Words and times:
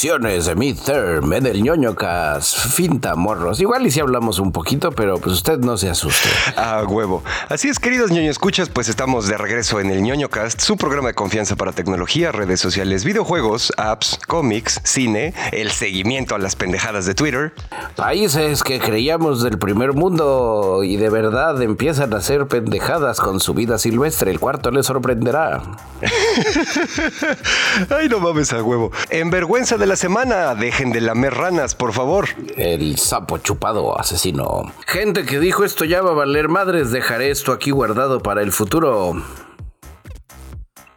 Elecciones 0.00 0.46
de 0.46 0.54
midterm 0.54 1.30
en 1.34 1.44
el 1.44 1.62
ñoño 1.62 1.94
cast. 1.94 2.56
Finta 2.56 3.16
morros. 3.16 3.60
Igual 3.60 3.86
y 3.86 3.90
si 3.90 4.00
hablamos 4.00 4.38
un 4.38 4.50
poquito, 4.50 4.92
pero 4.92 5.18
pues 5.18 5.34
usted 5.34 5.58
no 5.58 5.76
se 5.76 5.90
asuste. 5.90 6.30
A 6.56 6.84
huevo. 6.84 7.22
Así 7.50 7.68
es, 7.68 7.78
queridos 7.78 8.10
ñoño 8.10 8.30
escuchas, 8.30 8.70
pues 8.70 8.88
estamos 8.88 9.28
de 9.28 9.36
regreso 9.36 9.78
en 9.78 9.90
el 9.90 10.00
ñoño 10.00 10.30
cast, 10.30 10.58
su 10.62 10.78
programa 10.78 11.08
de 11.08 11.14
confianza 11.14 11.54
para 11.54 11.72
tecnología, 11.72 12.32
redes 12.32 12.60
sociales, 12.60 13.04
videojuegos, 13.04 13.74
apps, 13.76 14.18
cómics, 14.26 14.80
cine, 14.84 15.34
el 15.52 15.70
seguimiento 15.70 16.34
a 16.34 16.38
las 16.38 16.56
pendejadas 16.56 17.04
de 17.04 17.14
Twitter. 17.14 17.52
Países 17.94 18.62
que 18.62 18.80
creíamos 18.80 19.42
del 19.42 19.58
primer 19.58 19.92
mundo 19.92 20.80
y 20.82 20.96
de 20.96 21.10
verdad 21.10 21.60
empiezan 21.60 22.14
a 22.14 22.18
hacer 22.18 22.46
pendejadas 22.46 23.20
con 23.20 23.38
su 23.38 23.52
vida 23.52 23.76
silvestre. 23.76 24.30
El 24.30 24.40
cuarto 24.40 24.70
les 24.70 24.86
sorprenderá. 24.86 25.60
Ay, 27.90 28.08
no 28.08 28.18
mames 28.18 28.50
a 28.54 28.62
huevo. 28.62 28.92
En 29.10 29.28
vergüenza 29.28 29.76
de 29.76 29.89
la 29.90 29.96
semana, 29.96 30.54
dejen 30.54 30.92
de 30.92 31.00
lamer 31.00 31.34
ranas, 31.34 31.74
por 31.74 31.92
favor. 31.92 32.28
El 32.56 32.96
sapo 32.96 33.38
chupado 33.38 33.98
asesino. 33.98 34.72
Gente 34.86 35.24
que 35.24 35.40
dijo 35.40 35.64
esto 35.64 35.84
ya 35.84 36.00
va 36.00 36.10
a 36.10 36.14
valer 36.14 36.48
madres, 36.48 36.92
dejaré 36.92 37.30
esto 37.30 37.50
aquí 37.50 37.72
guardado 37.72 38.20
para 38.20 38.42
el 38.42 38.52
futuro. 38.52 39.20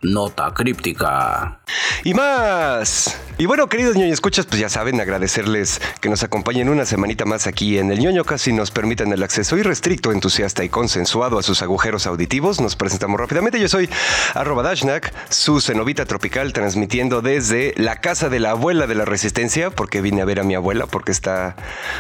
Nota 0.04 0.54
críptica. 0.54 1.60
Y 2.04 2.14
más. 2.14 3.18
Y 3.38 3.46
bueno, 3.46 3.68
queridos 3.70 3.96
ñoño 3.96 4.14
escuchas, 4.14 4.46
pues 4.46 4.60
ya 4.60 4.68
saben, 4.68 5.00
agradecerles 5.00 5.82
que 6.02 6.10
nos 6.10 6.24
acompañen 6.24 6.68
una 6.68 6.86
semanita 6.86 7.24
más 7.24 7.48
aquí 7.48 7.78
en 7.78 7.90
el 7.90 8.00
ñoño 8.00 8.26
casi 8.26 8.52
nos 8.52 8.70
permitan 8.70 9.14
el 9.14 9.24
acceso 9.24 9.58
irrestricto, 9.58 10.12
entusiasta 10.12 10.66
y 10.66 10.70
consensuado 10.70 11.40
a 11.40 11.44
sus 11.44 11.62
agujeros 11.62 12.06
auditivos. 12.06 12.60
Nos 12.60 12.76
presentamos 12.76 13.18
rápidamente. 13.18 13.62
Yo 13.62 13.70
soy 13.70 13.90
arroba 14.34 14.62
Dashnak, 14.62 15.14
su 15.30 15.62
cenovita 15.62 16.06
tropical, 16.06 16.52
transmitiendo 16.52 17.22
desde 17.22 17.74
la 17.78 18.02
casa 18.02 18.28
de 18.28 18.42
la 18.42 18.52
abuela 18.52 18.88
de 18.88 18.96
la 18.96 19.06
resistencia, 19.06 19.70
porque 19.70 20.02
vine 20.02 20.22
a 20.22 20.26
ver 20.26 20.42
a 20.42 20.44
mi 20.44 20.54
abuela, 20.54 20.86
porque 20.86 21.14
está, 21.14 21.56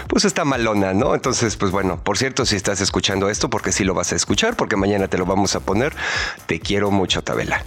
pues 0.07 0.25
está 0.25 0.43
malona, 0.43 0.93
¿no? 0.93 1.15
Entonces, 1.15 1.55
pues 1.55 1.71
bueno, 1.71 2.03
por 2.03 2.17
cierto, 2.17 2.45
si 2.45 2.57
estás 2.57 2.81
escuchando 2.81 3.29
esto, 3.29 3.49
porque 3.49 3.71
sí 3.71 3.85
lo 3.85 3.93
vas 3.93 4.11
a 4.11 4.17
escuchar, 4.17 4.57
porque 4.57 4.75
mañana 4.75 5.07
te 5.07 5.17
lo 5.17 5.25
vamos 5.25 5.55
a 5.55 5.61
poner, 5.61 5.93
te 6.47 6.59
quiero 6.59 6.91
mucho, 6.91 7.23
Tabela. 7.23 7.63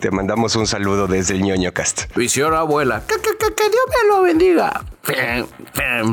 Te 0.00 0.10
mandamos 0.10 0.54
un 0.56 0.66
saludo 0.66 1.06
desde 1.06 1.34
el 1.34 1.42
ñoño 1.42 1.72
cast. 1.72 2.14
Visión 2.16 2.54
abuela. 2.54 3.02
Que, 3.08 3.14
que, 3.16 3.30
que, 3.38 3.54
que 3.54 3.62
Dios 3.70 3.84
me 3.88 4.08
lo 4.14 4.22
bendiga. 4.22 4.84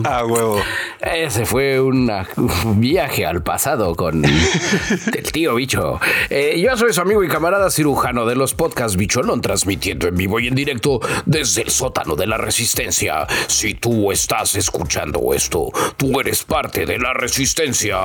Ah, 0.05 0.23
huevo. 0.25 0.61
Ese 1.01 1.45
fue 1.45 1.81
una- 1.81 2.27
un 2.37 2.79
viaje 2.79 3.25
al 3.25 3.41
pasado 3.43 3.95
con 3.95 4.23
el 5.13 5.31
tío 5.31 5.55
bicho. 5.55 5.99
Eh, 6.29 6.61
yo 6.63 6.77
soy 6.77 6.93
su 6.93 7.01
amigo 7.01 7.23
y 7.23 7.27
camarada 7.27 7.69
cirujano 7.71 8.25
de 8.25 8.35
los 8.35 8.53
podcasts 8.53 8.95
Bicholón, 8.97 9.41
transmitiendo 9.41 10.07
en 10.07 10.15
vivo 10.15 10.39
y 10.39 10.47
en 10.47 10.55
directo 10.55 10.99
desde 11.25 11.63
el 11.63 11.69
sótano 11.71 12.15
de 12.15 12.27
la 12.27 12.37
resistencia. 12.37 13.25
Si 13.47 13.73
tú 13.73 14.11
estás 14.11 14.55
escuchando 14.55 15.33
esto, 15.33 15.69
tú 15.97 16.19
eres 16.19 16.43
parte 16.43 16.85
de 16.85 16.99
la 16.99 17.13
resistencia. 17.13 17.97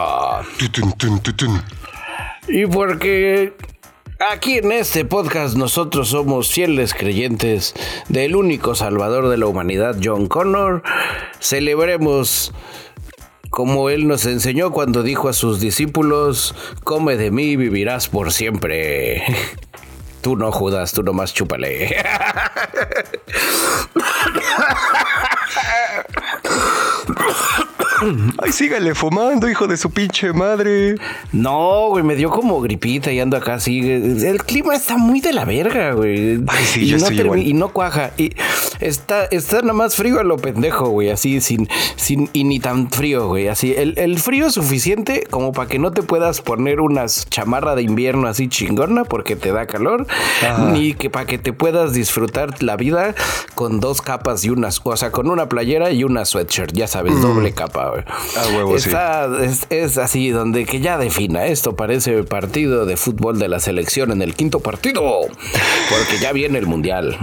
Tun. 1.37 1.63
Y 2.49 2.65
porque 2.67 3.53
aquí 4.19 4.59
en 4.59 4.73
este 4.73 5.05
podcast 5.05 5.57
nosotros 5.57 6.09
somos 6.09 6.51
fieles 6.51 6.95
creyentes 6.95 7.75
del 8.09 8.35
único 8.37 8.75
salvador 8.75 9.29
de 9.29 9.37
la 9.37 9.47
humanidad, 9.47 9.97
John 10.03 10.27
Connor, 10.27 10.83
celebremos 11.41 12.53
como 13.51 13.91
él 13.91 14.07
nos 14.09 14.27
enseñó 14.27 14.73
cuando 14.73 15.03
dijo 15.03 15.29
a 15.29 15.33
sus 15.33 15.61
discípulos, 15.61 16.55
come 16.85 17.17
de 17.17 17.31
mí 17.31 17.45
y 17.45 17.57
vivirás 17.57 18.09
por 18.09 18.33
siempre. 18.33 19.23
Tú 20.21 20.37
no, 20.37 20.51
Judas, 20.51 20.93
tú 20.93 21.05
nomás 21.05 21.33
chúpale. 21.33 21.97
Ay, 28.43 28.53
sígale 28.53 28.95
fumando, 28.95 29.49
hijo 29.49 29.67
de 29.67 29.77
su 29.77 29.91
pinche 29.91 30.33
madre. 30.33 30.97
No, 31.33 31.89
güey, 31.89 32.05
me 32.05 32.17
dio 32.17 32.31
como 32.31 32.61
gripita 32.61 33.13
y 33.13 33.21
ando 33.21 33.37
acá 33.37 33.55
así. 33.55 33.91
El 33.91 34.43
clima 34.45 34.75
está 34.75 34.97
muy 34.97 35.21
de 35.21 35.33
la 35.33 35.45
verga, 35.45 35.93
güey. 35.93 36.41
Ay, 36.47 36.65
sí, 36.65 36.81
y 36.83 36.87
yo 36.87 36.99
no 36.99 37.05
estoy 37.05 37.21
igual. 37.21 37.39
Y 37.41 37.53
no 37.55 37.69
cuaja. 37.69 38.13
Y 38.17 38.33
está, 38.81 39.25
está 39.27 39.61
nada 39.63 39.73
más 39.73 39.97
frío 39.97 40.21
a 40.21 40.25
lo 40.25 40.37
pendejo, 40.37 40.89
güey. 40.89 41.11
Así, 41.11 41.41
sin, 41.41 41.69
sin, 41.97 42.29
y 42.33 42.45
ni 42.45 42.61
tan 42.61 42.91
frío, 42.91 43.29
güey. 43.29 43.49
Así, 43.49 43.75
el, 43.77 43.95
el 43.99 44.19
frío 44.19 44.47
es 44.47 44.55
suficiente 44.55 45.25
como 45.31 45.53
para 45.53 45.69
que 45.69 45.79
no 45.79 45.91
te 45.93 46.03
puedas 46.03 46.41
poner 46.41 46.81
unas 46.81 47.27
chamarra 47.31 47.75
de 47.75 47.83
invierno 47.83 48.29
así 48.29 48.49
chingona 48.49 49.05
porque 49.05 49.37
te 49.37 49.53
da 49.53 49.67
calor. 49.67 50.07
Ajá. 50.47 50.71
Ni 50.71 50.95
que 50.95 51.11
para 51.11 51.27
que 51.27 51.39
te 51.39 51.53
puedas 51.53 51.93
disfrutar 51.93 52.63
la 52.63 52.77
vida 52.77 53.15
con 53.55 53.81
dos 53.81 54.03
capas 54.03 54.45
y 54.45 54.51
unas, 54.51 54.81
o 54.85 54.97
sea, 54.97 55.11
con 55.11 55.31
una 55.31 55.49
playera 55.49 55.91
y 55.91 56.05
una 56.05 56.25
sweatshirt, 56.25 56.73
ya 56.73 56.87
sabes, 56.87 57.21
doble 57.21 57.53
capa, 57.53 57.91
güey. 57.91 58.05
Ah, 58.09 58.45
huevo, 58.55 58.79
sí. 58.79 58.89
Está 58.89 59.29
es, 59.43 59.67
es 59.71 59.99
así, 59.99 60.31
donde 60.31 60.65
que 60.65 60.81
ya 60.81 60.99
defina. 60.99 61.47
Esto 61.47 61.77
parece 61.77 62.23
partido 62.25 62.87
de 62.87 62.97
fútbol 62.97 63.39
de 63.39 63.49
la 63.49 63.61
selección 63.61 64.13
en 64.13 64.23
el 64.23 64.35
quinto 64.35 64.61
partido, 64.61 65.03
porque 65.89 66.19
ya 66.21 66.33
viene 66.33 66.59
el 66.59 66.67
mundial. 66.67 67.17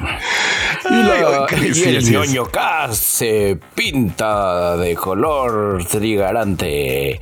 Y, 0.89 0.93
la- 0.93 1.44
y 1.63 1.73
sí, 1.73 1.83
el 1.89 2.11
ñoño 2.11 2.45
cast 2.45 3.01
se 3.01 3.57
pinta 3.73 4.77
de 4.77 4.95
color 4.95 5.83
trigarante 5.85 7.19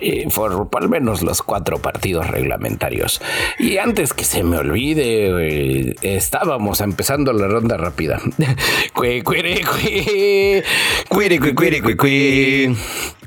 y 0.00 0.26
por 0.26 0.68
al 0.72 0.88
menos 0.88 1.22
los 1.22 1.42
cuatro 1.42 1.78
partidos 1.78 2.26
reglamentarios. 2.28 3.20
Y 3.58 3.78
antes 3.78 4.12
que 4.12 4.24
se 4.24 4.42
me 4.42 4.58
olvide, 4.58 5.32
güey, 5.32 5.96
estábamos 6.02 6.80
empezando 6.80 7.32
la 7.32 7.48
ronda 7.48 7.76
rápida. 7.76 8.20
Cue, 8.94 9.22
cuere, 9.22 9.60
cue. 9.62 10.64
Cuere, 11.08 11.38
cue, 11.38 11.54
cuere, 11.54 11.80
cue, 11.80 11.96
cue. 11.96 12.74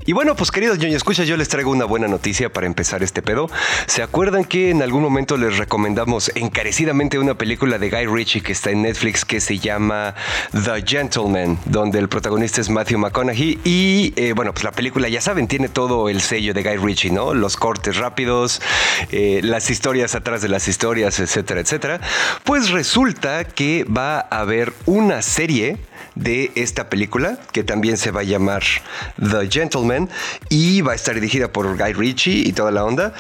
Y 0.06 0.12
bueno, 0.12 0.36
pues 0.36 0.52
queridos 0.52 0.80
ñoño 0.80 0.98
escuchas, 0.98 1.28
yo 1.28 1.38
les 1.38 1.48
traigo 1.48 1.72
una 1.72 1.86
buena 1.86 2.10
noticia 2.10 2.52
para 2.52 2.68
empezar 2.68 3.04
este 3.04 3.22
pedo. 3.22 3.50
¿Se 3.88 4.04
acuerdan 4.04 4.44
que 4.44 4.70
en 4.70 4.82
algún 4.82 5.02
momento 5.02 5.38
les 5.38 5.58
recomendamos 5.58 6.30
encarecidamente 6.36 7.20
una 7.20 7.36
película 7.38 7.80
de 7.80 7.90
Guy 7.90 8.08
Ritchie 8.08 8.42
que 8.42 8.52
está 8.52 8.72
en 8.72 8.82
Netflix 8.82 9.24
que 9.24 9.40
se 9.40 9.60
llama 9.60 10.13
The 10.52 10.84
Gentleman, 10.86 11.60
donde 11.66 12.00
el 12.00 12.10
protagonista 12.10 12.62
es 12.62 12.70
Matthew 12.70 13.00
McConaughey? 13.00 13.60
Y 13.64 14.14
eh, 14.16 14.34
bueno, 14.34 14.54
pues 14.54 14.64
la 14.64 14.72
película, 14.72 15.10
ya 15.10 15.22
saben, 15.22 15.48
tiene 15.48 15.70
todo 15.70 16.10
el 16.10 16.22
sello 16.22 16.54
de 16.54 16.64
Guy 16.64 16.78
Ritchie, 16.78 17.12
¿no? 17.12 17.34
Los 17.34 17.58
cortes 17.58 17.98
rápidos, 17.98 18.62
eh, 19.12 19.42
las 19.44 19.70
historias 19.70 20.16
atrás 20.16 20.42
de 20.42 20.50
las 20.50 20.68
historias, 20.68 21.20
etcétera, 21.20 21.62
etcétera. 21.62 22.02
Pues 22.44 22.72
resulta 22.72 23.46
que 23.46 23.84
va 23.86 24.20
a 24.20 24.40
haber 24.40 24.74
una 24.86 25.22
serie 25.22 25.78
de 26.16 26.52
esta 26.56 26.90
película, 26.90 27.40
que 27.52 27.64
también 27.64 27.98
se 27.98 28.12
va 28.12 28.22
a 28.22 28.24
llamar 28.24 28.64
The 29.20 29.50
Gentleman, 29.50 30.10
y 30.50 30.82
va 30.82 30.94
a 30.94 30.96
estar 30.96 31.16
dirigida 31.16 31.52
por 31.52 31.78
Guy 31.78 31.94
Ritchie 31.94 32.48
y 32.48 32.54
toda 32.54 32.72
la 32.72 32.86
onda. 32.86 33.14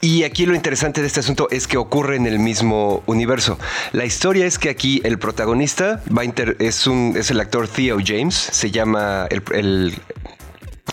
Y 0.00 0.22
aquí 0.22 0.46
lo 0.46 0.54
interesante 0.54 1.00
de 1.00 1.08
este 1.08 1.20
asunto 1.20 1.48
es 1.50 1.66
que 1.66 1.76
ocurre 1.76 2.16
en 2.16 2.26
el 2.26 2.38
mismo 2.38 3.02
universo. 3.06 3.58
La 3.92 4.04
historia 4.04 4.46
es 4.46 4.58
que 4.58 4.68
aquí 4.70 5.00
el 5.04 5.18
protagonista 5.18 6.02
va 6.16 6.24
inter- 6.24 6.56
es, 6.60 6.86
un, 6.86 7.14
es 7.16 7.30
el 7.32 7.40
actor 7.40 7.66
Theo 7.68 7.98
James, 8.04 8.34
se 8.34 8.70
llama 8.70 9.26
el- 9.30 9.42
el 9.52 9.94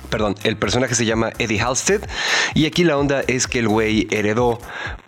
Perdón, 0.05 0.35
el 0.43 0.57
personaje 0.57 0.95
se 0.95 1.05
llama 1.05 1.31
Eddie 1.39 1.61
Halstead 1.61 2.01
y 2.53 2.65
aquí 2.65 2.83
la 2.83 2.97
onda 2.97 3.21
es 3.27 3.47
que 3.47 3.59
el 3.59 3.67
güey 3.67 4.07
heredó 4.11 4.59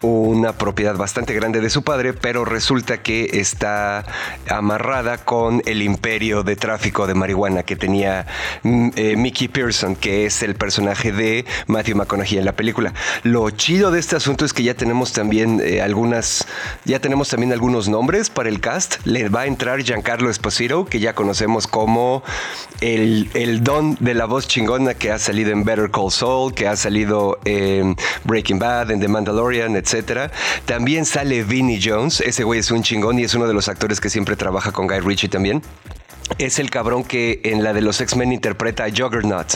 una 0.01 0.53
propiedad 0.53 0.95
bastante 0.95 1.33
grande 1.33 1.61
de 1.61 1.69
su 1.69 1.83
padre, 1.83 2.13
pero 2.13 2.45
resulta 2.45 3.01
que 3.01 3.39
está 3.39 4.05
amarrada 4.49 5.17
con 5.17 5.61
el 5.65 5.81
imperio 5.81 6.43
de 6.43 6.55
tráfico 6.55 7.07
de 7.07 7.13
marihuana 7.13 7.63
que 7.63 7.75
tenía 7.75 8.25
mm, 8.63 8.89
eh, 8.95 9.15
Mickey 9.15 9.47
Pearson, 9.47 9.95
que 9.95 10.25
es 10.25 10.43
el 10.43 10.55
personaje 10.55 11.11
de 11.11 11.45
Matthew 11.67 11.97
McConaughey 11.97 12.37
en 12.37 12.45
la 12.45 12.55
película. 12.55 12.93
Lo 13.23 13.49
chido 13.51 13.91
de 13.91 13.99
este 13.99 14.15
asunto 14.15 14.45
es 14.45 14.53
que 14.53 14.63
ya 14.63 14.73
tenemos 14.73 15.13
también 15.13 15.61
eh, 15.63 15.81
algunas, 15.81 16.47
ya 16.85 16.99
tenemos 16.99 17.29
también 17.29 17.51
algunos 17.53 17.89
nombres 17.89 18.29
para 18.29 18.49
el 18.49 18.59
cast. 18.59 19.05
Le 19.05 19.29
va 19.29 19.41
a 19.41 19.45
entrar 19.45 19.81
Giancarlo 19.81 20.29
Esposito, 20.29 20.85
que 20.85 20.99
ya 20.99 21.13
conocemos 21.13 21.67
como 21.67 22.23
el, 22.81 23.29
el 23.33 23.63
don 23.63 23.97
de 23.99 24.13
la 24.13 24.25
voz 24.25 24.47
chingona 24.47 24.86
que 24.93 25.11
ha 25.11 25.19
salido 25.19 25.51
en 25.51 25.63
Better 25.63 25.89
Call 25.91 26.11
Saul, 26.11 26.53
que 26.53 26.67
ha 26.67 26.75
salido 26.75 27.39
en 27.45 27.95
Breaking 28.23 28.59
Bad, 28.59 28.91
en 28.91 28.99
The 28.99 29.07
Mandalorian, 29.07 29.75
etc. 29.75 30.31
También 30.65 31.05
sale 31.05 31.43
Vinnie 31.43 31.79
Jones, 31.83 32.21
ese 32.21 32.43
güey 32.43 32.59
es 32.59 32.71
un 32.71 32.83
chingón 32.83 33.19
y 33.19 33.23
es 33.23 33.33
uno 33.33 33.47
de 33.47 33.53
los 33.53 33.67
actores 33.67 33.99
que 33.99 34.09
siempre 34.09 34.35
trabaja 34.35 34.71
con 34.71 34.87
Guy 34.87 34.99
Ritchie 34.99 35.29
también. 35.29 35.61
Es 36.39 36.59
el 36.59 36.69
cabrón 36.69 37.05
que 37.05 37.39
en 37.45 37.63
la 37.63 37.71
de 37.71 37.81
los 37.81 38.01
X-Men 38.01 38.33
interpreta 38.33 38.83
a 38.83 38.89
Juggernaut 38.89 39.47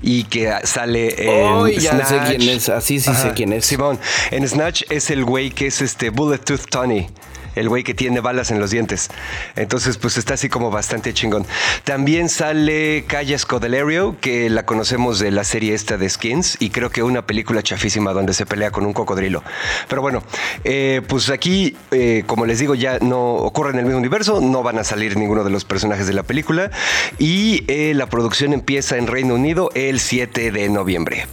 y 0.00 0.22
que 0.24 0.52
sale 0.62 1.14
en 1.40 1.48
Oh, 1.48 1.66
ya 1.66 1.98
sé 2.06 2.06
Snatch. 2.06 2.28
quién 2.36 2.42
es, 2.50 2.68
así 2.68 3.00
sí 3.00 3.12
sé 3.14 3.32
quién 3.34 3.52
es. 3.52 3.66
Simón, 3.66 3.98
en 4.30 4.48
Snatch 4.48 4.82
es 4.90 5.10
el 5.10 5.24
güey 5.24 5.50
que 5.50 5.66
es 5.66 5.82
este 5.82 6.10
Bullet 6.10 6.38
Tooth 6.38 6.66
Tony. 6.70 7.08
El 7.54 7.68
güey 7.68 7.84
que 7.84 7.94
tiene 7.94 8.20
balas 8.20 8.50
en 8.50 8.60
los 8.60 8.70
dientes. 8.70 9.10
Entonces, 9.56 9.96
pues 9.98 10.16
está 10.16 10.34
así 10.34 10.48
como 10.48 10.70
bastante 10.70 11.12
chingón. 11.12 11.46
También 11.84 12.28
sale 12.28 13.04
Kaya 13.06 13.38
Scodelario, 13.38 14.16
que 14.20 14.50
la 14.50 14.64
conocemos 14.66 15.18
de 15.18 15.30
la 15.30 15.44
serie 15.44 15.74
esta 15.74 15.96
de 15.96 16.08
Skins, 16.08 16.56
y 16.60 16.70
creo 16.70 16.90
que 16.90 17.02
una 17.02 17.26
película 17.26 17.62
chafísima 17.62 18.12
donde 18.12 18.34
se 18.34 18.46
pelea 18.46 18.70
con 18.70 18.86
un 18.86 18.92
cocodrilo. 18.92 19.42
Pero 19.88 20.02
bueno, 20.02 20.22
eh, 20.64 21.02
pues 21.06 21.30
aquí, 21.30 21.76
eh, 21.90 22.24
como 22.26 22.46
les 22.46 22.58
digo, 22.58 22.74
ya 22.74 22.98
no 23.00 23.34
ocurre 23.34 23.70
en 23.70 23.78
el 23.78 23.84
mismo 23.84 23.98
universo, 23.98 24.40
no 24.40 24.62
van 24.62 24.78
a 24.78 24.84
salir 24.84 25.16
ninguno 25.16 25.44
de 25.44 25.50
los 25.50 25.64
personajes 25.64 26.06
de 26.06 26.12
la 26.12 26.22
película, 26.22 26.70
y 27.18 27.64
eh, 27.68 27.92
la 27.94 28.06
producción 28.06 28.52
empieza 28.52 28.96
en 28.96 29.06
Reino 29.06 29.34
Unido 29.34 29.70
el 29.74 30.00
7 30.00 30.50
de 30.50 30.68
noviembre. 30.68 31.26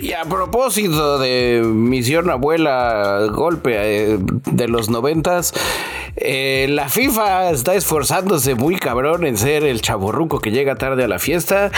Y 0.00 0.12
a 0.12 0.24
propósito 0.24 1.18
de 1.18 1.62
Misión 1.64 2.30
Abuela 2.30 3.26
Golpe 3.32 4.18
de 4.46 4.67
los 4.68 4.88
noventas, 4.88 5.54
la 6.16 6.88
FIFA 6.88 7.50
está 7.50 7.74
esforzándose 7.74 8.54
muy 8.54 8.76
cabrón 8.76 9.26
en 9.26 9.36
ser 9.36 9.64
el 9.64 9.80
chaborruco 9.82 10.40
que 10.40 10.50
llega 10.50 10.76
tarde 10.76 11.04
a 11.04 11.08
la 11.08 11.18
fiesta 11.18 11.70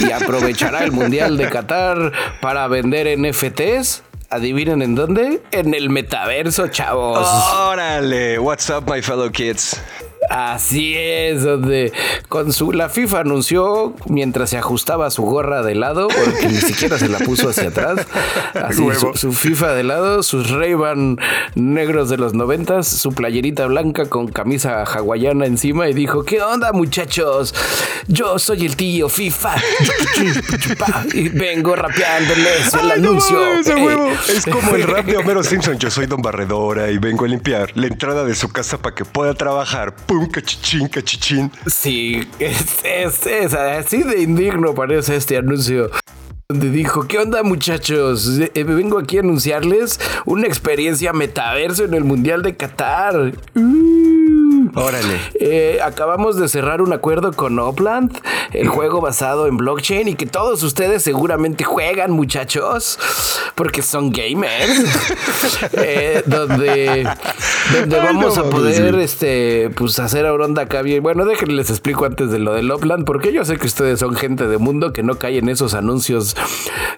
y 0.00 0.10
aprovechará 0.12 0.84
el 0.84 0.92
Mundial 0.92 1.36
de 1.36 1.48
Qatar 1.48 2.12
para 2.40 2.66
vender 2.68 3.18
NFTs. 3.18 4.02
¿Adivinen 4.30 4.80
en 4.80 4.94
dónde? 4.94 5.42
En 5.50 5.74
el 5.74 5.90
metaverso, 5.90 6.68
chavos. 6.68 7.28
Órale, 7.54 8.38
what's 8.38 8.70
up, 8.70 8.90
my 8.90 9.02
fellow 9.02 9.30
kids? 9.30 9.78
Así 10.30 10.94
es, 10.96 11.42
donde 11.42 11.92
con 12.28 12.52
su 12.52 12.72
la 12.72 12.88
FIFA 12.88 13.20
anunció 13.20 13.94
mientras 14.06 14.50
se 14.50 14.58
ajustaba 14.58 15.10
su 15.10 15.22
gorra 15.22 15.62
de 15.62 15.74
lado, 15.74 16.08
porque 16.08 16.48
ni 16.48 16.56
siquiera 16.56 16.98
se 16.98 17.08
la 17.08 17.18
puso 17.18 17.48
hacia 17.48 17.68
atrás. 17.68 18.06
Así 18.54 18.82
su, 19.14 19.32
FIFA 19.32 19.74
de 19.74 19.82
lado, 19.82 20.22
sus 20.22 20.50
ray 20.50 20.74
negros 21.54 22.08
de 22.08 22.16
los 22.16 22.34
noventas, 22.34 22.86
su 22.86 23.12
playerita 23.12 23.66
blanca 23.66 24.06
con 24.06 24.28
camisa 24.28 24.84
hawaiana 24.84 25.46
encima 25.46 25.88
y 25.88 25.94
dijo: 25.94 26.24
¿Qué 26.24 26.40
onda, 26.40 26.72
muchachos? 26.72 27.54
Yo 28.08 28.38
soy 28.38 28.66
el 28.66 28.76
tío 28.76 29.08
FIFA 29.08 29.54
y 31.14 31.28
vengo 31.28 31.76
rapeándoles 31.76 32.74
el 32.74 32.90
anuncio. 32.90 33.38
es 33.58 34.46
como 34.46 34.74
el 34.74 34.82
rap 34.84 35.06
de 35.06 35.16
Homero 35.16 35.42
Simpson. 35.42 35.78
Yo 35.78 35.90
soy 35.90 36.06
Don 36.06 36.22
Barredora 36.22 36.90
y 36.90 36.98
vengo 36.98 37.24
a 37.24 37.28
limpiar 37.28 37.70
la 37.74 37.86
entrada 37.86 38.24
de 38.24 38.34
su 38.34 38.48
casa 38.50 38.78
para 38.78 38.94
que 38.94 39.04
pueda 39.04 39.34
trabajar 39.34 39.94
un 40.18 40.26
cachichín, 40.26 40.88
cachichín. 40.88 41.50
Sí, 41.66 42.26
es, 42.38 43.54
así 43.54 44.02
de 44.02 44.22
indigno 44.22 44.74
parece 44.74 45.16
este 45.16 45.36
anuncio 45.36 45.90
donde 46.48 46.70
dijo, 46.70 47.08
¿qué 47.08 47.18
onda 47.18 47.42
muchachos? 47.42 48.38
Eh, 48.54 48.64
vengo 48.64 48.98
aquí 48.98 49.16
a 49.16 49.20
anunciarles 49.20 49.98
una 50.26 50.46
experiencia 50.46 51.12
metaverso 51.12 51.84
en 51.84 51.94
el 51.94 52.04
Mundial 52.04 52.42
de 52.42 52.56
Qatar. 52.56 53.32
Órale. 54.74 55.20
Eh, 55.34 55.78
acabamos 55.82 56.36
de 56.36 56.48
cerrar 56.48 56.82
un 56.82 56.92
acuerdo 56.92 57.32
con 57.32 57.58
Opland, 57.58 58.16
el 58.52 58.68
juego 58.68 59.00
basado 59.00 59.46
en 59.46 59.56
blockchain 59.56 60.08
y 60.08 60.14
que 60.14 60.26
todos 60.26 60.62
ustedes 60.62 61.02
seguramente 61.02 61.64
juegan, 61.64 62.10
muchachos, 62.12 62.98
porque 63.54 63.82
son 63.82 64.10
gamers. 64.10 64.82
Eh, 65.74 66.22
donde 66.26 67.06
donde 67.72 67.98
vamos 67.98 68.36
a 68.36 68.44
poder 68.44 68.94
este, 68.96 69.70
pues, 69.74 69.98
hacer 69.98 70.26
a 70.26 70.32
Oronda 70.32 70.62
acá 70.62 70.82
bien. 70.82 71.02
Bueno, 71.02 71.24
déjenles 71.24 71.52
les 71.56 71.70
explico 71.70 72.04
antes 72.04 72.30
de 72.30 72.38
lo 72.38 72.54
del 72.54 72.70
Opland, 72.70 73.04
porque 73.04 73.32
yo 73.32 73.44
sé 73.44 73.56
que 73.56 73.66
ustedes 73.66 74.00
son 74.00 74.14
gente 74.14 74.46
de 74.48 74.58
mundo 74.58 74.92
que 74.92 75.02
no 75.02 75.16
cae 75.16 75.38
en 75.38 75.48
esos 75.48 75.74
anuncios 75.74 76.34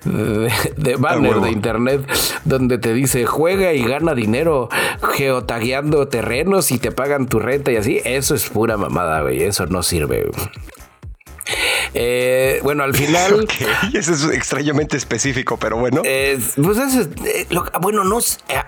de, 0.04 0.96
banner 0.96 1.40
de 1.40 1.50
internet 1.50 2.00
donde 2.44 2.78
te 2.78 2.92
dice 2.92 3.26
juega 3.26 3.72
y 3.72 3.82
gana 3.82 4.14
dinero 4.14 4.68
geotagueando 5.14 6.08
terrenos 6.08 6.70
y 6.70 6.78
te 6.78 6.92
pagan 6.92 7.26
tu 7.26 7.38
renta 7.38 7.63
y 7.72 7.76
así, 7.76 8.00
eso 8.04 8.34
es 8.34 8.48
pura 8.48 8.76
mamada, 8.76 9.22
güey. 9.22 9.42
Eso 9.42 9.66
no 9.66 9.82
sirve. 9.82 10.30
Eh, 11.92 12.60
bueno, 12.62 12.84
al 12.84 12.94
final. 12.96 13.46
Eso 13.92 14.12
es 14.12 14.24
extrañamente 14.24 14.96
específico, 14.96 15.56
pero 15.58 15.76
bueno. 15.76 16.02
Eh, 16.04 16.38
pues 16.62 16.78
es, 16.78 17.08
eh, 17.24 17.46
bueno, 17.80 18.04
no 18.04 18.18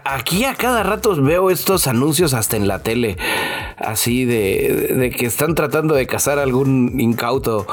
aquí 0.04 0.44
a 0.44 0.54
cada 0.54 0.82
rato 0.82 1.14
veo 1.22 1.50
estos 1.50 1.86
anuncios 1.86 2.34
hasta 2.34 2.56
en 2.56 2.68
la 2.68 2.82
tele, 2.82 3.16
así 3.78 4.24
de, 4.24 4.94
de 4.96 5.10
que 5.10 5.26
están 5.26 5.54
tratando 5.54 5.94
de 5.94 6.06
cazar 6.06 6.38
algún 6.38 7.00
incauto. 7.00 7.66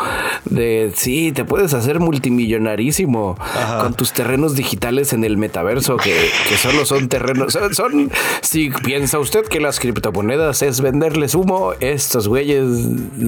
De 0.46 0.92
sí, 0.96 1.32
te 1.32 1.46
puedes 1.46 1.74
hacer 1.74 2.00
multimillonarísimo 2.00 3.38
con 3.82 3.94
tus 3.96 4.14
terrenos 4.14 4.56
digitales 4.56 5.14
en 5.14 5.24
el 5.24 5.38
metaverso, 5.38 5.98
que, 5.98 6.30
que 6.48 6.58
solo 6.58 6.86
son 6.86 7.10
terrenos. 7.10 7.58
Son, 7.72 8.12
si 8.42 8.70
piensa 8.70 9.20
usted 9.20 9.46
que 9.46 9.60
las 9.60 9.80
criptomonedas 9.80 10.62
es 10.62 10.82
venderles 10.82 11.36
humo, 11.36 11.74
estos 11.80 12.28
güeyes 12.28 12.64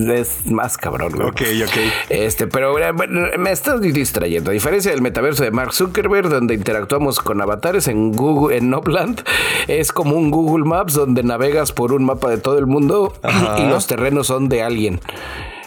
es 0.10 0.46
más 0.46 0.78
cabrón. 0.78 1.22
Ok, 1.22 1.42
ok. 1.64 2.05
Este, 2.10 2.48
pero 2.48 2.78
eh, 2.78 2.94
me 3.38 3.52
estás 3.52 3.82
distrayendo. 3.82 4.52
A 4.52 4.54
diferencia 4.54 4.92
del 4.92 5.02
metaverso 5.02 5.44
de 5.44 5.52
Mark 5.52 5.74
Zuckerberg, 5.74 6.30
donde 6.30 6.54
interactuamos 6.54 7.20
con 7.20 7.42
avatares 7.42 7.88
en 7.88 8.12
Google, 8.12 8.58
en 8.58 8.70
Nopland, 8.70 9.24
es 9.68 9.92
como 9.92 10.16
un 10.16 10.32
Google 10.32 10.66
Maps 10.66 10.94
donde 10.94 11.24
navegas 11.24 11.72
por 11.72 11.94
un 11.94 12.06
mapa 12.06 12.30
de 12.30 12.38
todo 12.38 12.60
el 12.60 12.68
mundo 12.68 13.14
y 13.58 13.64
los 13.68 13.88
terrenos 13.88 14.28
son 14.28 14.50
de 14.50 14.64
alguien. 14.64 15.00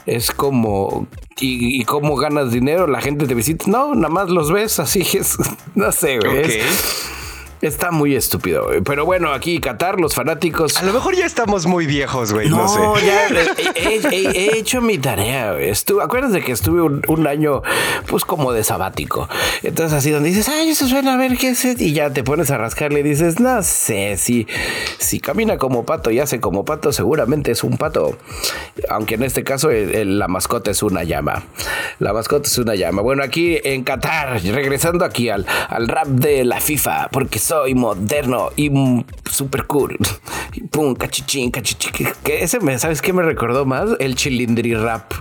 Es 0.07 0.31
como 0.31 1.07
y, 1.41 1.85
cómo 1.85 2.17
ganas 2.17 2.51
dinero, 2.51 2.87
la 2.87 3.01
gente 3.01 3.27
te 3.27 3.35
visita. 3.35 3.67
No, 3.69 3.95
nada 3.95 4.09
más 4.09 4.31
los 4.31 4.51
ves, 4.51 4.79
así 4.81 5.01
es. 5.01 5.37
No 5.75 5.93
sé, 5.93 6.19
güey. 6.19 6.61
Está 7.61 7.91
muy 7.91 8.15
estúpido, 8.15 8.69
Pero 8.85 9.05
bueno, 9.05 9.33
aquí 9.33 9.59
Qatar, 9.59 9.99
los 9.99 10.15
fanáticos. 10.15 10.77
A 10.79 10.85
lo 10.85 10.93
mejor 10.93 11.17
ya 11.17 11.27
estamos 11.27 11.67
muy 11.67 11.87
viejos, 11.87 12.33
güey. 12.33 12.49
No, 12.49 12.69
sé. 12.69 12.79
ya 13.05 13.29
he, 14.13 14.59
hecho 14.59 14.81
mi 14.81 14.97
tarea, 14.99 15.55
güey. 15.55 15.69
Estuve, 15.69 16.05
acuérdense 16.05 16.41
que 16.41 16.53
estuve 16.53 16.83
un, 16.83 17.27
año, 17.27 17.63
pues 18.07 18.25
como 18.25 18.53
de 18.53 18.63
sabático. 18.63 19.29
Entonces, 19.65 19.99
así 19.99 20.11
donde 20.11 20.29
dices, 20.29 20.49
ay, 20.49 20.71
eso 20.71 20.87
suena 20.87 21.15
a 21.15 21.17
ver 21.17 21.37
qué 21.37 21.51
es. 21.51 21.65
Y 21.65 21.93
ya 21.93 22.11
te 22.11 22.23
pones 22.23 22.51
a 22.53 22.59
rascarle 22.59 23.01
y 23.01 23.03
dices, 23.03 23.41
no 23.41 23.61
sé, 23.65 24.17
si, 24.17 24.47
si 24.99 25.19
camina 25.19 25.59
como 25.59 25.85
pato 25.85 26.13
y 26.13 26.21
hace 26.21 26.41
como 26.41 26.65
pato, 26.65 26.93
seguramente 26.93 27.51
es 27.51 27.65
un 27.65 27.77
pato. 27.77 28.17
Aunque 28.89 29.17
en 29.17 29.25
este 29.25 29.43
caso 29.43 29.71
la 29.73 30.29
mascota 30.29 30.71
es 30.71 30.83
una 30.85 31.03
llama. 31.03 31.43
La 31.99 32.13
mascota 32.13 32.47
es 32.47 32.57
una 32.59 32.77
llama. 32.77 33.03
Bueno, 33.03 33.25
aquí 33.25 33.59
en 33.65 33.83
Qatar, 33.83 34.41
regresando 34.45 35.05
aquí 35.05 35.29
al, 35.29 35.45
al 35.69 35.89
rap 35.89 36.07
de 36.07 36.45
la 36.45 36.61
FIFA, 36.61 37.09
porque 37.11 37.39
soy 37.49 37.75
moderno 37.75 38.51
y 38.57 38.71
super 39.31 39.67
cool. 39.67 39.97
Y 40.55 40.63
pum, 40.63 40.95
cachichín, 40.95 41.51
cachichín. 41.51 42.09
Que 42.25 42.43
ese 42.43 42.59
me, 42.59 42.79
¿sabes 42.79 43.03
qué 43.03 43.13
me 43.13 43.23
recordó 43.23 43.67
más? 43.67 43.91
El 44.01 44.15
chilindri 44.15 44.75
rap. 44.75 45.13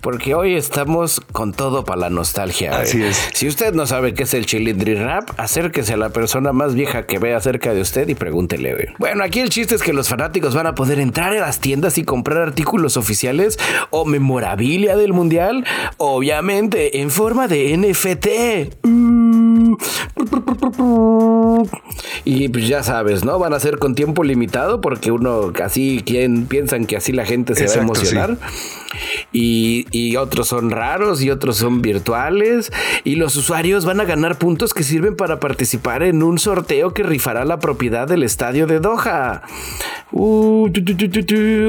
Porque 0.00 0.34
hoy 0.34 0.54
estamos 0.54 1.20
con 1.20 1.52
todo 1.52 1.84
para 1.84 2.00
la 2.00 2.10
nostalgia. 2.10 2.78
Así 2.78 3.02
es. 3.02 3.28
Si 3.34 3.46
usted 3.46 3.74
no 3.74 3.86
sabe 3.86 4.14
qué 4.14 4.22
es 4.22 4.32
el 4.32 4.46
chilindri 4.46 4.94
rap, 4.94 5.28
acérquese 5.36 5.92
a 5.92 5.98
la 5.98 6.08
persona 6.08 6.52
más 6.52 6.74
vieja 6.74 7.06
que 7.06 7.18
vea 7.18 7.38
cerca 7.40 7.74
de 7.74 7.82
usted 7.82 8.08
y 8.08 8.14
pregúntele. 8.14 8.94
Bueno, 8.98 9.22
aquí 9.22 9.40
el 9.40 9.50
chiste 9.50 9.74
es 9.74 9.82
que 9.82 9.92
los 9.92 10.08
fanáticos 10.08 10.54
van 10.54 10.66
a 10.66 10.74
poder 10.74 10.98
entrar 10.98 11.36
a 11.36 11.40
las 11.40 11.60
tiendas 11.60 11.98
y 11.98 12.04
comprar 12.04 12.38
artículos 12.38 12.96
oficiales 12.96 13.58
o 13.90 14.06
memorabilia 14.06 14.96
del 14.96 15.12
mundial, 15.12 15.66
obviamente 15.98 17.02
en 17.02 17.10
forma 17.10 17.46
de 17.46 17.76
NFT. 17.76 19.61
Y 22.24 22.48
pues 22.48 22.68
ya 22.68 22.82
sabes, 22.82 23.24
¿no? 23.24 23.38
Van 23.38 23.52
a 23.52 23.60
ser 23.60 23.78
con 23.78 23.94
tiempo 23.94 24.24
limitado 24.24 24.80
porque 24.80 25.10
uno 25.10 25.52
así 25.62 26.02
quien 26.04 26.46
piensan 26.46 26.86
que 26.86 26.96
así 26.96 27.12
la 27.12 27.24
gente 27.24 27.54
se 27.54 27.66
va 27.66 27.74
a 27.74 27.84
emocionar. 27.84 28.38
Y, 29.32 29.86
y, 29.90 30.16
otros 30.16 30.48
son 30.48 30.70
raros 30.70 31.22
y 31.22 31.30
otros 31.30 31.56
son 31.56 31.80
virtuales. 31.80 32.70
Y 33.04 33.16
los 33.16 33.36
usuarios 33.36 33.84
van 33.84 34.00
a 34.00 34.04
ganar 34.04 34.38
puntos 34.38 34.74
que 34.74 34.82
sirven 34.82 35.16
para 35.16 35.40
participar 35.40 36.02
en 36.02 36.22
un 36.22 36.38
sorteo 36.38 36.92
que 36.92 37.02
rifará 37.02 37.44
la 37.44 37.58
propiedad 37.58 38.06
del 38.06 38.22
estadio 38.22 38.66
de 38.66 38.80
Doha. 38.80 39.42
Uh, 40.12 40.68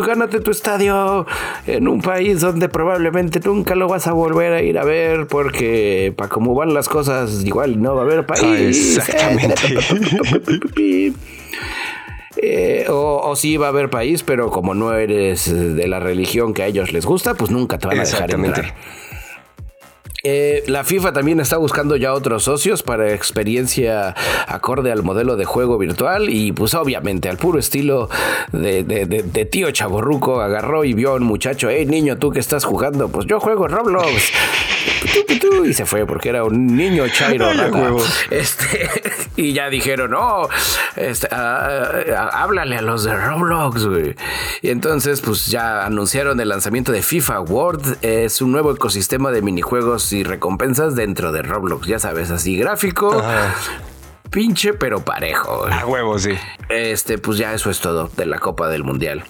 gánate 0.06 0.42
tu 0.42 0.52
estadio 0.52 1.26
en 1.66 1.88
un 1.88 2.02
país 2.02 2.42
donde 2.42 2.68
probablemente 2.68 3.40
nunca 3.40 3.74
lo 3.76 3.88
vas 3.88 4.08
a 4.08 4.12
volver 4.12 4.52
a 4.52 4.62
ir 4.62 4.78
a 4.78 4.84
ver 4.84 5.28
porque 5.28 6.14
para 6.18 6.30
cómo 6.30 6.54
van 6.54 6.74
las 6.74 6.90
cosas 6.90 7.44
igual 7.46 7.82
no 7.82 7.93
va 7.96 8.02
a 8.02 8.06
haber 8.06 8.26
país. 8.26 8.98
exactamente. 8.98 9.56
Eh, 12.36 12.88
o, 12.90 13.22
o, 13.24 13.36
sí 13.36 13.58
va 13.58 13.68
a 13.68 13.70
haber 13.70 13.90
país, 13.90 14.24
pero 14.24 14.50
como 14.50 14.74
no 14.74 14.94
eres 14.94 15.54
de 15.54 15.88
la 15.88 16.00
religión 16.00 16.54
que 16.54 16.64
a 16.64 16.68
ellos 16.68 16.92
les 16.92 17.06
gusta, 17.06 17.36
pues 17.36 17.52
nunca 17.52 17.78
te 17.78 17.88
van 17.88 18.00
a 18.00 18.04
dejar 18.04 18.32
entrar. 18.32 18.74
Eh, 20.26 20.64
la 20.68 20.86
FIFA 20.86 21.12
también 21.12 21.42
está 21.42 21.58
buscando 21.58 21.98
ya 21.98 22.14
otros 22.14 22.46
socios 22.46 22.82
para 22.82 23.14
experiencia 23.14 24.16
acorde 24.48 24.90
al 24.90 25.04
modelo 25.04 25.36
de 25.36 25.44
juego 25.44 25.78
virtual 25.78 26.30
y 26.30 26.54
pues 26.54 26.74
obviamente 26.76 27.28
al 27.28 27.36
puro 27.36 27.60
estilo 27.60 28.10
de, 28.54 28.84
de 28.84 29.46
tío 29.46 29.70
chaborruco 29.72 30.40
agarró 30.40 30.86
y 30.86 30.94
vio 30.94 31.12
a 31.12 31.16
un 31.16 31.24
muchacho, 31.24 31.70
hey 31.70 31.86
niño, 31.86 32.18
tú 32.20 32.32
que 32.32 32.40
estás 32.40 32.64
jugando, 32.64 33.10
pues 33.10 33.26
yo 33.26 33.42
juego 33.42 33.68
Roblox. 33.68 34.32
Y 35.66 35.74
se 35.74 35.86
fue 35.86 36.06
porque 36.06 36.30
era 36.30 36.44
un 36.44 36.76
niño 36.76 37.08
chairo. 37.08 37.48
este, 38.30 38.90
y 39.36 39.54
ya 39.54 39.70
dijeron, 39.70 40.12
no, 40.12 40.48
este, 40.96 41.28
ah, 41.32 41.92
ah, 42.16 42.30
háblale 42.34 42.78
a 42.78 42.82
los 42.82 43.04
de 43.04 43.16
Roblox, 43.16 43.86
güey. 43.86 44.16
Y 44.62 44.70
entonces, 44.70 45.22
pues 45.22 45.48
ya 45.48 45.86
anunciaron 45.86 46.40
el 46.40 46.50
lanzamiento 46.50 46.92
de 46.92 47.02
FIFA 47.02 47.42
World. 47.42 47.98
Es 48.02 48.42
un 48.42 48.52
nuevo 48.52 48.72
ecosistema 48.72 49.32
de 49.32 49.42
minijuegos 49.42 50.12
y 50.14 50.24
recompensas 50.24 50.96
dentro 50.96 51.32
de 51.32 51.42
Roblox. 51.42 51.88
Ya 51.88 52.00
sabes, 52.00 52.32
así 52.32 52.58
gráfico 52.58 53.24
pinche, 54.34 54.74
pero 54.74 55.06
parejo. 55.06 55.68
A 55.68 55.86
huevo, 55.86 56.18
sí. 56.18 56.32
Este, 56.68 57.20
pues 57.20 57.38
ya 57.38 57.54
eso 57.54 57.70
es 57.70 57.80
todo 57.80 58.10
de 58.18 58.26
la 58.26 58.40
Copa 58.40 58.68
del 58.68 58.84
Mundial. 58.84 59.24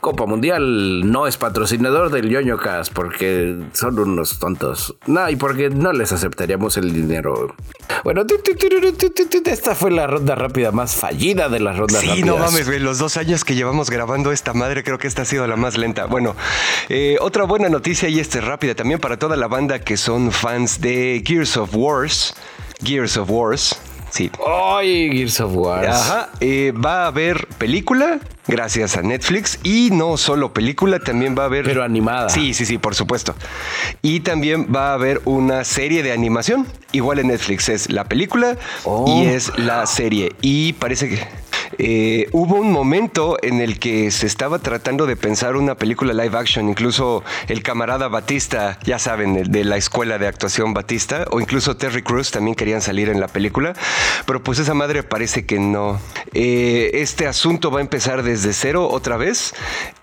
Copa 0.00 0.26
Mundial 0.26 1.10
no 1.10 1.26
es 1.26 1.36
patrocinador 1.36 2.10
del 2.10 2.30
Yoño 2.30 2.56
Cast 2.56 2.92
porque 2.92 3.56
son 3.72 3.98
unos 3.98 4.38
tontos. 4.38 4.96
No, 5.06 5.28
y 5.28 5.36
porque 5.36 5.70
no 5.70 5.92
les 5.92 6.12
aceptaríamos 6.12 6.76
el 6.76 6.94
dinero. 6.94 7.54
Bueno, 8.04 8.22
esta 9.44 9.74
fue 9.74 9.90
la 9.90 10.06
ronda 10.06 10.36
rápida 10.36 10.70
más 10.70 10.94
fallida 10.94 11.48
de 11.48 11.58
las 11.58 11.76
rondas 11.76 12.06
rápidas. 12.06 12.16
Sí, 12.16 12.22
no 12.22 12.38
mames, 12.38 12.66
güey. 12.66 12.78
Los 12.78 12.98
dos 12.98 13.16
años 13.16 13.44
que 13.44 13.56
llevamos 13.56 13.90
grabando 13.90 14.30
esta 14.30 14.52
madre, 14.52 14.84
creo 14.84 14.98
que 14.98 15.08
esta 15.08 15.22
ha 15.22 15.24
sido 15.24 15.46
la 15.48 15.56
más 15.56 15.76
lenta. 15.76 16.06
Bueno, 16.06 16.36
eh, 16.88 17.16
otra 17.20 17.44
buena 17.44 17.68
noticia 17.68 18.08
y 18.08 18.20
esta 18.20 18.38
es 18.38 18.44
rápida 18.44 18.76
también 18.76 19.00
para 19.00 19.18
toda 19.18 19.36
la 19.36 19.48
banda 19.48 19.80
que 19.80 19.96
son 19.96 20.30
fans 20.30 20.80
de 20.80 21.22
Gears 21.26 21.56
of 21.56 21.74
Wars. 21.74 22.34
Gears 22.82 23.16
of 23.16 23.30
Wars. 23.30 23.76
Sí. 24.14 24.30
Ay, 24.46 25.10
Gears 25.10 25.40
of 25.40 25.56
War. 25.56 25.84
Ajá. 25.86 26.30
Eh, 26.38 26.72
va 26.72 27.02
a 27.02 27.06
haber 27.08 27.48
película 27.58 28.20
gracias 28.46 28.96
a 28.96 29.02
Netflix 29.02 29.58
y 29.64 29.90
no 29.90 30.16
solo 30.18 30.52
película, 30.52 31.00
también 31.00 31.34
va 31.36 31.42
a 31.42 31.46
haber... 31.46 31.64
Pero 31.64 31.82
animada. 31.82 32.28
Sí, 32.28 32.54
sí, 32.54 32.64
sí, 32.64 32.78
por 32.78 32.94
supuesto. 32.94 33.34
Y 34.02 34.20
también 34.20 34.68
va 34.72 34.90
a 34.90 34.94
haber 34.94 35.20
una 35.24 35.64
serie 35.64 36.04
de 36.04 36.12
animación, 36.12 36.64
igual 36.92 37.18
en 37.18 37.26
Netflix, 37.26 37.68
es 37.68 37.90
la 37.90 38.04
película 38.04 38.52
y 38.52 38.56
oh. 38.84 39.24
es 39.26 39.50
la 39.58 39.84
serie. 39.84 40.32
Y 40.42 40.74
parece 40.74 41.08
que... 41.08 41.26
Eh, 41.78 42.28
hubo 42.32 42.56
un 42.56 42.72
momento 42.72 43.36
en 43.42 43.60
el 43.60 43.78
que 43.78 44.10
se 44.10 44.26
estaba 44.26 44.58
tratando 44.58 45.06
de 45.06 45.16
pensar 45.16 45.56
una 45.56 45.74
película 45.74 46.12
live 46.12 46.36
action, 46.36 46.68
incluso 46.68 47.22
el 47.48 47.62
camarada 47.62 48.08
Batista, 48.08 48.78
ya 48.84 48.98
saben, 48.98 49.50
de 49.50 49.64
la 49.64 49.76
escuela 49.76 50.18
de 50.18 50.26
actuación 50.26 50.74
Batista, 50.74 51.26
o 51.30 51.40
incluso 51.40 51.76
Terry 51.76 52.02
Crews 52.02 52.30
también 52.30 52.54
querían 52.54 52.80
salir 52.80 53.08
en 53.08 53.20
la 53.20 53.28
película, 53.28 53.74
pero 54.26 54.42
pues 54.42 54.58
esa 54.58 54.74
madre 54.74 55.02
parece 55.02 55.46
que 55.46 55.58
no. 55.58 56.00
Eh, 56.32 56.90
este 56.94 57.26
asunto 57.26 57.70
va 57.70 57.78
a 57.78 57.82
empezar 57.82 58.22
desde 58.22 58.52
cero 58.52 58.88
otra 58.90 59.16
vez 59.16 59.54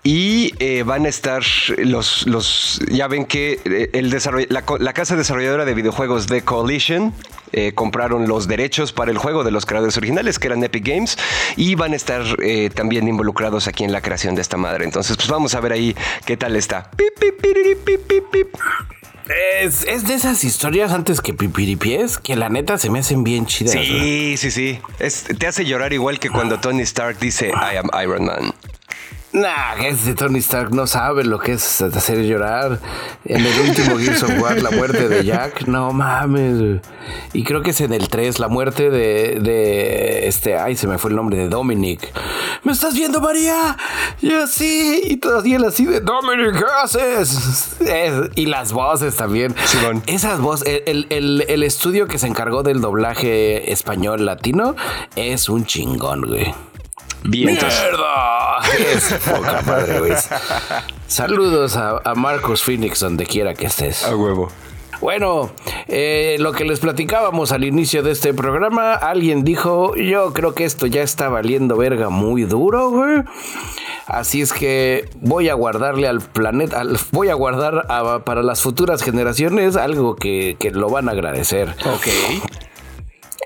y 0.02 0.52
eh, 0.58 0.82
van 0.84 1.06
a 1.06 1.08
estar 1.08 1.42
los, 1.78 2.80
ya 2.88 3.08
ven 3.08 3.24
que 3.24 3.60
el 3.92 4.10
la, 4.48 4.64
la 4.78 4.92
casa 4.92 5.16
desarrolladora 5.16 5.64
de 5.64 5.74
videojuegos 5.74 6.26
The 6.26 6.42
Coalition 6.42 7.14
eh, 7.52 7.72
compraron 7.74 8.28
los 8.28 8.48
derechos 8.48 8.92
para 8.92 9.10
el 9.10 9.18
juego 9.18 9.44
de 9.44 9.50
los 9.50 9.66
creadores 9.66 9.96
originales, 9.96 10.38
que 10.38 10.48
eran 10.48 10.62
Epic 10.64 10.86
Games, 10.86 11.18
y 11.56 11.74
van 11.74 11.92
a 11.92 11.96
estar 11.96 12.22
eh, 12.42 12.70
también 12.70 13.08
involucrados 13.08 13.68
aquí 13.68 13.84
en 13.84 13.92
la 13.92 14.00
creación 14.00 14.34
de 14.34 14.42
esta 14.42 14.56
madre. 14.56 14.84
Entonces, 14.84 15.16
pues 15.16 15.28
vamos 15.28 15.54
a 15.54 15.60
ver 15.60 15.72
ahí 15.72 15.96
qué 16.24 16.36
tal 16.36 16.56
está. 16.56 16.90
Es, 19.60 19.84
es, 19.84 20.06
de 20.06 20.14
esas 20.14 20.42
historias 20.44 20.92
antes 20.92 21.20
que 21.20 21.32
pipiripies 21.32 22.18
que 22.18 22.36
la 22.36 22.48
neta 22.48 22.76
se 22.76 22.90
me 22.90 22.98
hacen 22.98 23.22
bien 23.22 23.46
chidas. 23.46 23.72
Sí, 23.72 24.36
sí, 24.36 24.50
sí. 24.50 24.80
te 25.38 25.46
hace 25.46 25.64
llorar 25.64 25.92
igual 25.92 26.18
que 26.18 26.28
cuando 26.28 26.58
Tony 26.58 26.82
Stark 26.82 27.18
dice 27.18 27.48
I 27.48 27.76
am 27.76 27.88
Iron 28.02 28.24
Man. 28.24 28.52
Nah, 29.32 29.76
ese 29.82 30.14
Tony 30.14 30.40
Stark 30.40 30.74
no 30.74 30.86
sabe 30.86 31.24
lo 31.24 31.38
que 31.38 31.52
es 31.52 31.80
hacer 31.80 32.22
llorar. 32.22 32.78
En 33.24 33.44
el 33.44 33.60
último 33.60 33.96
Gears 33.96 34.22
of 34.24 34.38
War, 34.38 34.60
la 34.60 34.70
muerte 34.70 35.08
de 35.08 35.24
Jack, 35.24 35.66
no 35.66 35.90
mames. 35.92 36.82
Y 37.32 37.42
creo 37.42 37.62
que 37.62 37.70
es 37.70 37.80
en 37.80 37.94
el 37.94 38.08
3, 38.08 38.38
la 38.38 38.48
muerte 38.48 38.90
de, 38.90 39.40
de 39.40 40.28
este, 40.28 40.58
ay, 40.58 40.76
se 40.76 40.86
me 40.86 40.98
fue 40.98 41.10
el 41.10 41.16
nombre 41.16 41.38
de 41.38 41.48
Dominic. 41.48 42.12
¿Me 42.62 42.72
estás 42.72 42.92
viendo, 42.94 43.22
María? 43.22 43.78
Yo 44.20 44.46
sí. 44.46 45.00
Y 45.04 45.16
todavía 45.16 45.56
él 45.56 45.64
así 45.64 45.86
de 45.86 46.00
Dominic, 46.00 46.58
¿qué 46.58 46.64
haces? 46.82 47.76
y 48.34 48.46
las 48.46 48.72
voces 48.72 49.16
también. 49.16 49.54
Esas 50.06 50.40
voces, 50.40 50.82
el, 50.84 51.06
el, 51.08 51.46
el 51.48 51.62
estudio 51.62 52.06
que 52.06 52.18
se 52.18 52.26
encargó 52.26 52.62
del 52.62 52.82
doblaje 52.82 53.72
español 53.72 54.26
latino 54.26 54.76
es 55.16 55.48
un 55.48 55.64
chingón, 55.64 56.26
güey. 56.26 56.54
¡Mierda! 57.24 58.51
Es 58.88 59.14
poca 59.24 59.62
madre, 59.62 59.98
güey. 59.98 60.12
Saludos 61.06 61.76
a, 61.76 62.00
Marcos 62.14 62.62
Phoenix 62.62 63.00
donde 63.00 63.26
quiera 63.26 63.54
que 63.54 63.66
estés. 63.66 64.04
A 64.04 64.16
huevo. 64.16 64.50
Bueno, 65.00 65.50
eh, 65.88 66.36
lo 66.38 66.52
que 66.52 66.64
les 66.64 66.78
platicábamos 66.78 67.50
al 67.50 67.64
inicio 67.64 68.04
de 68.04 68.12
este 68.12 68.32
programa, 68.32 68.94
alguien 68.94 69.42
dijo, 69.42 69.96
yo 69.96 70.32
creo 70.32 70.54
que 70.54 70.64
esto 70.64 70.86
ya 70.86 71.02
está 71.02 71.28
valiendo 71.28 71.76
verga 71.76 72.08
muy 72.08 72.44
duro, 72.44 72.90
güey. 72.90 73.22
Así 74.06 74.42
es 74.42 74.52
que 74.52 75.08
voy 75.20 75.48
a 75.48 75.54
guardarle 75.54 76.06
al 76.06 76.20
planeta, 76.20 76.82
voy 77.10 77.30
a 77.30 77.34
guardar 77.34 77.86
para 78.24 78.42
las 78.42 78.60
futuras 78.60 79.02
generaciones 79.02 79.76
algo 79.76 80.14
que, 80.14 80.56
que 80.60 80.70
lo 80.70 80.88
van 80.88 81.08
a 81.08 81.12
agradecer. 81.12 81.74
Ok. 81.84 82.06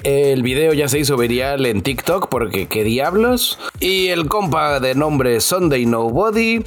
El 0.03 0.43
video 0.43 0.73
ya 0.73 0.89
se 0.89 0.99
hizo 0.99 1.17
viral 1.17 1.67
en 1.67 1.83
TikTok 1.83 2.29
porque 2.29 2.67
qué 2.67 2.85
diablos. 2.85 3.59
Y 3.81 4.09
el 4.09 4.29
compa 4.29 4.81
de 4.81 4.95
nombre 4.95 5.41
Sunday 5.41 5.87
Nobody 5.87 6.63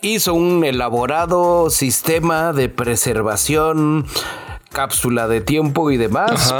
hizo 0.00 0.34
un 0.34 0.64
elaborado 0.64 1.70
sistema 1.70 2.52
de 2.52 2.68
preservación, 2.68 4.06
cápsula 4.70 5.28
de 5.28 5.40
tiempo 5.40 5.90
y 5.90 5.96
demás. 5.96 6.54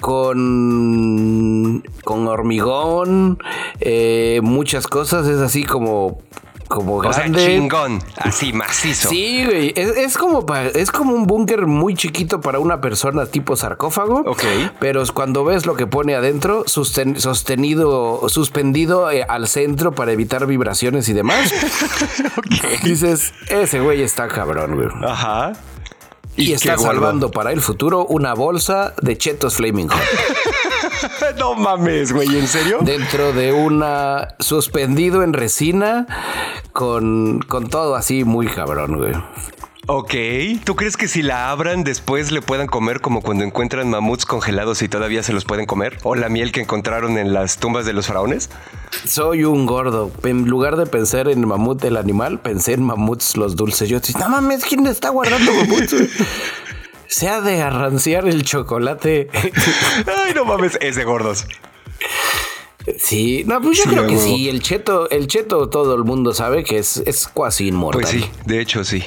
Con, 0.00 1.82
con 2.04 2.28
hormigón, 2.28 3.38
eh, 3.80 4.40
muchas 4.42 4.86
cosas. 4.86 5.26
Es 5.26 5.38
así 5.38 5.64
como 5.64 6.18
como 6.68 6.98
grande. 6.98 7.44
chingón, 7.44 8.02
así 8.16 8.52
macizo. 8.52 9.08
Sí, 9.08 9.44
güey. 9.44 9.72
Es, 9.76 10.16
como 10.16 10.44
es 10.54 10.90
como 10.90 11.14
un 11.14 11.26
búnker 11.26 11.66
muy 11.66 11.94
chiquito 11.94 12.40
para 12.40 12.58
una 12.58 12.80
persona 12.80 13.26
tipo 13.26 13.56
sarcófago. 13.56 14.22
Ok. 14.26 14.42
Pero 14.80 15.02
cuando 15.14 15.44
ves 15.44 15.66
lo 15.66 15.74
que 15.74 15.86
pone 15.86 16.14
adentro, 16.14 16.64
sostenido, 16.66 18.28
suspendido 18.28 19.10
eh, 19.10 19.24
al 19.28 19.48
centro 19.48 19.92
para 19.92 20.12
evitar 20.12 20.46
vibraciones 20.46 21.08
y 21.08 21.12
demás, 21.12 21.52
dices, 22.82 23.32
ese 23.48 23.80
güey 23.80 24.02
está 24.02 24.28
cabrón, 24.28 24.76
güey. 24.76 24.88
Ajá. 25.04 25.52
Y, 26.36 26.52
está 26.52 26.76
salvando 26.76 27.30
para 27.30 27.52
el 27.52 27.62
futuro 27.62 28.04
una 28.04 28.34
bolsa 28.34 28.94
de 29.00 29.16
chetos 29.16 29.56
Flaming 29.56 29.88
Hot. 29.88 29.98
no 31.38 31.54
mames, 31.54 32.12
güey, 32.12 32.38
¿en 32.38 32.48
serio? 32.48 32.78
Dentro 32.82 33.32
de 33.32 33.52
una 33.52 34.28
suspendido 34.38 35.22
en 35.22 35.32
resina 35.32 36.06
con, 36.72 37.40
con 37.40 37.68
todo 37.68 37.96
así 37.96 38.24
muy 38.24 38.46
cabrón, 38.46 38.96
güey. 38.96 39.14
Ok, 39.88 40.14
¿tú 40.64 40.74
crees 40.74 40.96
que 40.96 41.06
si 41.06 41.22
la 41.22 41.48
abran 41.48 41.84
después 41.84 42.32
le 42.32 42.42
puedan 42.42 42.66
comer 42.66 43.00
como 43.00 43.22
cuando 43.22 43.44
encuentran 43.44 43.88
mamuts 43.88 44.26
congelados 44.26 44.82
y 44.82 44.88
todavía 44.88 45.22
se 45.22 45.32
los 45.32 45.44
pueden 45.44 45.64
comer? 45.64 45.98
¿O 46.02 46.16
la 46.16 46.28
miel 46.28 46.50
que 46.50 46.60
encontraron 46.60 47.18
en 47.18 47.32
las 47.32 47.58
tumbas 47.58 47.86
de 47.86 47.92
los 47.92 48.08
faraones? 48.08 48.50
Soy 49.06 49.44
un 49.44 49.64
gordo. 49.64 50.10
En 50.24 50.46
lugar 50.48 50.76
de 50.76 50.86
pensar 50.86 51.28
en 51.28 51.46
mamut 51.46 51.84
el 51.84 51.96
animal, 51.96 52.40
pensé 52.40 52.72
en 52.72 52.82
mamuts 52.82 53.36
los 53.36 53.54
dulces. 53.54 53.88
Yo 53.88 54.00
dije, 54.00 54.18
no 54.18 54.28
mames, 54.28 54.64
¿quién 54.64 54.84
está 54.88 55.10
guardando 55.10 55.52
mamuts? 55.54 55.94
se 57.08 57.28
ha 57.28 57.40
de 57.40 57.62
arranciar 57.62 58.26
el 58.28 58.42
chocolate. 58.44 59.28
Ay, 60.06 60.34
no 60.34 60.44
mames, 60.44 60.78
es 60.80 60.96
de 60.96 61.04
gordos. 61.04 61.46
Sí, 62.98 63.42
no, 63.46 63.60
pues 63.60 63.78
yo 63.78 63.84
creo 63.84 64.06
que 64.06 64.16
sí. 64.16 64.48
El 64.48 64.62
cheto, 64.62 65.10
el 65.10 65.26
cheto, 65.26 65.68
todo 65.68 65.94
el 65.96 66.04
mundo 66.04 66.32
sabe 66.32 66.62
que 66.62 66.78
es, 66.78 66.98
es 66.98 67.26
casi 67.28 67.68
inmortal. 67.68 68.02
Pues 68.02 68.10
sí, 68.12 68.30
de 68.44 68.60
hecho 68.60 68.84
sí. 68.84 69.02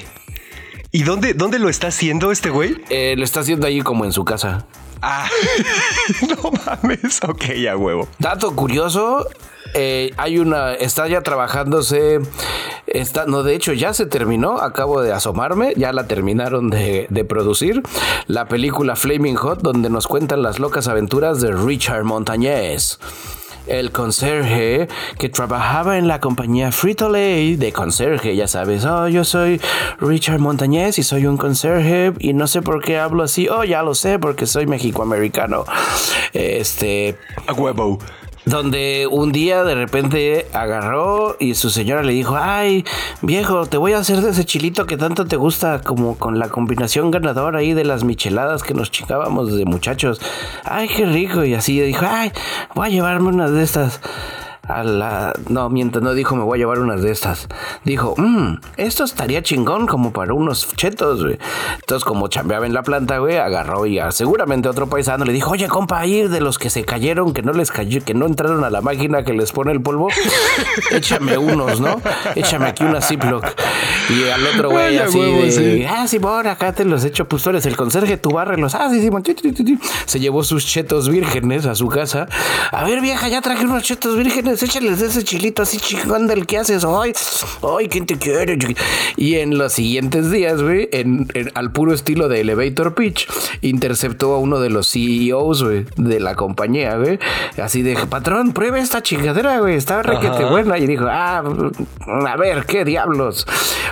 ¿Y 0.92 1.04
dónde, 1.04 1.34
dónde 1.34 1.60
lo 1.60 1.70
está 1.70 1.88
haciendo 1.88 2.32
este 2.32 2.50
güey? 2.50 2.76
Eh, 2.90 3.16
lo 3.18 3.24
está 3.24 3.42
haciendo 3.42 3.68
ahí 3.68 3.82
como 3.82 4.06
en 4.06 4.12
su 4.12 4.26
casa. 4.26 4.66
Ah, 5.02 5.30
no 6.28 6.52
mames. 6.66 7.22
Ok, 7.24 7.54
ya 7.62 7.78
huevo. 7.78 8.10
Dato 8.18 8.54
curioso. 8.56 9.26
Eh, 9.74 10.12
hay 10.18 10.40
una, 10.40 10.74
está 10.74 11.08
ya 11.08 11.22
trabajándose, 11.22 12.20
está, 12.88 13.26
no, 13.26 13.44
de 13.44 13.56
hecho 13.56 13.74
ya 13.74 13.94
se 13.94 14.06
terminó, 14.06 14.60
acabo 14.60 15.02
de 15.02 15.14
asomarme, 15.14 15.74
ya 15.78 15.94
la 15.94 16.08
terminaron 16.08 16.70
de, 16.70 17.08
producir, 17.28 17.84
la 18.28 18.48
película 18.48 18.96
Flaming 18.96 19.36
Hot, 19.36 19.62
donde 19.62 19.90
nos 19.90 20.08
cuentan 20.08 20.42
las 20.42 20.60
locas 20.60 20.88
aventuras 20.88 21.42
de 21.42 21.52
Richard 21.52 22.04
Montañez 22.04 23.00
el 23.68 23.92
conserje 23.92 24.88
que 25.20 25.30
trabajaba 25.30 26.00
en 26.00 26.08
la 26.08 26.20
compañía 26.20 26.72
Frito 26.72 27.08
Lay 27.08 27.56
de 27.56 27.72
conserje, 27.72 28.36
ya 28.36 28.48
sabes, 28.48 28.84
oh, 28.84 29.08
yo 29.08 29.24
soy 29.24 29.62
Richard 30.00 30.40
Montañez 30.40 30.98
y 30.98 31.04
soy 31.04 31.28
un 31.28 31.38
conserje 31.38 32.12
y 32.18 32.34
no 32.34 32.48
sé 32.48 32.64
por 32.64 32.82
qué 32.82 32.98
hablo 32.98 33.22
así, 33.22 33.48
oh, 33.48 33.64
ya 33.64 33.84
lo 33.84 33.94
sé 33.94 34.18
porque 34.18 34.48
soy 34.48 34.66
mexicoamericano. 34.66 35.66
Este... 36.34 37.16
A 37.46 37.54
huevo. 37.54 38.00
Donde 38.50 39.08
un 39.10 39.32
día 39.32 39.64
de 39.64 39.76
repente 39.76 40.48
agarró 40.54 41.38
y 41.40 41.56
su 41.56 41.70
señora 41.70 42.04
le 42.04 42.14
dijo, 42.14 42.36
ay, 42.38 42.84
viejo, 43.22 43.66
te 43.66 43.78
voy 43.78 43.94
a 43.94 44.00
hacer 44.00 44.22
de 44.22 44.32
ese 44.32 44.46
chilito 44.46 44.86
que 44.86 44.98
tanto 44.98 45.26
te 45.26 45.36
gusta, 45.36 45.82
como 45.82 46.18
con 46.18 46.40
la 46.40 46.50
combinación 46.50 47.12
ganadora 47.12 47.60
ahí 47.60 47.74
de 47.74 47.86
las 47.86 48.04
micheladas 48.04 48.64
que 48.64 48.74
nos 48.74 48.92
chicábamos 48.92 49.56
de 49.56 49.66
muchachos. 49.66 50.20
Ay, 50.64 50.88
qué 50.88 51.06
rico. 51.06 51.44
Y 51.44 51.54
así 51.54 51.80
dijo, 51.80 52.06
ay, 52.10 52.32
voy 52.76 52.88
a 52.88 52.90
llevarme 52.90 53.30
una 53.30 53.50
de 53.50 53.64
estas 53.64 54.02
a 54.70 54.84
la... 54.84 55.34
No, 55.50 55.70
mientras 55.70 56.04
no 56.04 56.14
dijo 56.14 56.36
me 56.36 56.44
voy 56.44 56.58
a 56.58 56.60
llevar 56.60 56.80
unas 56.80 57.02
de 57.02 57.12
estas. 57.12 57.48
Dijo, 57.84 58.14
mmm, 58.18 58.56
esto 58.78 59.04
estaría 59.04 59.42
chingón 59.42 59.88
como 59.88 60.14
para 60.14 60.34
unos 60.34 60.68
chetos, 60.76 61.24
güey. 61.24 61.40
Entonces, 61.80 62.06
como 62.06 62.28
chambeaba 62.28 62.66
en 62.66 62.74
la 62.74 62.84
planta, 62.84 63.18
güey, 63.18 63.38
agarró 63.38 63.86
y 63.86 64.00
seguramente 64.12 64.70
otro 64.70 64.88
paisano 64.88 65.26
le 65.26 65.34
dijo, 65.34 65.52
oye, 65.52 65.68
compa, 65.68 66.00
ahí 66.00 66.28
de 66.28 66.40
los 66.40 66.60
que 66.60 66.70
se 66.70 66.86
cayeron, 66.86 67.34
que 67.34 67.42
no 67.42 67.52
les 67.52 67.72
cayó, 67.72 68.04
que 68.04 68.14
no 68.14 68.28
entraron 68.28 68.64
a 68.64 68.70
la 68.70 68.82
máquina 68.82 69.24
que 69.24 69.34
les 69.34 69.52
pone 69.52 69.72
el 69.72 69.82
polvo, 69.82 70.10
échame 70.92 71.38
unos, 71.38 71.82
¿no? 71.82 72.00
Échame 72.36 72.68
aquí 72.68 72.84
una 72.84 73.02
Ziploc. 73.02 73.46
Y 74.10 74.30
al 74.30 74.46
otro 74.46 74.70
güey 74.70 74.98
así 74.98 75.20
de, 75.20 75.88
ah, 75.88 76.08
Simón, 76.08 76.48
acá 76.48 76.74
te 76.74 76.86
los 76.86 77.04
echo, 77.04 77.28
pues 77.28 77.42
tú 77.44 77.50
eres 77.50 77.66
el 77.66 77.76
conserje, 77.76 78.18
tú 78.18 78.32
bárrelos. 78.32 78.76
Ah, 78.76 78.90
sí, 78.92 79.02
Simón. 79.02 79.24
Se 80.06 80.20
llevó 80.20 80.44
sus 80.44 80.66
chetos 80.66 81.10
vírgenes 81.10 81.66
a 81.66 81.76
su 81.76 81.88
casa. 81.88 82.28
A 82.72 82.84
ver, 82.84 83.02
vieja, 83.02 83.28
ya 83.28 83.42
traje 83.42 83.66
unos 83.66 83.84
chetos 83.84 84.16
vírgenes 84.16 84.59
échales 84.64 85.02
ese 85.02 85.24
chilito 85.24 85.62
así 85.62 85.78
chingón 85.78 86.28
del 86.28 86.46
que 86.46 86.58
haces 86.58 86.84
hoy. 86.84 87.14
Ay, 87.62 87.88
¿quién 87.88 88.06
te 88.06 88.18
quiere? 88.18 88.58
Y 89.16 89.36
en 89.36 89.58
los 89.58 89.74
siguientes 89.74 90.32
días, 90.32 90.62
güey, 90.62 90.90
en, 90.92 91.28
al 91.54 91.72
puro 91.72 91.94
estilo 91.94 92.28
de 92.28 92.42
Elevator 92.42 92.94
Pitch, 92.96 93.28
interceptó 93.62 94.34
a 94.34 94.40
uno 94.40 94.60
de 94.60 94.70
los 94.70 94.90
CEOs, 94.92 95.64
güey, 95.64 95.86
de 95.98 96.20
la 96.20 96.36
compañía, 96.36 96.98
güey. 96.98 97.20
Así 97.62 97.82
de, 97.82 97.96
patrón, 98.08 98.54
pruebe 98.54 98.80
esta 98.80 99.02
chingadera, 99.02 99.60
güey, 99.60 99.76
está 99.76 100.04
requete 100.04 100.46
buena. 100.46 100.78
Y 100.78 100.88
dijo, 100.88 101.06
ah, 101.10 101.44
a 102.28 102.38
ver, 102.38 102.66
¿qué 102.66 102.86
diablos? 102.86 103.46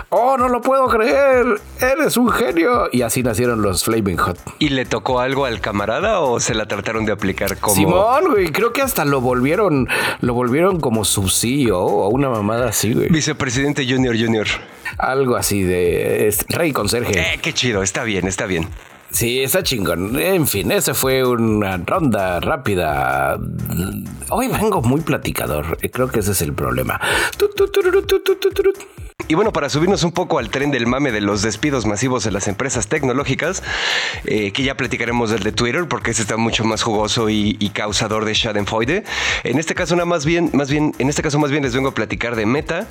Oh, 0.09 0.37
no 0.37 0.47
lo 0.47 0.61
puedo 0.61 0.87
creer, 0.87 1.59
eres 1.79 2.17
un 2.17 2.29
genio. 2.29 2.89
Y 2.91 3.01
así 3.01 3.23
nacieron 3.23 3.61
los 3.61 3.83
Flaming 3.83 4.17
Hot. 4.17 4.37
¿Y 4.59 4.69
le 4.69 4.85
tocó 4.85 5.19
algo 5.19 5.45
al 5.45 5.59
camarada 5.59 6.21
o 6.21 6.39
se 6.39 6.53
la 6.53 6.67
trataron 6.67 7.05
de 7.05 7.11
aplicar 7.11 7.57
como... 7.57 7.75
Simón, 7.75 8.31
güey, 8.31 8.51
creo 8.51 8.73
que 8.73 8.81
hasta 8.81 9.05
lo 9.05 9.21
volvieron, 9.21 9.87
lo 10.21 10.33
volvieron 10.33 10.56
como 10.79 11.05
su 11.05 11.29
CEO 11.29 11.79
o 11.79 12.09
una 12.09 12.29
mamada 12.29 12.69
así, 12.69 12.93
güey. 12.93 13.09
Vicepresidente 13.09 13.85
Junior 13.87 14.15
Junior. 14.17 14.47
Algo 14.97 15.35
así 15.35 15.63
de 15.63 16.35
rey 16.49 16.71
conserje. 16.71 17.19
Eh, 17.19 17.39
qué 17.41 17.53
chido, 17.53 17.83
está 17.83 18.03
bien, 18.03 18.27
está 18.27 18.45
bien. 18.45 18.67
Sí, 19.09 19.41
está 19.41 19.63
chingón. 19.63 20.19
En 20.19 20.47
fin, 20.47 20.71
esa 20.71 20.93
fue 20.93 21.23
una 21.25 21.77
ronda 21.77 22.39
rápida. 22.41 23.39
Hoy 24.29 24.49
vengo 24.49 24.81
muy 24.81 25.01
platicador. 25.01 25.77
Creo 25.91 26.09
que 26.09 26.19
ese 26.19 26.33
es 26.33 26.41
el 26.41 26.53
problema. 26.53 26.99
Y 29.29 29.35
bueno, 29.35 29.51
para 29.51 29.69
subirnos 29.69 30.03
un 30.03 30.13
poco 30.13 30.39
al 30.39 30.49
tren 30.49 30.71
del 30.71 30.87
mame 30.87 31.11
de 31.11 31.19
los 31.19 31.41
despidos 31.41 31.85
masivos 31.85 32.25
en 32.25 32.33
las 32.33 32.47
empresas 32.47 32.87
tecnológicas, 32.87 33.61
eh, 34.25 34.51
que 34.53 34.63
ya 34.63 34.77
platicaremos 34.77 35.29
del 35.29 35.43
de 35.43 35.51
Twitter, 35.51 35.85
porque 35.89 36.11
ese 36.11 36.21
está 36.21 36.37
mucho 36.37 36.63
más 36.63 36.81
jugoso 36.81 37.29
y, 37.29 37.55
causador 37.73 38.23
de 38.23 38.33
Schadenfreude. 38.33 39.03
En 39.43 39.59
este 39.59 39.75
caso, 39.75 39.95
nada 39.95 40.05
más 40.05 40.25
bien, 40.25 40.49
más 40.53 40.69
bien, 40.69 40.93
en 40.97 41.09
este 41.09 41.21
caso 41.21 41.37
más 41.39 41.51
bien 41.51 41.63
les 41.63 41.75
vengo 41.75 41.89
a 41.89 41.93
platicar 41.93 42.35
de 42.35 42.45
Meta, 42.45 42.87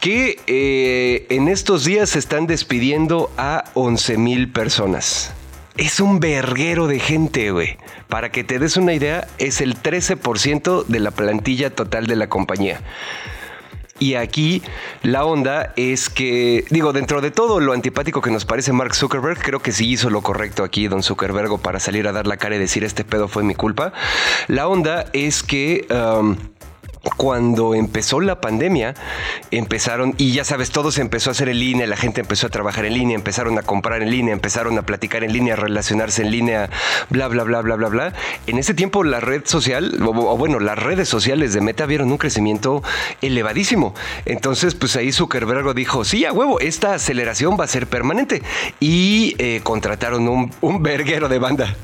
que 0.00 0.38
eh, 0.46 1.26
en 1.28 1.48
estos 1.48 1.84
días 1.84 2.10
se 2.10 2.20
están 2.20 2.46
despidiendo 2.46 3.30
a 3.36 3.64
11 3.74 4.16
mil 4.16 4.52
personas. 4.52 5.32
Es 5.76 5.98
un 5.98 6.20
verguero 6.20 6.86
de 6.86 7.00
gente, 7.00 7.50
güey. 7.50 7.76
Para 8.08 8.30
que 8.30 8.44
te 8.44 8.58
des 8.58 8.76
una 8.76 8.92
idea, 8.92 9.26
es 9.38 9.60
el 9.60 9.76
13% 9.76 10.86
de 10.86 11.00
la 11.00 11.10
plantilla 11.10 11.70
total 11.70 12.06
de 12.06 12.16
la 12.16 12.28
compañía. 12.28 12.80
Y 14.00 14.14
aquí 14.14 14.62
la 15.02 15.24
onda 15.24 15.72
es 15.76 16.10
que, 16.10 16.64
digo, 16.70 16.92
dentro 16.92 17.20
de 17.20 17.30
todo 17.30 17.60
lo 17.60 17.72
antipático 17.72 18.22
que 18.22 18.30
nos 18.30 18.44
parece 18.44 18.72
Mark 18.72 18.94
Zuckerberg, 18.94 19.38
creo 19.40 19.60
que 19.60 19.70
sí 19.70 19.88
hizo 19.88 20.10
lo 20.10 20.22
correcto 20.22 20.64
aquí 20.64 20.88
Don 20.88 21.02
Zuckerberg 21.02 21.60
para 21.60 21.78
salir 21.78 22.08
a 22.08 22.12
dar 22.12 22.26
la 22.26 22.38
cara 22.38 22.56
y 22.56 22.58
decir 22.58 22.82
este 22.82 23.04
pedo 23.04 23.28
fue 23.28 23.44
mi 23.44 23.54
culpa. 23.54 23.92
La 24.48 24.66
onda 24.66 25.04
es 25.12 25.42
que... 25.42 25.86
cuando 27.16 27.74
empezó 27.74 28.20
la 28.20 28.40
pandemia, 28.40 28.94
empezaron, 29.50 30.14
y 30.18 30.32
ya 30.32 30.44
sabes, 30.44 30.70
todo 30.70 30.92
se 30.92 31.00
empezó 31.00 31.30
a 31.30 31.32
hacer 31.32 31.48
en 31.48 31.58
línea, 31.58 31.86
la 31.86 31.96
gente 31.96 32.20
empezó 32.20 32.46
a 32.46 32.50
trabajar 32.50 32.84
en 32.84 32.94
línea, 32.94 33.14
empezaron 33.14 33.58
a 33.58 33.62
comprar 33.62 34.02
en 34.02 34.10
línea, 34.10 34.34
empezaron 34.34 34.76
a 34.78 34.82
platicar 34.82 35.24
en 35.24 35.32
línea, 35.32 35.54
a 35.54 35.56
relacionarse 35.56 36.22
en 36.22 36.30
línea, 36.30 36.68
bla, 37.08 37.28
bla, 37.28 37.44
bla, 37.44 37.62
bla, 37.62 37.76
bla, 37.76 37.88
bla. 37.88 38.12
En 38.46 38.58
ese 38.58 38.74
tiempo 38.74 39.02
la 39.02 39.20
red 39.20 39.42
social, 39.46 39.98
o, 40.04 40.36
bueno, 40.36 40.60
las 40.60 40.78
redes 40.78 41.08
sociales 41.08 41.54
de 41.54 41.60
Meta 41.60 41.86
vieron 41.86 42.10
un 42.12 42.18
crecimiento 42.18 42.82
elevadísimo. 43.22 43.94
Entonces, 44.26 44.74
pues 44.74 44.96
ahí 44.96 45.12
Zuckerberg 45.12 45.74
dijo, 45.74 46.04
sí, 46.04 46.24
a 46.24 46.32
huevo, 46.32 46.60
esta 46.60 46.94
aceleración 46.94 47.56
va 47.58 47.64
a 47.64 47.68
ser 47.68 47.86
permanente. 47.86 48.42
Y 48.78 49.36
eh, 49.38 49.60
contrataron 49.62 50.28
un, 50.28 50.52
un 50.60 50.82
verguero 50.82 51.28
de 51.28 51.38
banda. 51.38 51.76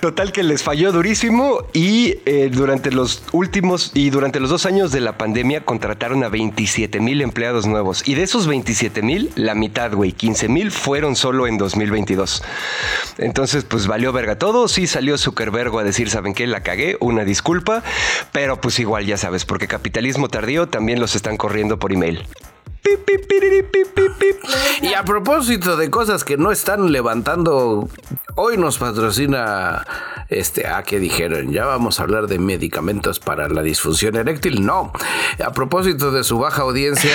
Total 0.00 0.32
que 0.32 0.42
les 0.42 0.62
falló 0.62 0.92
durísimo 0.92 1.66
y 1.72 2.18
eh, 2.26 2.50
durante 2.52 2.90
los 2.90 3.22
últimos 3.32 3.92
y 3.94 4.10
durante 4.10 4.40
los 4.40 4.50
dos 4.50 4.66
años 4.66 4.92
de 4.92 5.00
la 5.00 5.16
pandemia 5.16 5.64
contrataron 5.64 6.22
a 6.22 6.28
27 6.28 7.00
mil 7.00 7.22
empleados 7.22 7.66
nuevos 7.66 8.06
y 8.06 8.14
de 8.14 8.22
esos 8.22 8.46
27 8.46 9.02
mil 9.02 9.30
la 9.34 9.54
mitad, 9.54 9.92
güey, 9.92 10.12
15 10.12 10.48
mil 10.48 10.70
fueron 10.70 11.16
solo 11.16 11.46
en 11.46 11.58
2022. 11.58 12.42
Entonces, 13.18 13.64
pues 13.64 13.86
valió 13.86 14.12
verga 14.12 14.38
todo. 14.38 14.68
Sí 14.68 14.86
salió 14.86 15.18
Zuckerberg 15.18 15.76
a 15.78 15.84
decir, 15.84 16.10
¿saben 16.10 16.34
qué? 16.34 16.46
La 16.46 16.62
cagué, 16.62 16.96
una 17.00 17.24
disculpa, 17.24 17.82
pero 18.32 18.60
pues 18.60 18.78
igual 18.78 19.06
ya 19.06 19.16
sabes, 19.16 19.44
porque 19.44 19.66
capitalismo 19.66 20.28
tardío 20.28 20.68
también 20.68 21.00
los 21.00 21.16
están 21.16 21.36
corriendo 21.36 21.78
por 21.78 21.92
email. 21.92 22.26
Y 24.82 24.94
a 24.94 25.04
propósito 25.04 25.76
de 25.76 25.90
cosas 25.90 26.24
que 26.24 26.36
no 26.36 26.52
están 26.52 26.92
levantando, 26.92 27.88
hoy 28.34 28.56
nos 28.56 28.78
patrocina 28.78 29.84
este, 30.28 30.66
a 30.66 30.82
que 30.82 30.98
dijeron, 30.98 31.52
ya 31.52 31.66
vamos 31.66 31.98
a 31.98 32.02
hablar 32.02 32.26
de 32.26 32.38
medicamentos 32.38 33.20
para 33.20 33.48
la 33.48 33.62
disfunción 33.62 34.16
eréctil. 34.16 34.64
No, 34.64 34.92
a 35.44 35.52
propósito 35.52 36.10
de 36.10 36.24
su 36.24 36.38
baja 36.38 36.62
audiencia, 36.62 37.12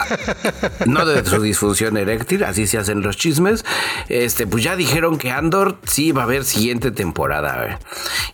no 0.86 1.06
de 1.06 1.24
su 1.24 1.40
disfunción 1.40 1.96
eréctil, 1.96 2.44
así 2.44 2.66
se 2.66 2.78
hacen 2.78 3.02
los 3.02 3.16
chismes. 3.16 3.64
Este, 4.08 4.46
pues 4.46 4.62
ya 4.62 4.76
dijeron 4.76 5.18
que 5.18 5.30
Andor 5.30 5.78
sí 5.84 6.12
va 6.12 6.22
a 6.22 6.24
haber 6.24 6.44
siguiente 6.44 6.90
temporada 6.90 7.78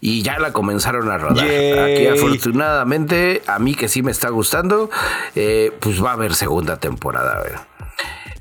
y 0.00 0.22
ya 0.22 0.38
la 0.38 0.52
comenzaron 0.52 1.10
a 1.10 1.18
rodar. 1.18 1.46
Aquí 1.46 2.06
afortunadamente, 2.06 3.42
a 3.46 3.58
mí 3.58 3.74
que 3.74 3.88
sí 3.88 4.02
me 4.02 4.10
está 4.10 4.28
gustando, 4.30 4.90
eh, 5.34 5.72
pues 5.80 6.02
va 6.02 6.10
a 6.10 6.14
haber 6.14 6.34
segunda 6.34 6.49
temporada. 6.78 7.66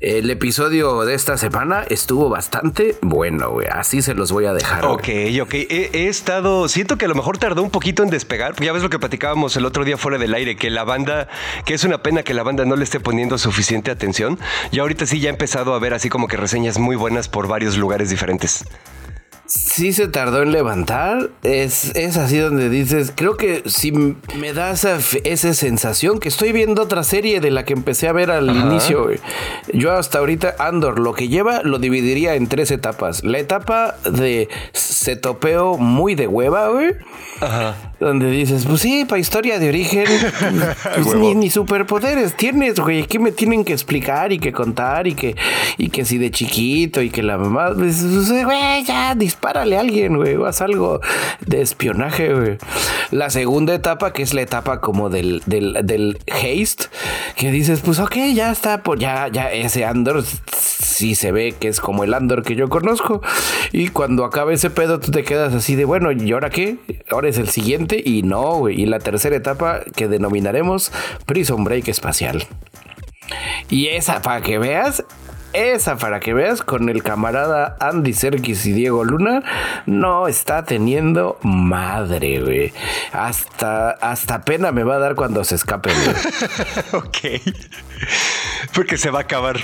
El 0.00 0.30
episodio 0.30 1.04
de 1.04 1.12
esta 1.12 1.36
semana 1.36 1.84
estuvo 1.86 2.30
bastante 2.30 2.96
bueno, 3.02 3.50
güey. 3.50 3.66
Así 3.70 4.00
se 4.00 4.14
los 4.14 4.32
voy 4.32 4.46
a 4.46 4.54
dejar. 4.54 4.86
Ok, 4.86 5.08
ok. 5.42 5.52
He, 5.52 6.08
estado. 6.08 6.68
Siento 6.68 6.96
que 6.96 7.04
a 7.04 7.08
lo 7.08 7.14
mejor 7.14 7.36
tardó 7.36 7.62
un 7.62 7.70
poquito 7.70 8.02
en 8.02 8.08
despegar. 8.08 8.54
Ya 8.60 8.72
ves 8.72 8.82
lo 8.82 8.88
que 8.88 8.98
platicábamos 8.98 9.56
el 9.56 9.66
otro 9.66 9.84
día 9.84 9.98
fuera 9.98 10.16
del 10.16 10.32
aire, 10.32 10.56
que 10.56 10.70
la 10.70 10.84
banda, 10.84 11.28
que 11.66 11.74
es 11.74 11.84
una 11.84 12.02
pena 12.02 12.22
que 12.22 12.32
la 12.32 12.42
banda 12.42 12.64
no 12.64 12.76
le 12.76 12.84
esté 12.84 12.98
poniendo 12.98 13.36
suficiente 13.36 13.90
atención. 13.90 14.38
Y 14.70 14.78
ahorita 14.78 15.04
sí 15.04 15.20
ya 15.20 15.28
he 15.28 15.32
empezado 15.32 15.74
a 15.74 15.78
ver 15.78 15.92
así 15.92 16.08
como 16.08 16.28
que 16.28 16.38
reseñas 16.38 16.78
muy 16.78 16.96
buenas 16.96 17.28
por 17.28 17.46
varios 17.46 17.76
lugares 17.76 18.08
diferentes 18.08 18.64
sí 19.50 19.92
se 19.92 20.06
tardó 20.06 20.42
en 20.42 20.52
levantar. 20.52 21.30
Es, 21.42 21.94
es 21.96 22.16
así 22.16 22.38
donde 22.38 22.68
dices, 22.68 23.12
creo 23.14 23.36
que 23.36 23.62
si 23.66 23.90
me 23.92 24.52
da 24.54 24.70
esa, 24.70 24.98
esa 25.24 25.54
sensación 25.54 26.20
que 26.20 26.28
estoy 26.28 26.52
viendo 26.52 26.82
otra 26.82 27.02
serie 27.02 27.40
de 27.40 27.50
la 27.50 27.64
que 27.64 27.72
empecé 27.72 28.08
a 28.08 28.12
ver 28.12 28.30
al 28.30 28.48
inicio. 28.48 29.08
Yo 29.72 29.92
hasta 29.92 30.18
ahorita 30.18 30.54
Andor, 30.58 31.00
lo 31.00 31.14
que 31.14 31.28
lleva 31.28 31.62
lo 31.62 31.78
dividiría 31.78 32.36
en 32.36 32.46
tres 32.46 32.70
etapas. 32.70 33.24
La 33.24 33.38
etapa 33.38 33.96
de 34.04 34.48
se 34.72 35.16
topeo 35.16 35.76
muy 35.78 36.14
de 36.14 36.28
hueva, 36.28 36.68
güey. 36.68 36.94
Ajá. 37.40 37.89
Donde 38.00 38.30
dices, 38.30 38.64
pues 38.64 38.80
sí, 38.80 39.04
para 39.04 39.18
historia 39.18 39.58
de 39.58 39.68
origen, 39.68 40.06
pues 41.02 41.14
ni, 41.16 41.50
superpoderes 41.50 42.34
tienes, 42.34 42.80
güey. 42.80 43.04
¿Qué 43.04 43.18
me 43.18 43.30
tienen 43.30 43.62
que 43.62 43.74
explicar 43.74 44.32
y 44.32 44.38
que 44.38 44.52
contar? 44.52 45.06
Y 45.06 45.14
que, 45.14 45.36
y 45.76 45.90
que 45.90 46.06
si 46.06 46.16
de 46.16 46.30
chiquito 46.30 47.02
y 47.02 47.10
que 47.10 47.22
la 47.22 47.36
mamá, 47.36 47.72
pues, 47.76 48.02
pues 48.02 48.44
güey, 48.44 48.84
ya 48.84 49.14
dispárale 49.14 49.76
a 49.76 49.80
alguien, 49.80 50.16
güey. 50.16 50.36
Haz 50.42 50.62
algo 50.62 51.00
de 51.46 51.60
espionaje, 51.60 52.32
güey. 52.32 52.56
La 53.10 53.28
segunda 53.28 53.74
etapa, 53.74 54.14
que 54.14 54.22
es 54.22 54.32
la 54.32 54.40
etapa 54.40 54.80
como 54.80 55.10
del, 55.10 55.42
del, 55.44 55.76
del 55.84 56.18
haste, 56.26 56.86
que 57.36 57.50
dices, 57.50 57.80
pues 57.84 57.98
ok, 57.98 58.16
ya 58.32 58.50
está, 58.50 58.82
pues 58.82 58.98
ya, 58.98 59.28
ya 59.28 59.52
ese 59.52 59.84
Andor 59.84 60.24
sí 60.24 61.14
se 61.14 61.32
ve 61.32 61.54
que 61.58 61.68
es 61.68 61.80
como 61.80 62.04
el 62.04 62.14
Andor 62.14 62.42
que 62.42 62.54
yo 62.54 62.70
conozco. 62.70 63.20
Y 63.72 63.88
cuando 63.88 64.24
acaba 64.24 64.54
ese 64.54 64.70
pedo, 64.70 65.00
tú 65.00 65.10
te 65.10 65.22
quedas 65.22 65.52
así 65.52 65.74
de, 65.74 65.84
bueno, 65.84 66.12
¿y 66.12 66.32
ahora 66.32 66.48
qué? 66.48 66.78
Ahora 67.10 67.28
es 67.28 67.36
el 67.36 67.48
siguiente 67.48 67.89
y 67.98 68.22
no, 68.22 68.68
Y 68.68 68.86
la 68.86 68.98
tercera 68.98 69.36
etapa 69.36 69.80
que 69.96 70.08
denominaremos 70.08 70.92
Prison 71.26 71.64
Break 71.64 71.88
espacial. 71.88 72.46
Y 73.68 73.88
esa, 73.88 74.22
para 74.22 74.42
que 74.42 74.58
veas, 74.58 75.04
esa 75.52 75.96
para 75.96 76.20
que 76.20 76.34
veas 76.34 76.62
con 76.62 76.88
el 76.88 77.02
camarada 77.02 77.76
Andy 77.80 78.12
Serkis 78.12 78.66
y 78.66 78.72
Diego 78.72 79.04
Luna, 79.04 79.42
no 79.86 80.28
está 80.28 80.64
teniendo 80.64 81.38
madre, 81.42 82.40
güey. 82.40 82.72
Hasta, 83.12 83.90
hasta 83.90 84.42
pena 84.42 84.72
me 84.72 84.84
va 84.84 84.96
a 84.96 84.98
dar 84.98 85.14
cuando 85.14 85.44
se 85.44 85.56
escape, 85.56 85.90
ok. 86.92 87.18
Porque 88.74 88.96
se 88.96 89.10
va 89.10 89.20
a 89.20 89.22
acabar. 89.22 89.56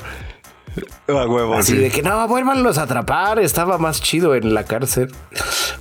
A 1.08 1.26
huevo, 1.26 1.54
Así 1.54 1.76
de 1.76 1.90
que 1.90 2.02
no, 2.02 2.26
vuélvanlos 2.28 2.78
a 2.78 2.82
atrapar. 2.82 3.38
Estaba 3.38 3.78
más 3.78 4.00
chido 4.00 4.34
en 4.34 4.54
la 4.54 4.64
cárcel. 4.64 5.12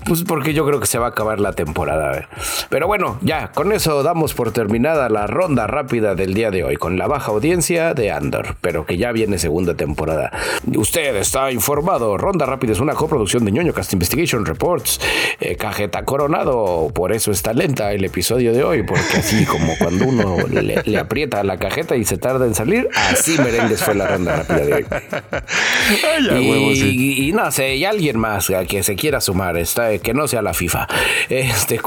Pues 0.06 0.24
porque 0.24 0.54
yo 0.54 0.66
creo 0.66 0.80
que 0.80 0.86
se 0.86 1.00
va 1.00 1.08
a 1.08 1.10
acabar 1.10 1.40
la 1.40 1.54
temporada. 1.54 2.30
Pero 2.70 2.88
bueno, 2.88 3.18
ya, 3.22 3.52
con 3.52 3.72
eso 3.72 4.04
damos 4.04 4.34
por 4.34 4.52
terminada 4.52 5.10
la 5.10 5.26
ronda 5.26 5.66
rápida 5.66 6.14
del 6.14 6.34
día 6.36 6.52
de 6.52 6.64
hoy, 6.64 6.76
con 6.76 6.98
la 6.98 7.08
baja 7.08 7.32
audiencia 7.32 7.94
de 7.96 8.12
Andor, 8.12 8.56
pero 8.62 8.86
que 8.86 8.98
ya 8.98 9.12
viene 9.12 9.40
segunda 9.40 9.74
temporada. 9.74 10.32
Usted 10.76 11.16
está 11.16 11.52
informado. 11.52 12.18
Ronda 12.18 12.46
rápida 12.46 12.74
es 12.74 12.80
una 12.80 12.94
coproducción 12.94 13.46
de 13.46 13.52
ñoño 13.52 13.74
Cast 13.74 13.94
Investigation 13.94 14.46
Reports. 14.46 15.00
Eh, 15.40 15.56
cajeta 15.56 16.06
Coronado. 16.06 16.92
Por 16.94 17.12
eso 17.12 17.32
está 17.32 17.54
lenta 17.54 17.92
el 17.92 18.06
episodio 18.06 18.54
de 18.54 18.64
hoy, 18.64 18.84
porque 18.84 19.18
así 19.18 19.46
como 19.46 19.74
cuando 19.80 20.06
uno 20.06 20.38
le, 20.48 20.98
aprieta 20.98 21.44
la 21.44 21.58
cajeta 21.58 21.96
y 21.96 22.06
se 22.06 22.18
tarda 22.18 22.46
en 22.46 22.54
salir, 22.54 22.90
así 23.12 23.38
merengues 23.40 23.82
fue 23.84 23.96
la 23.96 24.08
ronda 24.08 24.36
rápida 24.38 24.66
de 24.66 24.74
hoy. 24.74 24.85
y, 26.40 27.32
no 27.34 27.52
sé, 27.52 27.76
y 27.76 27.86
alguien 27.86 28.18
más 28.20 28.52
que 28.68 28.84
se 28.84 28.96
quiera 28.96 29.22
sumar, 29.22 29.58
está, 29.58 29.98
que 29.98 30.14
no 30.14 30.28
sea 30.28 30.42
la 30.42 30.54
FIFA. 30.54 30.88
Este, 31.30 31.80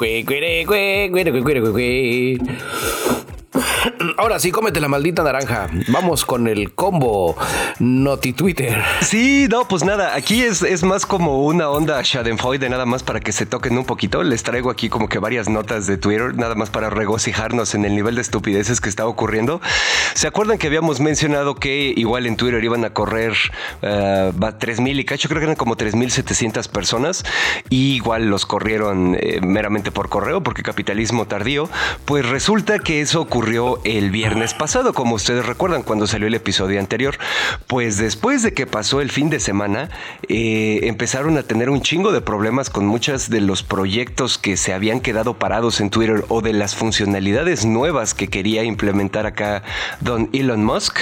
Ahora 4.17 4.39
sí, 4.39 4.51
cómete 4.51 4.81
la 4.81 4.89
maldita 4.89 5.23
naranja. 5.23 5.69
Vamos 5.89 6.25
con 6.25 6.49
el 6.49 6.73
combo 6.75 7.37
Noti 7.79 8.33
Twitter. 8.33 8.83
Sí, 9.01 9.47
no, 9.49 9.67
pues 9.69 9.85
nada, 9.85 10.15
aquí 10.15 10.43
es, 10.43 10.63
es 10.63 10.83
más 10.83 11.07
como 11.07 11.45
una 11.45 11.69
onda 11.69 12.03
Schadenfreude, 12.03 12.69
nada 12.69 12.87
más 12.87 13.03
para 13.03 13.21
que 13.21 13.33
se 13.33 13.47
toquen 13.47 13.79
un 13.79 13.85
poquito. 13.85 14.23
Les 14.23 14.43
traigo 14.43 14.71
aquí 14.71 14.89
como 14.89 15.09
que 15.09 15.19
varias 15.19 15.49
notas 15.49 15.87
de 15.87 15.97
Twitter, 15.97 16.35
nada 16.37 16.55
más 16.55 16.71
para 16.71 16.91
regocijarnos 16.91 17.75
en 17.75 17.85
el 17.85 17.95
nivel 17.95 18.15
de 18.15 18.23
estupideces 18.23 18.81
que 18.81 18.89
está 18.89 19.07
ocurriendo. 19.07 19.61
¿Se 20.15 20.27
acuerdan 20.27 20.59
que 20.59 20.67
habíamos 20.67 21.01
mencionado 21.01 21.55
que 21.55 21.93
igual 21.97 22.27
en 22.27 22.37
Twitter 22.37 22.63
iban 22.63 22.85
a 22.85 22.91
correr 22.91 23.33
uh, 23.83 23.87
eh, 23.87 24.33
3.000 24.35 25.01
y 25.01 25.05
cacho? 25.05 25.29
Creo 25.29 25.41
que 25.41 25.45
eran 25.45 25.57
como 25.57 25.77
3.700 25.77 26.69
personas. 26.69 27.25
Y 27.71 27.95
igual 27.95 28.29
los 28.29 28.47
corrieron 28.47 29.17
eh, 29.19 29.41
meramente 29.43 29.91
por 29.91 30.09
correo, 30.09 30.43
porque 30.43 30.63
capitalismo 30.63 31.27
tardío. 31.27 31.69
Pues 32.05 32.29
resulta 32.29 32.79
que 32.79 33.01
eso 33.01 33.21
ocurrió 33.21 33.68
el 33.85 34.11
viernes 34.11 34.55
pasado, 34.55 34.93
como 34.93 35.15
ustedes 35.15 35.47
recuerdan 35.47 35.83
cuando 35.83 36.07
salió 36.07 36.27
el 36.27 36.35
episodio 36.35 36.81
anterior. 36.81 37.19
Pues 37.67 37.99
después 37.99 38.43
de 38.43 38.53
que 38.55 38.67
pasó 38.67 39.01
el 39.01 39.11
fin 39.11 39.31
de 39.31 39.41
semana, 39.41 39.91
eh, 40.29 40.81
empezaron 40.85 41.37
a 41.39 41.43
tener 41.43 41.71
un 41.71 41.83
chingo 41.83 42.13
de 42.13 42.21
problemas 42.21 42.71
con 42.71 42.87
muchos 42.87 43.31
de 43.31 43.41
los 43.41 43.63
proyectos 43.63 44.39
que 44.39 44.57
se 44.57 44.73
habían 44.73 45.01
quedado 45.01 45.35
parados 45.35 45.81
en 45.81 45.91
Twitter 45.91 46.25
o 46.29 46.41
de 46.41 46.53
las 46.53 46.75
funcionalidades 46.75 47.65
nuevas 47.65 48.15
que 48.15 48.29
quería 48.29 48.65
implementar 48.65 49.27
acá 49.27 49.63
don 50.01 50.31
Elon 50.33 50.65
Musk. 50.65 51.01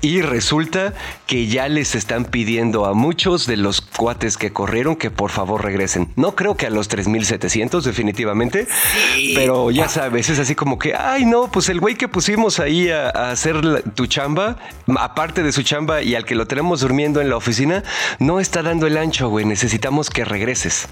Y 0.00 0.22
resulta 0.22 0.94
que 1.26 1.46
ya 1.46 1.68
les 1.68 1.94
están 1.94 2.24
pidiendo 2.24 2.86
a 2.86 2.94
muchos 2.94 3.46
de 3.46 3.56
los 3.56 3.80
cuates 3.80 4.36
que 4.36 4.52
corrieron 4.52 4.96
que 4.96 5.10
por 5.10 5.30
favor 5.30 5.64
regresen. 5.64 6.12
No 6.16 6.34
creo 6.34 6.56
que 6.56 6.66
a 6.66 6.70
los 6.70 6.88
3700 6.88 7.84
definitivamente, 7.84 8.66
pero 9.34 9.70
ya 9.70 9.88
sabes, 9.88 10.30
es 10.30 10.38
así 10.38 10.54
como 10.54 10.78
que, 10.78 10.94
ay 10.94 11.24
no, 11.24 11.50
pues 11.50 11.68
el 11.68 11.80
güey 11.80 11.95
que 11.96 12.08
pusimos 12.08 12.60
ahí 12.60 12.90
a, 12.90 13.08
hacer 13.08 13.82
tu 13.94 14.06
chamba, 14.06 14.56
aparte 14.98 15.42
de 15.42 15.52
su 15.52 15.62
chamba 15.62 16.02
y 16.02 16.14
al 16.14 16.24
que 16.24 16.34
lo 16.34 16.46
tenemos 16.46 16.80
durmiendo 16.80 17.20
en 17.20 17.30
la 17.30 17.36
oficina, 17.36 17.82
no 18.18 18.40
está 18.40 18.62
dando 18.62 18.86
el 18.86 18.96
ancho, 18.96 19.28
güey. 19.28 19.44
Necesitamos 19.44 20.10
que 20.10 20.24
regreses. 20.24 20.88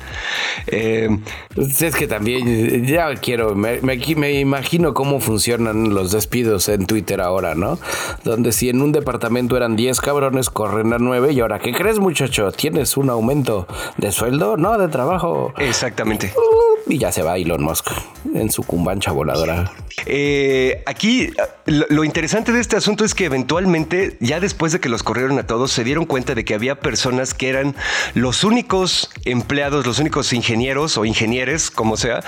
Eh, 0.66 1.08
pues 1.54 1.82
es 1.82 1.94
que 1.94 2.06
también 2.06 2.86
ya 2.86 3.14
quiero, 3.16 3.54
me, 3.54 3.80
me, 3.82 4.32
imagino 4.32 4.94
cómo 4.94 5.20
funcionan 5.20 5.94
los 5.94 6.12
despidos 6.12 6.68
en 6.68 6.86
Twitter 6.86 7.20
ahora, 7.20 7.54
¿no? 7.54 7.78
Donde 8.24 8.52
si 8.52 8.68
en 8.68 8.82
un 8.82 8.92
departamento 8.92 9.56
eran 9.56 9.76
10 9.76 10.00
cabrones, 10.00 10.50
corren 10.50 10.92
a 10.92 10.98
9 10.98 11.32
y 11.32 11.40
ahora, 11.40 11.58
¿qué 11.58 11.72
crees, 11.72 11.98
muchacho? 11.98 12.52
¿Tienes 12.52 12.96
un 12.96 13.10
aumento 13.10 13.66
de 13.96 14.12
sueldo? 14.12 14.56
No, 14.56 14.78
de 14.78 14.88
trabajo. 14.88 15.52
Exactamente. 15.58 16.32
Uh, 16.36 16.90
y 16.90 16.98
ya 16.98 17.12
se 17.12 17.22
va 17.22 17.36
Elon 17.36 17.62
Musk 17.62 17.90
en 18.34 18.50
su 18.50 18.62
cumbancha 18.62 19.12
voladora. 19.12 19.72
Eh, 20.06 20.82
aquí 20.94 21.32
lo, 21.66 22.04
interesante 22.04 22.52
de 22.52 22.60
este 22.60 22.76
asunto 22.76 23.04
es 23.04 23.14
que 23.14 23.24
eventualmente, 23.24 24.16
ya 24.20 24.38
después 24.38 24.72
de 24.72 24.80
que 24.80 24.88
los 24.88 25.02
corrieron 25.02 25.38
a 25.38 25.46
todos, 25.46 25.72
se 25.72 25.82
dieron 25.82 26.04
cuenta 26.04 26.34
de 26.34 26.44
que 26.44 26.54
había 26.54 26.78
personas 26.78 27.34
que 27.34 27.48
eran 27.48 27.74
los 28.14 28.44
únicos 28.44 29.10
empleados, 29.24 29.86
los 29.86 29.98
únicos 29.98 30.32
ingenieros 30.32 30.96
o 30.98 31.04
ingenieres, 31.04 31.70
como 31.70 31.96
sea, 31.96 32.22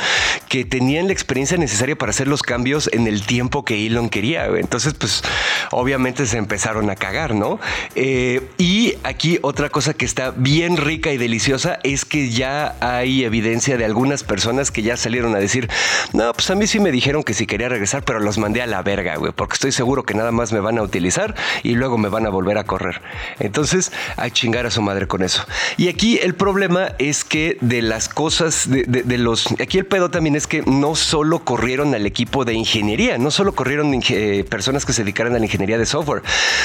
que 0.48 0.64
tenían 0.64 1.06
la 1.06 1.12
experiencia 1.12 1.56
necesaria 1.58 1.96
para 1.96 2.10
hacer 2.10 2.26
los 2.26 2.42
cambios 2.42 2.90
en 2.92 3.06
el 3.06 3.24
tiempo 3.24 3.64
que 3.64 3.86
Elon 3.86 4.08
quería. 4.08 4.46
Entonces, 4.46 4.94
pues, 4.94 5.22
obviamente 5.70 6.26
se 6.26 6.38
empezaron 6.38 6.90
a 6.90 6.96
cagar, 6.96 7.34
¿no? 7.34 7.60
Eh, 7.94 8.48
y 8.58 8.94
aquí 9.04 9.38
otra 9.42 9.68
cosa 9.68 9.94
que 9.94 10.06
está 10.06 10.32
bien 10.32 10.76
rica 10.76 11.12
y 11.12 11.18
deliciosa 11.18 11.78
es 11.84 12.04
que 12.04 12.30
ya 12.30 12.74
hay 12.80 13.22
evidencia 13.22 13.76
de 13.76 13.84
algunas 13.84 14.24
personas 14.24 14.70
que 14.72 14.82
ya 14.82 14.96
salieron 14.96 15.34
a 15.34 15.38
decir, 15.38 15.68
no, 16.12 16.32
pues 16.32 16.50
a 16.50 16.54
mí 16.54 16.66
sí 16.66 16.80
me 16.80 16.90
dijeron 16.90 17.22
que 17.22 17.34
si 17.34 17.46
quería 17.46 17.68
regresar, 17.68 18.02
pero 18.02 18.18
los 18.18 18.38
mandé 18.38 18.55
a 18.62 18.66
la 18.66 18.82
verga, 18.82 19.16
güey, 19.16 19.32
porque 19.32 19.54
estoy 19.54 19.72
seguro 19.72 20.04
que 20.04 20.14
nada 20.14 20.32
más 20.32 20.52
me 20.52 20.60
van 20.60 20.78
a 20.78 20.82
utilizar 20.82 21.34
y 21.62 21.74
luego 21.74 21.98
me 21.98 22.08
van 22.08 22.26
a 22.26 22.30
volver 22.30 22.58
a 22.58 22.64
correr. 22.64 23.00
Entonces, 23.38 23.92
a 24.16 24.30
chingar 24.30 24.66
a 24.66 24.70
su 24.70 24.82
madre 24.82 25.06
con 25.06 25.22
eso. 25.22 25.44
Y 25.76 25.88
aquí 25.88 26.18
el 26.22 26.34
problema 26.34 26.92
es 26.98 27.24
que 27.24 27.58
de 27.60 27.82
las 27.82 28.08
cosas, 28.08 28.68
de, 28.68 29.18
los... 29.18 29.46
Aquí 29.60 29.78
el 29.78 29.86
pedo 29.86 30.10
también 30.10 30.36
es 30.36 30.46
que 30.46 30.62
no 30.62 30.94
solo 30.94 31.44
corrieron 31.44 31.94
al 31.94 32.06
equipo 32.06 32.44
de 32.44 32.54
ingeniería, 32.54 33.18
no 33.18 33.30
solo 33.30 33.54
corrieron 33.54 34.00
personas 34.48 34.84
que 34.84 34.92
se 34.92 35.02
dedicaran 35.02 35.34
a 35.34 35.38
la 35.38 35.44
ingeniería 35.44 35.78
de 35.78 35.86
software, 35.86 36.22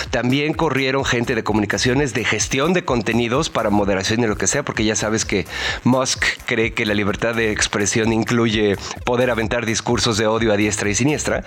también 0.09 0.53
corrieron 0.53 1.05
gente 1.05 1.35
de 1.35 1.43
comunicaciones, 1.43 2.13
de 2.13 2.25
gestión 2.25 2.73
de 2.73 2.83
contenidos 2.83 3.49
para 3.49 3.69
moderación 3.69 4.21
y 4.21 4.27
lo 4.27 4.35
que 4.35 4.47
sea, 4.47 4.63
porque 4.63 4.85
ya 4.85 4.95
sabes 4.95 5.25
que 5.25 5.45
Musk 5.83 6.23
cree 6.45 6.73
que 6.73 6.85
la 6.85 6.93
libertad 6.93 7.35
de 7.35 7.51
expresión 7.51 8.13
incluye 8.13 8.75
poder 9.05 9.29
aventar 9.29 9.65
discursos 9.65 10.17
de 10.17 10.27
odio 10.27 10.53
a 10.53 10.57
diestra 10.57 10.89
y 10.89 10.95
siniestra, 10.95 11.43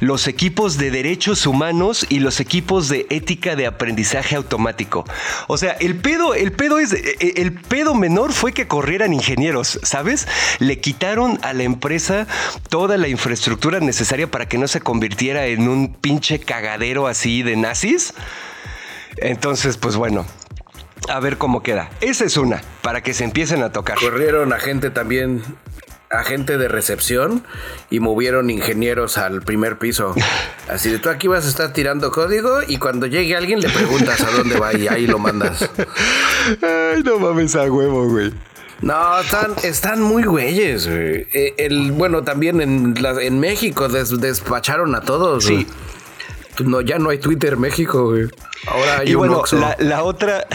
Los 0.00 0.28
equipos 0.28 0.76
de 0.78 0.90
derechos 0.90 1.46
humanos 1.46 2.06
y 2.08 2.20
los 2.20 2.40
equipos 2.40 2.88
de 2.88 3.06
ética 3.10 3.56
de 3.56 3.66
aprendizaje 3.66 4.36
automático. 4.36 5.04
O 5.48 5.56
sea, 5.56 5.72
el 5.72 5.96
pedo, 5.96 6.34
el 6.34 6.52
pedo 6.52 6.78
es, 6.78 6.92
eh, 6.92 7.16
el 7.36 7.52
pedo 7.52 7.94
menor 7.94 8.32
fue 8.32 8.52
que 8.52 8.66
corrieran 8.66 9.12
ingenieros, 9.12 9.78
¿sabes? 9.82 10.26
Le 10.58 10.80
quitaron 10.80 11.38
a 11.42 11.52
la 11.52 11.62
empresa 11.62 12.26
toda 12.68 12.96
la 12.96 13.08
infraestructura 13.08 13.80
necesaria 13.80 14.30
para 14.30 14.48
que 14.48 14.58
no 14.58 14.68
se 14.68 14.80
convirtiera 14.80 15.46
en 15.46 15.68
un 15.68 15.94
pinche 15.94 16.38
cagadero 16.38 17.06
así 17.06 17.42
de 17.42 17.56
nazis. 17.56 18.14
Entonces, 19.18 19.76
pues 19.76 19.96
bueno, 19.96 20.26
a 21.08 21.20
ver 21.20 21.38
cómo 21.38 21.62
queda. 21.62 21.90
Esa 22.00 22.24
es 22.24 22.36
una, 22.36 22.62
para 22.82 23.02
que 23.02 23.14
se 23.14 23.24
empiecen 23.24 23.62
a 23.62 23.72
tocar. 23.72 23.98
Corrieron 23.98 24.52
a 24.52 24.58
gente 24.58 24.90
también 24.90 25.42
agente 26.10 26.58
de 26.58 26.68
recepción 26.68 27.44
y 27.90 28.00
movieron 28.00 28.50
ingenieros 28.50 29.18
al 29.18 29.42
primer 29.42 29.78
piso. 29.78 30.14
Así 30.68 30.90
de 30.90 30.98
tú 30.98 31.08
aquí 31.08 31.28
vas 31.28 31.46
a 31.46 31.48
estar 31.48 31.72
tirando 31.72 32.10
código 32.10 32.60
y 32.66 32.78
cuando 32.78 33.06
llegue 33.06 33.36
alguien 33.36 33.60
le 33.60 33.68
preguntas 33.68 34.20
a 34.22 34.30
dónde 34.30 34.58
va 34.58 34.74
y 34.74 34.88
ahí 34.88 35.06
lo 35.06 35.18
mandas. 35.18 35.68
Ay, 36.62 37.02
no 37.04 37.18
mames 37.18 37.56
a 37.56 37.64
huevo, 37.64 38.08
güey. 38.08 38.32
No, 38.82 39.20
están, 39.20 39.54
están 39.62 40.02
muy 40.02 40.22
güeyes, 40.24 40.86
güey. 40.86 41.26
Eh, 41.32 41.54
el, 41.56 41.92
bueno, 41.92 42.22
también 42.22 42.60
en, 42.60 42.94
en 43.04 43.40
México 43.40 43.88
despacharon 43.88 44.94
a 44.94 45.00
todos. 45.00 45.44
Sí. 45.44 45.66
No, 46.64 46.80
ya 46.80 46.98
no 46.98 47.10
hay 47.10 47.18
Twitter 47.18 47.56
México, 47.56 48.10
güey. 48.10 48.28
Ahora 48.66 48.98
hay 49.00 49.10
y 49.10 49.14
bueno, 49.14 49.42
la, 49.52 49.76
la 49.78 50.02
otra. 50.02 50.46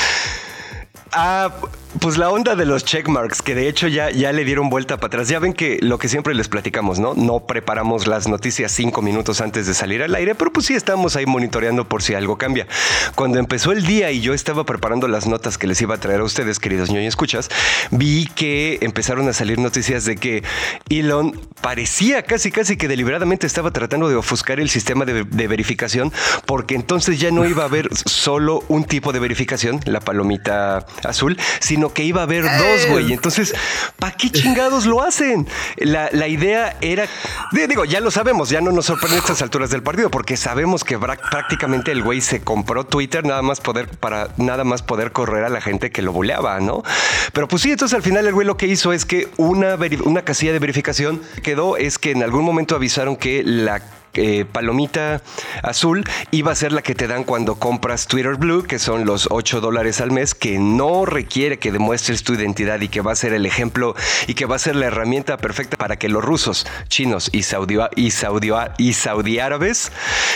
ah, 1.12 1.50
pues 1.98 2.18
la 2.18 2.30
onda 2.30 2.54
de 2.54 2.64
los 2.66 2.84
checkmarks, 2.84 3.42
que 3.42 3.54
de 3.54 3.68
hecho 3.68 3.88
ya, 3.88 4.10
ya 4.10 4.32
le 4.32 4.44
dieron 4.44 4.70
vuelta 4.70 4.96
para 4.98 5.08
atrás. 5.08 5.28
Ya 5.28 5.38
ven 5.40 5.52
que 5.52 5.78
lo 5.80 5.98
que 5.98 6.08
siempre 6.08 6.34
les 6.34 6.48
platicamos, 6.48 7.00
¿no? 7.00 7.14
No 7.14 7.40
preparamos 7.46 8.06
las 8.06 8.28
noticias 8.28 8.70
cinco 8.70 9.02
minutos 9.02 9.40
antes 9.40 9.66
de 9.66 9.74
salir 9.74 10.02
al 10.02 10.14
aire, 10.14 10.34
pero 10.34 10.52
pues 10.52 10.66
sí 10.66 10.74
estamos 10.74 11.16
ahí 11.16 11.26
monitoreando 11.26 11.88
por 11.88 12.02
si 12.02 12.14
algo 12.14 12.38
cambia. 12.38 12.68
Cuando 13.16 13.38
empezó 13.38 13.72
el 13.72 13.84
día 13.84 14.12
y 14.12 14.20
yo 14.20 14.34
estaba 14.34 14.64
preparando 14.64 15.08
las 15.08 15.26
notas 15.26 15.58
que 15.58 15.66
les 15.66 15.80
iba 15.82 15.96
a 15.96 15.98
traer 15.98 16.20
a 16.20 16.24
ustedes, 16.24 16.60
queridos 16.60 16.90
ñoños 16.90 17.08
escuchas, 17.08 17.50
vi 17.90 18.26
que 18.26 18.78
empezaron 18.82 19.28
a 19.28 19.32
salir 19.32 19.58
noticias 19.58 20.04
de 20.04 20.16
que 20.16 20.44
Elon 20.88 21.40
parecía 21.60 22.22
casi 22.22 22.50
casi 22.52 22.76
que 22.76 22.88
deliberadamente 22.88 23.46
estaba 23.46 23.72
tratando 23.72 24.08
de 24.08 24.14
ofuscar 24.14 24.60
el 24.60 24.70
sistema 24.70 25.04
de, 25.04 25.24
de 25.24 25.48
verificación, 25.48 26.12
porque 26.46 26.74
entonces 26.74 27.18
ya 27.18 27.30
no 27.30 27.46
iba 27.46 27.64
a 27.64 27.66
haber 27.66 27.88
solo 27.96 28.62
un 28.68 28.84
tipo 28.84 29.12
de 29.12 29.18
verificación, 29.18 29.80
la 29.86 30.00
palomita 30.00 30.86
azul, 31.02 31.36
sino 31.58 31.79
sino 31.80 31.94
que 31.94 32.04
iba 32.04 32.20
a 32.20 32.24
haber 32.24 32.44
dos, 32.44 32.86
güey. 32.90 33.10
Entonces, 33.10 33.54
¿para 33.98 34.14
qué 34.14 34.28
chingados 34.28 34.84
lo 34.84 35.02
hacen? 35.02 35.48
La, 35.78 36.10
la 36.12 36.28
idea 36.28 36.76
era, 36.82 37.08
digo, 37.52 37.86
ya 37.86 38.00
lo 38.00 38.10
sabemos, 38.10 38.50
ya 38.50 38.60
no 38.60 38.70
nos 38.70 38.84
sorprende 38.84 39.16
a 39.16 39.20
estas 39.20 39.40
alturas 39.40 39.70
del 39.70 39.82
partido, 39.82 40.10
porque 40.10 40.36
sabemos 40.36 40.84
que 40.84 40.98
prácticamente 40.98 41.90
el 41.90 42.02
güey 42.02 42.20
se 42.20 42.42
compró 42.42 42.84
Twitter 42.84 43.24
nada 43.24 43.40
más 43.40 43.62
poder 43.62 43.88
para 43.88 44.28
nada 44.36 44.62
más 44.62 44.82
poder 44.82 45.12
correr 45.12 45.42
a 45.44 45.48
la 45.48 45.62
gente 45.62 45.90
que 45.90 46.02
lo 46.02 46.12
buleaba, 46.12 46.60
¿no? 46.60 46.82
Pero 47.32 47.48
pues 47.48 47.62
sí, 47.62 47.72
entonces 47.72 47.96
al 47.96 48.02
final 48.02 48.26
el 48.26 48.34
güey 48.34 48.46
lo 48.46 48.58
que 48.58 48.66
hizo 48.66 48.92
es 48.92 49.06
que 49.06 49.30
una, 49.38 49.78
una 50.04 50.20
casilla 50.20 50.52
de 50.52 50.58
verificación 50.58 51.22
quedó 51.42 51.78
es 51.78 51.96
que 51.96 52.10
en 52.10 52.22
algún 52.22 52.44
momento 52.44 52.76
avisaron 52.76 53.16
que 53.16 53.42
la 53.42 53.80
eh, 54.14 54.44
palomita 54.44 55.22
azul 55.62 56.04
iba 56.32 56.50
a 56.50 56.54
ser 56.56 56.72
la 56.72 56.82
que 56.82 56.96
te 56.96 57.06
dan 57.06 57.22
cuando 57.22 57.54
compras 57.54 58.08
Twitter 58.08 58.34
Blue, 58.34 58.64
que 58.64 58.80
son 58.80 59.04
los 59.04 59.28
8 59.30 59.60
dólares 59.60 60.00
al 60.00 60.10
mes, 60.10 60.34
que 60.34 60.58
no 60.58 61.06
requiere 61.06 61.60
que 61.60 61.70
demuestres 61.70 62.24
tu 62.24 62.34
identidad 62.34 62.80
y 62.80 62.88
que 62.88 63.02
va 63.02 63.12
a 63.12 63.16
ser 63.16 63.32
el 63.32 63.46
ejemplo 63.46 63.94
y 64.26 64.34
que 64.34 64.46
va 64.46 64.56
a 64.56 64.58
ser 64.58 64.74
la 64.74 64.86
herramienta 64.86 65.36
perfecta 65.36 65.76
para 65.76 65.96
que 65.96 66.08
los 66.08 66.24
rusos, 66.24 66.66
chinos 66.88 67.30
y 67.32 67.44
saudí, 67.44 67.78
y 67.96 68.10
saudí, 68.10 68.50
y 69.30 69.38
árabes 69.38 69.92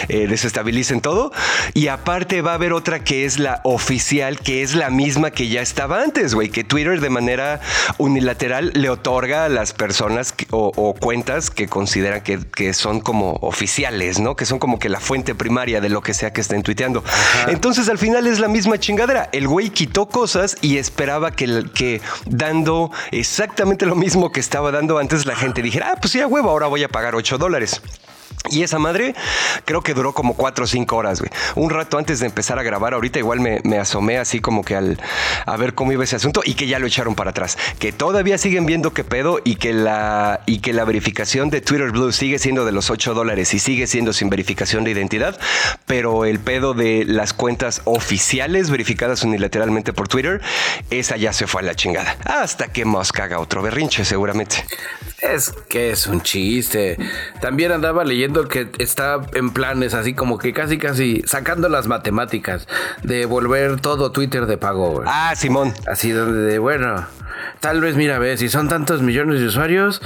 eh, 0.09 0.29
desestabilicen 0.29 1.01
todo. 1.01 1.33
Y 1.73 1.89
aparte 1.89 2.43
va 2.43 2.53
a 2.53 2.55
haber 2.55 2.73
otra 2.73 3.03
que 3.03 3.25
es 3.25 3.41
la 3.41 3.61
oficial, 3.65 4.39
que 4.39 4.63
es 4.63 4.77
la 4.77 4.91
misma 4.91 5.33
que 5.33 5.49
ya 5.49 5.63
estaba 5.63 6.03
antes, 6.03 6.35
güey, 6.35 6.49
que 6.49 6.63
Twitter 6.63 7.01
de 7.01 7.11
manera 7.11 7.61
unilateral 7.99 8.71
le 8.75 8.89
otorga 8.89 9.47
a 9.47 9.49
las 9.49 9.73
personas 9.73 10.33
o, 10.51 10.95
cuentas 10.95 11.51
que 11.51 11.67
consideran 11.67 12.21
que, 12.21 12.39
que 12.39 12.73
son 12.73 13.01
como 13.01 13.33
oficiales 13.41 13.64
oficiales, 13.65 14.21
¿no? 14.21 14.37
Que 14.37 14.45
son 14.45 14.59
como 14.59 14.79
que 14.79 14.91
la 14.91 15.01
fuente 15.01 15.35
primaria 15.35 15.81
de 15.81 15.89
lo 15.89 16.03
que 16.03 16.13
sea 16.13 16.35
que 16.35 16.43
estén 16.43 16.63
tuiteando. 16.63 17.03
Entonces 17.49 17.89
al 17.89 17.97
final 17.97 18.27
es 18.27 18.39
la 18.39 18.47
misma 18.47 18.79
chingadera. 18.79 19.31
El 19.33 19.49
güey 19.49 19.71
quitó 19.71 20.07
cosas 20.07 20.59
y 20.61 20.77
esperaba 20.77 21.31
que, 21.31 21.65
que 21.75 22.03
dando 22.27 22.91
exactamente 23.11 23.87
lo 23.87 23.95
mismo 23.95 24.33
que 24.33 24.41
estaba 24.41 24.71
dando 24.71 24.99
antes 24.99 25.25
la 25.25 25.35
gente 25.35 25.63
dijera, 25.63 25.93
ah, 25.93 25.99
pues 25.99 26.13
sí, 26.13 26.21
a 26.21 26.27
huevo, 26.27 26.51
ahora 26.51 26.67
voy 26.67 26.85
a 26.85 26.89
pagar 26.89 27.15
8 27.15 27.39
dólares. 27.39 27.81
Y 28.51 28.63
esa 28.63 28.79
madre 28.79 29.15
creo 29.65 29.81
que 29.81 29.95
duró 29.95 30.13
como 30.13 30.35
cuatro 30.35 30.65
o 30.65 30.67
cinco 30.67 30.97
horas, 30.97 31.21
güey. 31.21 31.31
Un 31.55 31.71
rato 31.71 31.97
antes 31.97 32.21
de 32.21 32.27
empezar 32.27 32.59
a 32.59 32.63
grabar, 32.63 32.93
ahorita 32.93 33.19
igual 33.19 33.41
me, 33.41 33.79
asomé 33.79 34.19
así 34.19 34.41
como 34.41 34.63
que 34.63 34.77
al 34.77 35.01
a 35.47 35.57
ver 35.57 35.75
cómo 35.75 35.93
iba 35.93 36.05
ese 36.05 36.17
asunto 36.17 36.43
y 36.45 36.53
que 36.53 36.67
ya 36.67 36.79
lo 36.79 36.87
echaron 36.87 37.15
para 37.15 37.31
atrás. 37.31 37.57
Que 37.79 37.91
todavía 37.91 38.37
siguen 38.37 38.67
viendo 38.67 38.93
qué 38.93 39.03
pedo 39.03 39.41
y 39.45 39.57
que 39.57 39.73
la, 39.73 40.41
y 40.45 40.59
que 40.59 40.75
la 40.75 40.85
verificación 40.85 41.49
de 41.49 41.63
Twitter 41.63 41.91
Blue 41.91 42.13
sigue 42.13 42.39
siendo 42.39 42.67
de 42.67 42.73
los 42.73 42.91
8 42.91 43.15
dólares 43.15 43.55
y 43.55 43.59
sigue 43.59 43.87
siendo 43.87 44.13
sin 44.13 44.29
verificación 44.29 44.85
de 44.85 44.91
identidad, 44.91 45.41
pero 45.87 46.27
el 46.27 46.39
pedo 46.39 46.75
de 46.75 47.05
las 47.07 47.33
cuentas 47.33 47.81
oficiales 47.85 48.69
verificadas 48.69 49.23
unilateralmente 49.23 49.95
por 49.95 50.07
Twitter, 50.07 50.43
esa 50.91 51.17
ya 51.17 51.33
se 51.33 51.47
fue 51.47 51.63
a 51.63 51.65
la 51.65 51.75
chingada. 51.75 52.19
Hasta 52.27 52.69
que 52.69 52.85
Musk 52.85 53.21
haga 53.21 53.39
otro 53.39 53.63
berrinche, 53.63 54.05
seguramente. 54.05 54.67
Es 55.23 55.53
que 55.69 55.91
es 55.91 56.07
un 56.07 56.21
chiste. 56.21 56.99
También 57.41 57.73
andaba 57.73 58.05
leyendo 58.05 58.34
que 58.43 58.71
está 58.79 59.21
en 59.35 59.51
planes 59.51 59.95
así 59.95 60.15
como 60.15 60.39
que 60.39 60.53
casi 60.53 60.79
casi 60.79 61.23
sacando 61.27 61.69
las 61.69 61.87
matemáticas 61.87 62.69
de 63.03 63.27
volver 63.27 63.81
todo 63.81 64.13
Twitter 64.13 64.47
de 64.47 64.57
pago. 64.57 65.03
Ah, 65.07 65.35
Simón. 65.37 65.73
Así 65.87 66.11
donde, 66.11 66.59
bueno, 66.59 67.07
tal 67.61 67.81
vez 67.81 67.97
mira, 67.97 68.19
ve, 68.19 68.37
si 68.37 68.49
son 68.49 68.69
tantos 68.69 69.03
millones 69.03 69.41
de 69.41 69.47
usuarios 69.47 70.03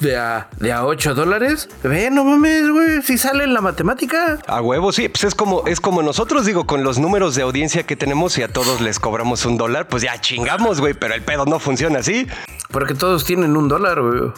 de 0.00 0.16
a, 0.16 0.48
de 0.58 0.72
a 0.72 0.84
8 0.84 1.14
dólares, 1.14 1.68
ve, 1.82 2.10
no 2.10 2.24
mames, 2.24 2.68
güey, 2.70 3.02
si 3.02 3.18
sale 3.18 3.44
en 3.44 3.54
la 3.54 3.60
matemática. 3.60 4.38
A 4.46 4.60
huevo, 4.60 4.92
sí, 4.92 5.08
pues 5.08 5.24
es 5.24 5.34
como, 5.34 5.66
es 5.66 5.80
como 5.80 6.02
nosotros, 6.02 6.44
digo, 6.46 6.66
con 6.66 6.84
los 6.84 6.98
números 6.98 7.34
de 7.34 7.42
audiencia 7.42 7.84
que 7.84 7.96
tenemos 7.96 8.36
y 8.38 8.42
a 8.42 8.48
todos 8.48 8.80
les 8.80 8.98
cobramos 8.98 9.44
un 9.46 9.56
dólar, 9.56 9.88
pues 9.88 10.02
ya 10.02 10.20
chingamos, 10.20 10.80
güey, 10.80 10.94
pero 10.94 11.14
el 11.14 11.22
pedo 11.22 11.46
no 11.46 11.58
funciona 11.58 12.00
así. 12.00 12.26
Porque 12.70 12.94
todos 12.94 13.24
tienen 13.24 13.56
un 13.56 13.68
dólar, 13.68 14.00
güey. 14.02 14.32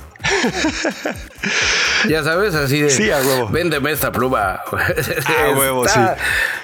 Ya 2.08 2.22
sabes, 2.22 2.54
así 2.54 2.80
de. 2.80 2.90
Sí, 2.90 3.10
a 3.10 3.18
huevo. 3.18 3.48
Véndeme 3.48 3.92
esta 3.92 4.12
pluma. 4.12 4.60
a 4.70 5.50
huevo, 5.56 5.86
sí. 5.88 6.00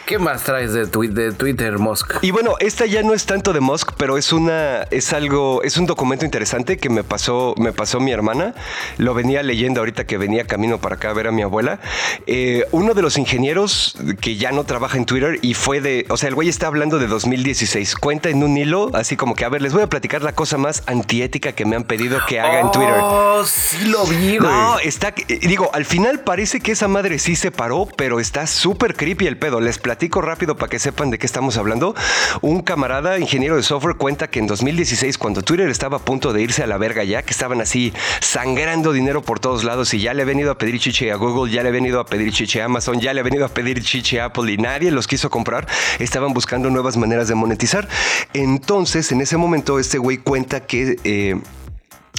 ¿Qué 0.06 0.18
más 0.18 0.44
traes 0.44 0.74
de, 0.74 0.84
de 0.84 1.32
Twitter, 1.32 1.78
Musk? 1.78 2.16
Y 2.20 2.30
bueno, 2.30 2.56
esta 2.60 2.84
ya 2.84 3.02
no 3.02 3.14
es 3.14 3.24
tanto 3.24 3.54
de 3.54 3.60
Musk, 3.60 3.92
pero 3.96 4.18
es 4.18 4.34
una, 4.34 4.82
es 4.90 5.14
algo, 5.14 5.62
es 5.62 5.78
un 5.78 5.86
documento 5.86 6.26
interesante 6.26 6.76
que 6.76 6.90
me 6.90 7.02
pasó, 7.02 7.54
me 7.56 7.72
pasó 7.72 8.00
mi 8.00 8.12
hermana. 8.12 8.54
Lo 8.98 9.14
venía 9.14 9.42
leyendo 9.42 9.80
ahorita 9.80 10.06
que 10.06 10.18
venía 10.18 10.46
camino 10.46 10.76
para 10.78 10.96
acá 10.96 11.08
a 11.08 11.14
ver 11.14 11.28
a 11.28 11.32
mi 11.32 11.40
abuela. 11.40 11.80
Eh, 12.26 12.66
uno 12.72 12.92
de 12.92 13.00
los 13.00 13.16
ingenieros 13.16 13.96
que 14.20 14.36
ya 14.36 14.52
no 14.52 14.64
trabaja 14.64 14.98
en 14.98 15.06
Twitter 15.06 15.38
y 15.40 15.54
fue 15.54 15.80
de, 15.80 16.04
o 16.10 16.18
sea, 16.18 16.28
el 16.28 16.34
güey 16.34 16.50
está 16.50 16.66
hablando 16.66 16.98
de 16.98 17.06
2016. 17.06 17.96
Cuenta 17.96 18.28
en 18.28 18.42
un 18.42 18.58
hilo, 18.58 18.90
así 18.92 19.16
como 19.16 19.34
que, 19.34 19.46
a 19.46 19.48
ver, 19.48 19.62
les 19.62 19.72
voy 19.72 19.84
a 19.84 19.86
platicar 19.86 20.20
la 20.20 20.34
cosa 20.34 20.58
más 20.58 20.82
antiética 20.84 21.52
que 21.52 21.64
me 21.64 21.76
han 21.76 21.84
pedido 21.84 22.18
que 22.28 22.40
haga 22.40 22.60
en 22.60 22.70
Twitter. 22.72 22.94
Oh, 23.00 23.42
sí 23.46 23.86
lo 23.86 24.04
vi, 24.04 24.36
güey. 24.36 24.52
No, 24.52 24.78
está, 24.80 25.14
eh, 25.28 25.38
digo, 25.40 25.70
al 25.72 25.86
final 25.86 26.20
parece 26.20 26.60
que 26.60 26.72
esa 26.72 26.88
madre 26.88 27.18
sí 27.18 27.36
se 27.36 27.50
paró, 27.50 27.88
pero 27.96 28.20
está 28.20 28.46
súper 28.46 28.96
creepy 28.96 29.26
el 29.26 29.38
pedo. 29.38 29.60
Les 29.60 29.78
platico 29.78 29.93
rápido 30.20 30.56
para 30.56 30.70
que 30.70 30.78
sepan 30.78 31.10
de 31.10 31.18
qué 31.18 31.26
estamos 31.26 31.56
hablando. 31.56 31.94
Un 32.40 32.62
camarada, 32.62 33.18
ingeniero 33.18 33.56
de 33.56 33.62
software, 33.62 33.96
cuenta 33.96 34.28
que 34.28 34.38
en 34.38 34.46
2016, 34.46 35.18
cuando 35.18 35.42
Twitter 35.42 35.68
estaba 35.68 35.98
a 35.98 36.00
punto 36.00 36.32
de 36.32 36.42
irse 36.42 36.62
a 36.62 36.66
la 36.66 36.78
verga 36.78 37.04
ya, 37.04 37.22
que 37.22 37.30
estaban 37.30 37.60
así 37.60 37.92
sangrando 38.20 38.92
dinero 38.92 39.22
por 39.22 39.40
todos 39.40 39.64
lados 39.64 39.94
y 39.94 40.00
ya 40.00 40.14
le 40.14 40.22
ha 40.22 40.24
venido 40.24 40.50
a 40.50 40.58
pedir 40.58 40.78
chiche 40.78 41.10
a 41.10 41.16
Google, 41.16 41.52
ya 41.52 41.62
le 41.62 41.68
ha 41.68 41.72
venido 41.72 42.00
a 42.00 42.06
pedir 42.06 42.32
chiche 42.32 42.62
a 42.62 42.66
Amazon, 42.66 43.00
ya 43.00 43.12
le 43.12 43.20
ha 43.20 43.24
venido 43.24 43.44
a 43.44 43.48
pedir 43.48 43.82
chiche 43.82 44.20
a 44.20 44.26
Apple 44.26 44.52
y 44.52 44.56
nadie 44.56 44.90
los 44.90 45.06
quiso 45.06 45.30
comprar, 45.30 45.66
estaban 45.98 46.32
buscando 46.32 46.70
nuevas 46.70 46.96
maneras 46.96 47.28
de 47.28 47.34
monetizar. 47.34 47.88
Entonces, 48.32 49.12
en 49.12 49.20
ese 49.20 49.36
momento, 49.36 49.78
este 49.78 49.98
güey 49.98 50.18
cuenta 50.18 50.60
que... 50.60 50.96
Eh, 51.04 51.40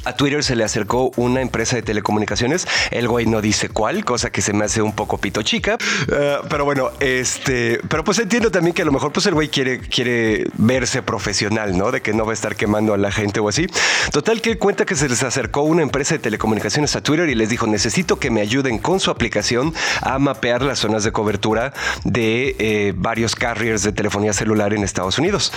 a 0.06 0.16
Twitter 0.16 0.44
se 0.44 0.56
le 0.56 0.64
acercó 0.64 1.12
una 1.16 1.42
empresa 1.42 1.76
de 1.76 1.82
telecomunicaciones. 1.82 2.68
El 2.92 3.08
güey 3.08 3.26
no 3.26 3.42
dice 3.42 3.70
cuál, 3.70 4.06
cosa 4.06 4.32
que 4.32 4.42
se 4.42 4.54
me 4.54 4.66
hace 4.66 4.82
un 4.82 4.94
poco 4.94 5.18
pito 5.18 5.42
chica. 5.42 5.78
Eh, 6.12 6.38
pero 6.50 6.66
bueno, 6.66 6.92
este, 7.00 7.80
pero 7.90 8.04
pues 8.04 8.20
entiendo 8.20 8.52
también 8.52 8.74
que 8.74 8.84
a 8.84 8.86
lo 8.86 8.92
mejor 8.92 9.12
pues 9.12 9.26
el 9.26 9.34
güey 9.34 9.50
quiere, 9.50 9.80
quiere 9.80 10.46
verse 10.58 11.02
profesional, 11.02 11.78
¿no? 11.78 11.92
De 11.92 12.02
que 12.02 12.14
no 12.14 12.26
va 12.26 12.32
a 12.32 12.34
estar 12.34 12.56
quemando 12.56 12.94
a 12.94 12.98
la 12.98 13.12
gente 13.12 13.40
o 13.40 13.50
así. 13.50 13.68
Total 14.12 14.42
que 14.42 14.58
cuenta 14.58 14.86
que 14.86 14.96
se 14.96 15.10
les 15.10 15.24
acercó 15.24 15.64
una 15.64 15.82
empresa 15.82 16.16
de 16.16 16.20
telecomunicaciones 16.20 16.96
a 16.96 17.02
Twitter 17.02 17.28
y 17.30 17.36
les 17.36 17.50
dijo, 17.50 17.68
necesito 17.68 18.20
que 18.20 18.30
me 18.30 18.42
ayuden 18.42 18.78
con 18.78 19.00
su 19.00 19.12
aplicación 19.12 19.74
a 20.02 20.20
mapear 20.20 20.62
las 20.62 20.80
zonas 20.80 21.04
de 21.04 21.12
cobertura 21.12 21.74
de 22.04 22.56
eh, 22.60 22.94
varios 22.96 23.36
carriers 23.36 23.84
de 23.84 23.92
telefonía 23.92 24.34
celular 24.34 24.74
en 24.74 24.84
Estados 24.84 25.18
Unidos. 25.18 25.52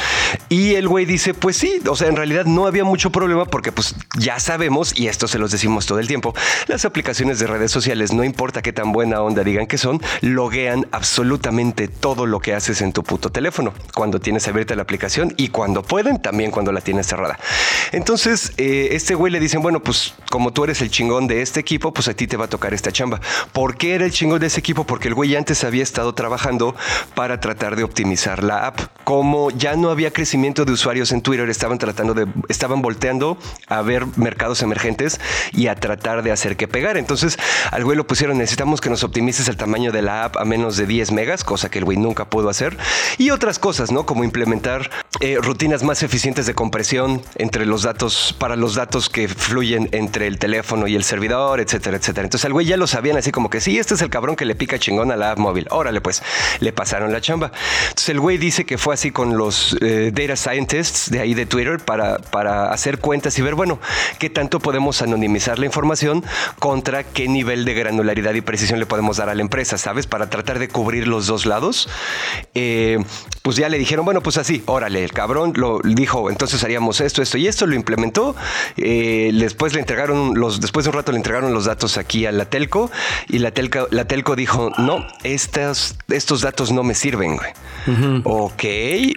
Y 0.49 0.75
el 0.75 0.89
güey 0.89 1.05
dice, 1.05 1.35
pues 1.35 1.57
sí, 1.57 1.81
o 1.87 1.97
sea, 1.97 2.09
en 2.09 2.17
realidad 2.17 2.47
no 2.47 2.67
había 2.67 2.85
mucho 2.85 3.11
problema 3.11 3.45
porque 3.45 3.73
pues 3.73 3.95
ya 4.19 4.38
sabemos, 4.39 4.99
y 4.99 5.09
esto 5.09 5.29
se 5.29 5.39
los 5.39 5.51
decimos 5.51 5.87
todo 5.87 5.99
el 5.99 6.07
tiempo, 6.07 6.35
las 6.67 6.85
aplicaciones 6.85 7.39
de 7.39 7.47
redes 7.47 7.71
sociales, 7.71 8.13
no 8.13 8.25
importa 8.25 8.63
qué 8.63 8.73
tan 8.73 8.93
buena 8.93 9.21
onda 9.23 9.45
digan 9.45 9.67
que 9.67 9.79
son, 9.79 10.01
loguean 10.21 10.87
absolutamente 10.93 11.89
todo 11.89 12.27
lo 12.27 12.41
que 12.41 12.55
haces 12.55 12.81
en 12.81 12.93
tu 12.93 13.03
puto 13.03 13.31
teléfono, 13.31 13.73
cuando 13.95 14.21
tienes 14.21 14.47
abierta 14.49 14.75
la 14.75 14.83
aplicación 14.83 15.35
y 15.37 15.49
cuando 15.49 15.83
pueden, 15.83 16.21
también 16.21 16.51
cuando 16.51 16.73
la 16.73 16.81
tienes 16.81 17.07
cerrada. 17.07 17.39
Entonces, 17.93 18.53
eh, 18.57 18.89
este 18.93 19.15
güey 19.15 19.33
le 19.33 19.41
dicen, 19.41 19.63
bueno, 19.63 19.83
pues 19.83 20.15
como 20.31 20.53
tú 20.53 20.65
eres 20.65 20.83
el 20.83 20.91
chingón 20.91 21.27
de 21.27 21.43
este 21.43 21.61
equipo, 21.61 21.93
pues 21.93 22.09
a 22.09 22.15
ti 22.15 22.27
te 22.27 22.37
va 22.37 22.47
a 22.47 22.49
tocar 22.49 22.75
esta 22.75 22.93
chamba. 22.93 23.21
¿Por 23.53 23.77
qué 23.77 23.95
era 23.95 24.05
el 24.05 24.13
chingón 24.13 24.41
de 24.41 24.47
ese 24.47 24.61
equipo? 24.61 24.85
Porque 24.85 25.09
el 25.09 25.15
güey 25.15 25.35
antes 25.37 25.65
había 25.65 25.83
estado 25.83 26.15
trabajando 26.15 26.75
para 27.15 27.41
tratar 27.41 27.77
de 27.77 27.85
optimizar 27.85 28.45
la 28.45 28.67
app. 28.67 28.81
Como 29.05 29.51
ya 29.51 29.77
no 29.77 29.91
había 29.91 30.13
crecimiento 30.13 30.65
de 30.65 30.73
usuarios 30.73 31.13
en 31.13 31.23
Twitter, 31.23 31.49
estaban 31.49 31.79
tratando 31.79 32.15
de, 32.15 32.27
estaban 32.49 32.83
volteando 32.83 33.39
a 33.67 33.83
ver 33.83 34.07
mercados 34.29 34.63
emergentes 34.63 35.21
y 35.53 35.69
a 35.69 35.75
tratar 35.75 36.23
de 36.23 36.33
hacer 36.33 36.57
que 36.59 36.69
pegar. 36.69 36.99
Entonces 36.99 37.39
al 37.71 37.83
güey 37.85 37.97
lo 37.97 38.07
pusieron, 38.07 38.37
necesitamos 38.37 38.83
que 38.83 38.91
nos 38.91 39.03
optimices 39.05 39.49
el 39.49 39.57
tamaño 39.57 39.91
de 39.91 40.03
la 40.03 40.25
app 40.25 40.37
a 40.37 40.45
menos 40.45 40.77
de 40.77 40.87
10 40.87 41.13
megas, 41.13 41.45
cosa 41.45 41.71
que 41.71 41.79
el 41.79 41.87
güey 41.87 41.97
nunca 41.97 42.29
pudo 42.29 42.51
hacer. 42.51 42.77
Y 43.17 43.31
otras 43.31 43.59
cosas, 43.59 43.91
¿no? 43.91 44.05
Como 44.05 44.23
implementar 44.23 44.91
eh, 45.21 45.39
rutinas 45.41 45.83
más 45.83 46.03
eficientes 46.03 46.45
de 46.47 46.55
compresión 46.55 47.23
entre 47.37 47.65
los 47.65 47.83
datos, 47.83 48.35
para 48.39 48.55
los 48.55 48.75
datos 48.75 49.09
que 49.09 49.29
fluyen 49.29 49.89
entre 49.93 50.27
el 50.27 50.39
teléfono 50.39 50.87
y 50.87 50.95
el 50.95 51.05
servidor, 51.05 51.61
etcétera, 51.61 51.97
etcétera. 51.97 52.25
Entonces 52.25 52.45
al 52.45 52.53
güey 52.53 52.67
ya 52.67 52.77
lo 52.77 52.87
sabían 52.87 53.17
así 53.17 53.33
como 53.33 53.49
que 53.49 53.61
sí, 53.63 53.79
este 53.79 53.95
es 53.95 54.03
el 54.03 54.11
cabrón 54.11 54.37
que 54.37 54.45
le 54.45 54.55
pica 54.55 54.79
chingón 54.79 55.11
a 55.11 55.17
la 55.17 55.33
app 55.33 55.39
móvil. 55.39 55.67
Órale, 55.71 56.01
pues 56.03 56.23
le 56.61 56.73
pasaron 56.73 57.13
la 57.13 57.21
chamba. 57.21 57.51
Entonces 57.89 58.11
el 58.11 58.21
güey 58.21 58.37
dice 58.37 58.67
que 58.67 58.77
fue 58.77 58.93
así 58.95 59.11
con 59.11 59.37
los 59.37 59.77
eh, 59.81 60.11
data 60.13 60.37
scientists 60.37 61.11
de 61.11 61.21
ahí 61.21 61.35
de 61.35 61.47
Twitter 61.47 61.79
para, 61.79 62.19
para 62.19 62.71
hacer 62.71 62.99
cuentas 62.99 63.39
y 63.39 63.43
ver, 63.43 63.55
bueno, 63.55 63.81
qué 64.19 64.31
tanto 64.31 64.61
podemos 64.61 65.03
anonimizar 65.03 65.59
la 65.59 65.67
información 65.67 66.25
contra 66.59 67.05
qué 67.05 67.29
nivel 67.29 67.65
de 67.65 67.75
granularidad 67.75 68.35
y 68.35 68.41
precisión 68.41 68.79
le 68.79 68.87
podemos 68.87 69.17
dar 69.17 69.29
a 69.29 69.35
la 69.35 69.43
empresa, 69.43 69.79
¿sabes? 69.79 70.07
Para 70.07 70.29
tratar 70.31 70.59
de 70.59 70.69
cubrir 70.69 71.09
los 71.09 71.27
dos 71.27 71.47
lados. 71.47 71.89
Eh, 72.55 72.99
pues 73.43 73.57
ya 73.57 73.69
le 73.69 73.79
dijeron, 73.79 74.05
bueno, 74.05 74.23
pues 74.23 74.37
así, 74.37 74.63
órale, 74.67 75.05
el 75.05 75.13
cabrón 75.13 75.53
lo 75.57 75.81
dijo, 75.83 76.31
entonces 76.31 76.63
haríamos 76.65 77.01
esto, 77.01 77.23
esto 77.23 77.39
y 77.39 77.47
esto, 77.47 77.67
lo 77.67 77.75
implementó. 77.75 78.35
Eh, 78.77 79.31
después 79.35 79.75
le 79.75 79.81
entregaron 79.81 80.35
los, 80.35 80.61
después 80.61 80.85
de 80.85 80.91
un 80.91 80.97
rato 80.97 81.13
le 81.13 81.19
entregaron 81.19 81.55
los 81.55 81.65
datos 81.65 81.97
aquí 81.97 82.27
a 82.27 82.33
la 82.33 82.47
telco 82.47 82.91
y 83.29 83.39
la 83.39 83.53
telco, 83.53 83.89
la 83.91 84.07
telco 84.07 84.37
dijo, 84.37 84.71
no, 84.79 85.07
estos, 85.23 85.97
estos 86.09 86.43
datos 86.43 86.73
no 86.73 86.83
me 86.83 86.95
sirven, 86.95 87.37
güey. 87.37 87.53
Ok, 88.25 88.65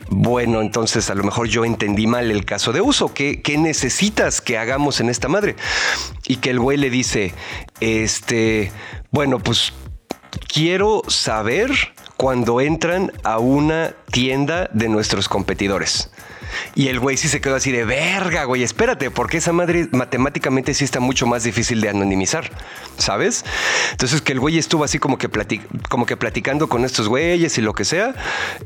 bueno, 0.10 0.62
entonces 0.62 1.10
a 1.10 1.16
lo 1.16 1.24
mejor 1.24 1.48
yo 1.48 1.66
entendí 1.66 2.08
mal 2.08 2.32
el 2.32 2.46
caso 2.46 2.72
de 2.72 2.80
uso. 2.80 3.14
¿Qué, 3.14 3.42
¿Qué, 3.42 3.58
necesitas 3.58 4.40
que 4.40 4.58
hagamos 4.58 4.91
en 5.00 5.10
esta 5.10 5.28
madre? 5.28 5.56
Y 6.28 6.38
que 6.38 6.50
el 6.50 6.60
güey 6.60 6.78
le 6.78 6.90
dice, 6.90 7.34
este, 7.80 8.72
bueno, 9.12 9.40
pues 9.40 9.74
quiero 10.52 11.04
saber 11.08 11.72
cuando 12.18 12.62
entran 12.62 13.12
a 13.24 13.40
una 13.40 13.96
tienda 14.12 14.70
de 14.74 14.90
nuestros 14.90 15.28
competidores. 15.28 16.12
Y 16.76 16.88
el 16.88 17.00
güey 17.00 17.18
sí 17.18 17.28
se 17.28 17.42
quedó 17.42 17.56
así 17.56 17.72
de 17.72 17.86
verga, 17.86 18.44
güey, 18.46 18.64
espérate, 18.64 19.12
porque 19.12 19.38
esa 19.38 19.52
madre 19.52 19.88
matemáticamente 19.92 20.74
sí 20.74 20.84
está 20.84 21.00
mucho 21.00 21.28
más 21.28 21.44
difícil 21.44 21.82
de 21.82 21.90
anonimizar, 21.90 22.52
¿sabes? 22.98 23.46
Entonces 23.92 24.22
que 24.22 24.32
el 24.32 24.40
güey 24.40 24.58
estuvo 24.58 24.84
así 24.84 25.00
como 25.00 25.18
que, 25.18 25.30
como 25.90 26.06
que 26.06 26.18
platicando 26.18 26.68
con 26.68 26.86
estos 26.86 27.08
güeyes 27.08 27.58
y 27.58 27.62
lo 27.62 27.74
que 27.74 27.86
sea, 27.86 28.16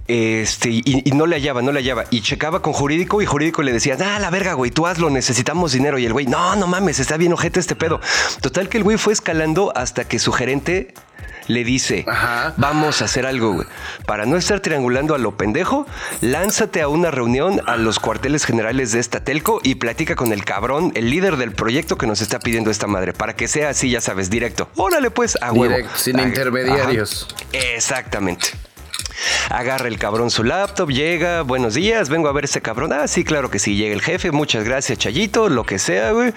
este, 0.08 0.70
y, 0.70 1.12
no 1.16 1.26
le 1.26 1.38
hallaba, 1.38 1.62
no 1.62 1.72
le 1.72 1.80
hallaba. 1.80 2.06
Y 2.10 2.22
checaba 2.22 2.62
con 2.62 2.74
jurídico 2.74 3.22
y 3.22 3.26
jurídico 3.26 3.64
le 3.64 3.72
decía, 3.72 3.98
ah, 4.00 4.20
la 4.20 4.30
verga, 4.30 4.54
güey, 4.54 4.72
tú 4.72 4.88
hazlo, 4.88 5.10
necesitamos 5.10 5.72
dinero. 5.72 5.98
Y 5.98 6.06
el 6.06 6.14
güey, 6.14 6.26
no, 6.26 6.56
no 6.56 6.68
mames, 6.68 7.00
está 7.00 7.18
bien 7.18 7.34
ojete 7.34 7.60
este 7.60 7.76
pedo. 7.76 8.02
Total 8.42 8.70
que 8.70 8.78
el 8.78 8.84
güey 8.84 8.98
fue 8.98 9.14
escalando 9.14 9.72
hasta 9.76 10.06
que 10.06 10.20
su 10.20 10.32
gerente 10.32 10.94
le 11.48 11.64
dice, 11.64 12.06
vamos 12.58 13.02
a 13.02 13.06
hacer 13.06 13.26
algo, 13.26 13.54
güey. 13.54 13.68
Para 14.06 14.26
no 14.26 14.38
estar 14.38 14.60
triangulando 14.60 15.16
a 15.16 15.18
lo 15.18 15.38
pendejo, 15.38 15.88
lánzate 16.22 16.82
a 16.82 16.88
una 16.88 17.12
reunión 17.12 17.62
a 17.66 17.78
los 17.78 18.00
cuarteles 18.00 18.46
generales 18.46 18.92
de 18.92 19.00
esta 19.00 19.24
telco 19.24 19.60
y 19.64 19.76
platica 19.76 20.16
con 20.16 20.32
el 20.32 20.46
cabrón, 20.46 20.92
el 20.96 21.10
líder 21.10 21.38
del 21.38 21.52
proyecto 21.52 21.98
que 21.98 22.08
nos 22.08 22.22
está 22.22 22.40
pidiendo 22.40 22.72
esta 22.72 22.88
madre, 22.88 23.14
para 23.14 23.36
que 23.36 23.48
sea 23.48 23.70
así, 23.70 23.90
ya 23.90 24.02
sabes, 24.02 24.30
directo. 24.30 24.70
Órale 24.76 25.12
pues, 25.12 25.38
a 25.42 25.52
huevo. 25.52 25.76
sin 25.96 26.20
intermediarios. 26.20 27.28
Exactamente. 27.52 28.50
Agarra 29.50 29.88
el 29.88 29.98
cabrón 29.98 30.32
su 30.32 30.44
laptop, 30.44 30.90
llega, 30.90 31.42
buenos 31.42 31.74
días, 31.74 32.10
vengo 32.10 32.28
a 32.28 32.34
ver 32.34 32.46
ese 32.46 32.62
cabrón. 32.62 32.94
Ah, 32.94 33.08
sí, 33.08 33.24
claro 33.24 33.50
que 33.50 33.60
sí, 33.60 33.76
llega 33.76 33.94
el 33.94 34.02
jefe, 34.02 34.32
muchas 34.32 34.64
gracias, 34.64 34.98
Chayito, 34.98 35.50
lo 35.50 35.64
que 35.66 35.80
sea, 35.80 36.12
güey. 36.12 36.34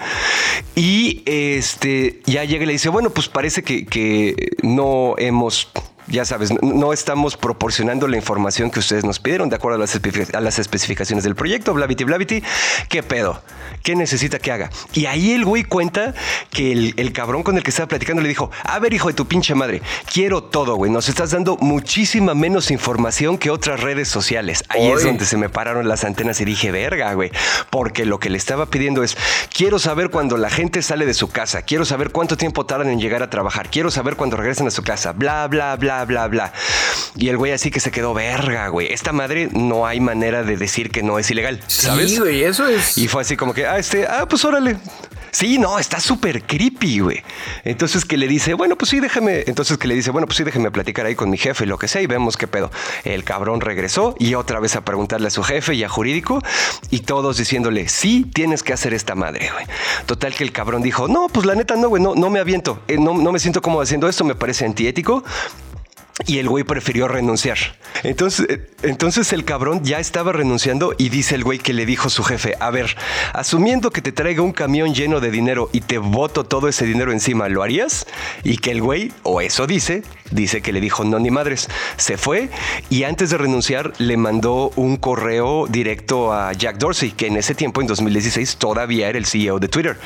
Y 0.74 1.22
este, 1.26 2.20
ya 2.26 2.44
llega 2.44 2.64
y 2.64 2.66
le 2.66 2.72
dice, 2.72 2.88
bueno, 2.88 3.10
pues 3.10 3.28
parece 3.28 3.62
que 3.62 4.52
no 4.62 5.14
hemos 5.18 5.70
ya 6.08 6.24
sabes, 6.24 6.52
no 6.62 6.92
estamos 6.92 7.36
proporcionando 7.36 8.08
la 8.08 8.16
información 8.16 8.70
que 8.70 8.78
ustedes 8.78 9.04
nos 9.04 9.18
pidieron 9.18 9.48
de 9.48 9.56
acuerdo 9.56 9.76
a 9.76 10.40
las, 10.40 10.58
especificaciones 10.58 11.24
del 11.24 11.34
proyecto, 11.34 11.74
blavity, 11.74 12.04
blavity. 12.04 12.42
¿Qué 12.88 13.02
pedo? 13.02 13.42
¿Qué 13.82 13.94
necesita 13.94 14.38
que 14.38 14.52
haga? 14.52 14.70
Y 14.92 15.06
ahí 15.06 15.32
el 15.32 15.44
güey 15.44 15.64
cuenta 15.64 16.14
que 16.50 16.72
el, 16.72 17.12
cabrón 17.12 17.42
con 17.42 17.56
el 17.56 17.62
que 17.62 17.70
estaba 17.70 17.88
platicando 17.88 18.22
le 18.22 18.28
dijo, 18.28 18.50
a 18.62 18.78
ver 18.78 18.94
hijo 18.94 19.08
de 19.08 19.14
tu 19.14 19.26
pinche 19.26 19.54
madre, 19.54 19.82
quiero 20.12 20.42
todo, 20.42 20.76
güey, 20.76 20.90
nos 20.90 21.08
estás 21.08 21.30
dando 21.30 21.56
muchísima 21.56 22.34
menos 22.34 22.70
información 22.70 23.38
que 23.38 23.50
otras 23.50 23.80
redes 23.80 24.08
sociales. 24.08 24.64
Ahí 24.68 24.88
es 24.90 25.04
donde 25.04 25.24
se 25.26 25.36
me 25.36 25.48
pararon 25.48 25.88
las 25.88 26.04
antenas 26.04 26.40
y 26.40 26.44
dije, 26.44 26.70
verga, 26.70 27.12
güey, 27.14 27.30
porque 27.70 28.04
lo 28.04 28.18
que 28.18 28.30
le 28.30 28.38
estaba 28.38 28.66
pidiendo 28.66 29.02
es, 29.02 29.16
quiero 29.54 29.78
saber 29.78 30.10
cuando 30.10 30.36
la 30.36 30.50
gente 30.50 30.82
sale 30.82 31.06
de 31.06 31.14
su 31.14 31.28
casa, 31.28 31.62
quiero 31.62 31.84
saber 31.84 32.10
cuánto 32.10 32.36
tiempo 32.36 32.66
tardan 32.66 32.90
en 32.90 33.00
llegar 33.00 33.22
a 33.22 33.30
trabajar, 33.30 33.70
quiero 33.70 33.90
saber 33.90 34.16
cuando 34.16 34.36
regresan 34.36 34.66
a 34.66 34.70
su 34.70 34.82
casa, 34.82 35.12
bla, 35.12 35.46
bla, 35.48 35.76
bla, 35.76 35.97
bla, 36.04 36.28
bla. 36.28 36.52
Y 37.16 37.28
el 37.28 37.36
güey 37.36 37.52
así 37.52 37.70
que 37.70 37.80
se 37.80 37.90
quedó 37.90 38.14
verga, 38.14 38.68
güey. 38.68 38.92
Esta 38.92 39.12
madre 39.12 39.48
no 39.52 39.86
hay 39.86 40.00
manera 40.00 40.42
de 40.42 40.56
decir 40.56 40.90
que 40.90 41.02
no 41.02 41.18
es 41.18 41.30
ilegal, 41.30 41.60
¿sabes? 41.66 42.10
Sí, 42.10 42.18
güey, 42.18 42.44
eso 42.44 42.66
es. 42.66 42.96
Y 42.96 43.08
fue 43.08 43.22
así 43.22 43.36
como 43.36 43.54
que, 43.54 43.66
ah, 43.66 43.78
este, 43.78 44.06
ah, 44.06 44.26
pues 44.28 44.44
órale. 44.44 44.76
Sí, 45.30 45.58
no, 45.58 45.78
está 45.78 46.00
súper 46.00 46.42
creepy, 46.42 47.00
güey. 47.00 47.22
Entonces 47.64 48.04
que 48.04 48.16
le 48.16 48.28
dice, 48.28 48.54
bueno, 48.54 48.76
pues 48.76 48.90
sí, 48.90 49.00
déjame. 49.00 49.44
Entonces 49.46 49.76
que 49.78 49.86
le 49.86 49.94
dice, 49.94 50.10
bueno, 50.10 50.26
pues 50.26 50.38
sí, 50.38 50.44
déjeme 50.44 50.70
platicar 50.70 51.06
ahí 51.06 51.14
con 51.14 51.30
mi 51.30 51.38
jefe, 51.38 51.66
lo 51.66 51.78
que 51.78 51.88
sea, 51.88 52.00
y 52.00 52.06
vemos 52.06 52.36
qué 52.36 52.46
pedo. 52.46 52.70
El 53.04 53.24
cabrón 53.24 53.60
regresó 53.60 54.14
y 54.18 54.34
otra 54.34 54.60
vez 54.60 54.76
a 54.76 54.84
preguntarle 54.84 55.28
a 55.28 55.30
su 55.30 55.42
jefe 55.42 55.74
y 55.74 55.84
a 55.84 55.88
jurídico, 55.88 56.42
y 56.90 57.00
todos 57.00 57.36
diciéndole, 57.36 57.88
sí, 57.88 58.28
tienes 58.32 58.62
que 58.62 58.72
hacer 58.72 58.94
esta 58.94 59.14
madre, 59.14 59.50
güey. 59.52 59.66
Total 60.06 60.34
que 60.34 60.44
el 60.44 60.52
cabrón 60.52 60.82
dijo, 60.82 61.08
no, 61.08 61.28
pues 61.28 61.46
la 61.46 61.54
neta 61.54 61.76
no, 61.76 61.88
güey, 61.88 62.02
no, 62.02 62.14
no 62.14 62.30
me 62.30 62.40
aviento, 62.40 62.80
eh, 62.88 62.96
no, 62.98 63.14
no 63.14 63.32
me 63.32 63.38
siento 63.38 63.60
como 63.60 63.80
haciendo 63.80 64.08
esto, 64.08 64.24
me 64.24 64.34
parece 64.34 64.64
antiético. 64.64 65.24
Y 66.26 66.38
el 66.38 66.48
güey 66.48 66.64
prefirió 66.64 67.06
renunciar. 67.06 67.58
Entonces, 68.02 68.46
eh, 68.48 68.70
entonces 68.82 69.32
el 69.32 69.44
cabrón 69.44 69.84
ya 69.84 69.98
estaba 69.98 70.32
renunciando 70.32 70.94
y 70.98 71.08
dice 71.08 71.34
el 71.34 71.44
güey 71.44 71.58
que 71.58 71.72
le 71.72 71.86
dijo 71.86 72.10
su 72.10 72.24
jefe, 72.24 72.54
a 72.60 72.70
ver, 72.70 72.96
asumiendo 73.32 73.90
que 73.90 74.02
te 74.02 74.12
traiga 74.12 74.42
un 74.42 74.52
camión 74.52 74.94
lleno 74.94 75.20
de 75.20 75.30
dinero 75.30 75.70
y 75.72 75.80
te 75.80 75.98
voto 75.98 76.44
todo 76.44 76.68
ese 76.68 76.86
dinero 76.86 77.12
encima, 77.12 77.48
¿lo 77.48 77.62
harías? 77.62 78.06
Y 78.42 78.58
que 78.58 78.72
el 78.72 78.82
güey, 78.82 79.12
o 79.22 79.40
eso 79.40 79.66
dice, 79.66 80.02
dice 80.30 80.60
que 80.60 80.72
le 80.72 80.80
dijo 80.80 81.04
no 81.04 81.18
ni 81.18 81.30
madres. 81.30 81.68
Se 81.96 82.16
fue 82.16 82.50
y 82.90 83.04
antes 83.04 83.30
de 83.30 83.38
renunciar 83.38 83.92
le 83.98 84.16
mandó 84.16 84.72
un 84.76 84.96
correo 84.96 85.66
directo 85.68 86.32
a 86.32 86.52
Jack 86.52 86.78
Dorsey, 86.78 87.12
que 87.12 87.26
en 87.26 87.36
ese 87.36 87.54
tiempo, 87.54 87.80
en 87.80 87.86
2016, 87.86 88.56
todavía 88.56 89.08
era 89.08 89.18
el 89.18 89.26
CEO 89.26 89.58
de 89.58 89.68
Twitter. 89.68 89.98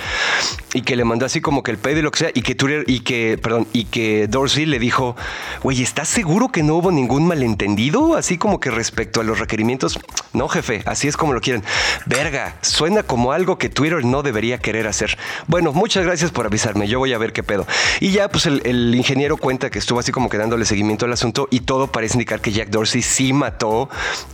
Y 0.75 0.83
que 0.83 0.97
le 0.97 1.05
mandó 1.05 1.27
así 1.27 1.41
como 1.41 1.63
que 1.63 1.71
el 1.71 1.79
pedo 1.79 1.99
y 1.99 2.03
lo 2.03 2.11
que 2.11 2.19
sea, 2.19 2.31
y 2.35 2.43
que 2.43 2.55
Twitter, 2.55 2.85
y 2.87 3.01
que, 3.01 3.39
perdón, 3.43 3.67
y 3.73 3.85
que 3.85 4.27
Dorsey 4.29 4.67
le 4.67 4.79
dijo, 4.79 5.17
güey, 5.63 5.83
¿estás 6.03 6.17
seguro 6.17 6.49
que 6.49 6.65
no 6.65 6.75
hubo 6.75 6.91
ningún 6.91 7.29
malentendido? 7.29 8.17
Así 8.17 8.37
como 8.37 8.59
que 8.59 8.73
respecto 8.73 9.21
a 9.21 9.25
los 9.25 9.39
requerimientos. 9.39 10.01
No, 10.33 10.49
jefe, 10.49 10.83
así 10.87 11.07
es 11.07 11.17
como 11.17 11.33
lo 11.33 11.41
quieren. 11.41 11.63
Verga, 12.07 12.57
suena 12.63 13.05
como 13.05 13.31
algo 13.31 13.57
que 13.57 13.69
Twitter 13.69 14.05
no 14.05 14.25
debería 14.25 14.59
querer 14.59 14.89
hacer. 14.89 15.17
Bueno, 15.47 15.73
muchas 15.73 16.05
gracias 16.05 16.33
por 16.33 16.47
avisarme, 16.47 16.89
yo 16.89 16.99
voy 16.99 17.13
a 17.13 17.19
ver 17.19 17.33
qué 17.33 17.45
pedo. 17.45 17.69
Y 18.01 18.11
ya, 18.11 18.29
pues 18.29 18.47
el, 18.47 18.63
el 18.65 18.93
ingeniero 18.95 19.37
cuenta 19.37 19.71
que 19.71 19.79
estuvo 19.79 20.01
así 20.01 20.11
como 20.11 20.29
que 20.29 20.39
dándole 20.39 20.65
seguimiento 20.65 21.05
al 21.05 21.13
asunto 21.13 21.47
y 21.51 21.61
todo 21.61 21.87
parece 21.87 22.15
indicar 22.15 22.41
que 22.41 22.51
Jack 22.51 22.71
Dorsey 22.71 23.03
sí 23.03 23.33
mató 23.33 23.89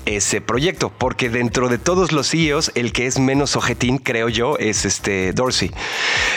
ese 0.07 0.41
proyecto, 0.41 0.91
porque 0.97 1.29
dentro 1.29 1.69
de 1.69 1.77
todos 1.77 2.13
los 2.13 2.31
CEOs, 2.31 2.73
el 2.77 2.93
que 2.93 3.07
es 3.07 3.19
menos 3.19 3.57
ojetín, 3.57 3.99
creo 3.99 4.31
yo, 4.31 4.57
es 4.59 4.87
este 4.87 5.33
Dorsey. 5.35 5.71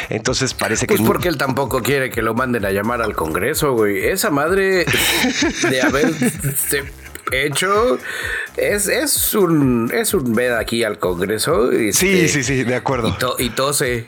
Entonces 0.09 0.53
parece 0.53 0.87
que... 0.87 0.95
Pues 0.95 1.07
porque 1.07 1.29
él 1.29 1.37
tampoco 1.37 1.81
quiere 1.81 2.09
que 2.09 2.21
lo 2.21 2.33
manden 2.33 2.65
a 2.65 2.71
llamar 2.71 3.01
al 3.01 3.15
Congreso, 3.15 3.73
güey. 3.73 4.07
Esa 4.07 4.29
madre 4.29 4.85
de 5.69 5.81
haber 5.81 6.11
hecho 7.31 7.97
es, 8.57 8.87
es 8.87 9.33
un 9.33 9.91
es 9.93 10.13
un 10.13 10.33
ved 10.33 10.53
aquí 10.53 10.83
al 10.83 10.99
Congreso. 10.99 11.71
sí, 11.71 11.89
este, 11.89 12.27
sí, 12.27 12.43
sí, 12.43 12.63
de 12.63 12.75
acuerdo. 12.75 13.15
Y, 13.39 13.45
y 13.45 13.49
tose. 13.51 14.07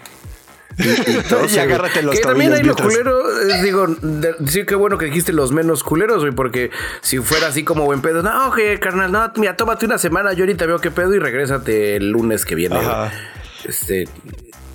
Y, 0.78 1.58
agárrate 1.60 2.02
los 2.02 2.16
Que 2.16 2.22
también 2.22 2.54
hay 2.54 2.64
los 2.64 2.76
culeros, 2.76 3.48
eh, 3.48 3.62
digo, 3.62 3.88
sí, 4.48 4.66
qué 4.66 4.76
bueno 4.76 4.98
que 4.98 5.06
dijiste 5.06 5.32
los 5.32 5.52
menos 5.52 5.84
culeros, 5.84 6.22
güey, 6.22 6.34
porque 6.34 6.72
si 7.02 7.20
fuera 7.20 7.48
así 7.48 7.64
como 7.64 7.86
buen 7.86 8.02
pedo, 8.02 8.24
no, 8.24 8.50
oye, 8.50 8.80
carnal, 8.80 9.12
no, 9.12 9.32
mira, 9.36 9.56
tómate 9.56 9.86
una 9.86 9.98
semana, 9.98 10.34
yo 10.34 10.44
ahorita 10.44 10.66
veo 10.66 10.80
qué 10.80 10.90
pedo 10.90 11.14
y 11.14 11.20
regrésate 11.20 11.98
el 11.98 12.10
lunes 12.10 12.46
que 12.46 12.56
viene. 12.56 12.80
Este, 13.66 14.08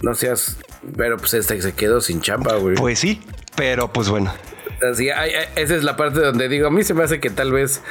no 0.02 0.14
seas, 0.14 0.58
pero 0.96 1.16
pues 1.16 1.34
este 1.34 1.60
se 1.60 1.72
quedó 1.72 2.00
sin 2.00 2.20
chamba, 2.20 2.54
güey. 2.54 2.76
Pues 2.76 3.00
sí, 3.00 3.20
pero 3.56 3.92
pues 3.92 4.08
bueno. 4.08 4.32
Así, 4.82 5.08
esa 5.08 5.76
es 5.76 5.84
la 5.84 5.96
parte 5.96 6.20
donde 6.20 6.48
digo, 6.48 6.68
a 6.68 6.70
mí 6.70 6.84
se 6.84 6.94
me 6.94 7.04
hace 7.04 7.20
que 7.20 7.30
tal 7.30 7.52
vez, 7.52 7.82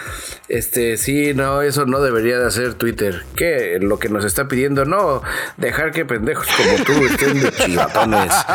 este, 0.47 0.97
sí, 0.97 1.33
no, 1.33 1.61
eso 1.61 1.85
no 1.85 2.01
debería 2.01 2.39
de 2.39 2.47
hacer 2.47 2.73
Twitter. 2.75 3.23
Que 3.35 3.79
lo 3.81 3.99
que 3.99 4.09
nos 4.09 4.23
está 4.25 4.47
pidiendo, 4.47 4.85
no, 4.85 5.21
dejar 5.57 5.91
que 5.91 6.05
pendejos 6.05 6.47
como 6.47 6.83
tú 6.83 7.05
estén 7.05 7.41
de 7.41 7.51
chivatones. 7.51 8.31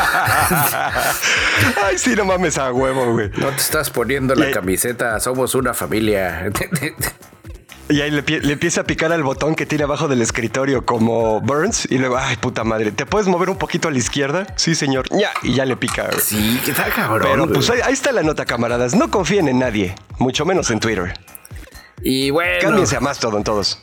Ay, 1.84 1.98
sí, 1.98 2.14
no 2.16 2.24
mames 2.24 2.58
a 2.58 2.72
huevo, 2.72 3.12
güey. 3.12 3.30
No 3.36 3.48
te 3.48 3.56
estás 3.56 3.90
poniendo 3.90 4.34
la 4.34 4.50
camiseta, 4.50 5.18
somos 5.20 5.54
una 5.54 5.74
familia. 5.74 6.50
Y 7.92 8.00
ahí 8.00 8.10
le, 8.10 8.22
empieza 8.50 8.80
a 8.80 8.84
picar 8.84 9.12
al 9.12 9.22
botón 9.22 9.54
que 9.54 9.66
tiene 9.66 9.84
abajo 9.84 10.08
del 10.08 10.22
escritorio 10.22 10.86
como 10.86 11.42
Burns 11.42 11.86
y 11.90 11.98
luego, 11.98 12.16
ay, 12.16 12.36
puta 12.36 12.64
madre, 12.64 12.90
¿te 12.90 13.04
puedes 13.04 13.28
mover 13.28 13.50
un 13.50 13.58
poquito 13.58 13.88
a 13.88 13.90
la 13.90 13.98
izquierda? 13.98 14.46
Sí, 14.56 14.74
señor. 14.74 15.06
Ya, 15.10 15.30
y 15.42 15.52
ya 15.52 15.66
le 15.66 15.76
pica. 15.76 16.08
Sí, 16.18 16.58
qué 16.64 16.72
tal, 16.72 16.90
cabrón. 16.90 17.28
Pero 17.30 17.48
pues 17.52 17.68
ahí, 17.68 17.92
está 17.92 18.10
la 18.12 18.22
nota, 18.22 18.46
camaradas. 18.46 18.94
No 18.94 19.10
confíen 19.10 19.46
en 19.46 19.58
nadie, 19.58 19.94
mucho 20.18 20.46
menos 20.46 20.70
en 20.70 20.80
Twitter. 20.80 21.12
Y 22.02 22.30
bueno. 22.30 22.60
Cámbiense 22.62 22.96
a 22.96 23.00
más 23.00 23.18
todo 23.18 23.36
en 23.36 23.44
todos. 23.44 23.78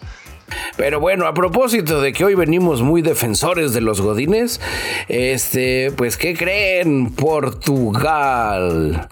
Pero 0.77 0.99
bueno, 0.99 1.27
a 1.27 1.33
propósito 1.33 2.01
de 2.01 2.13
que 2.13 2.25
hoy 2.25 2.35
venimos 2.35 2.81
muy 2.81 3.01
defensores 3.01 3.73
de 3.73 3.81
los 3.81 4.01
godines, 4.01 4.61
este, 5.07 5.91
pues 5.91 6.17
¿qué 6.17 6.35
creen? 6.35 7.11
Portugal. 7.11 9.09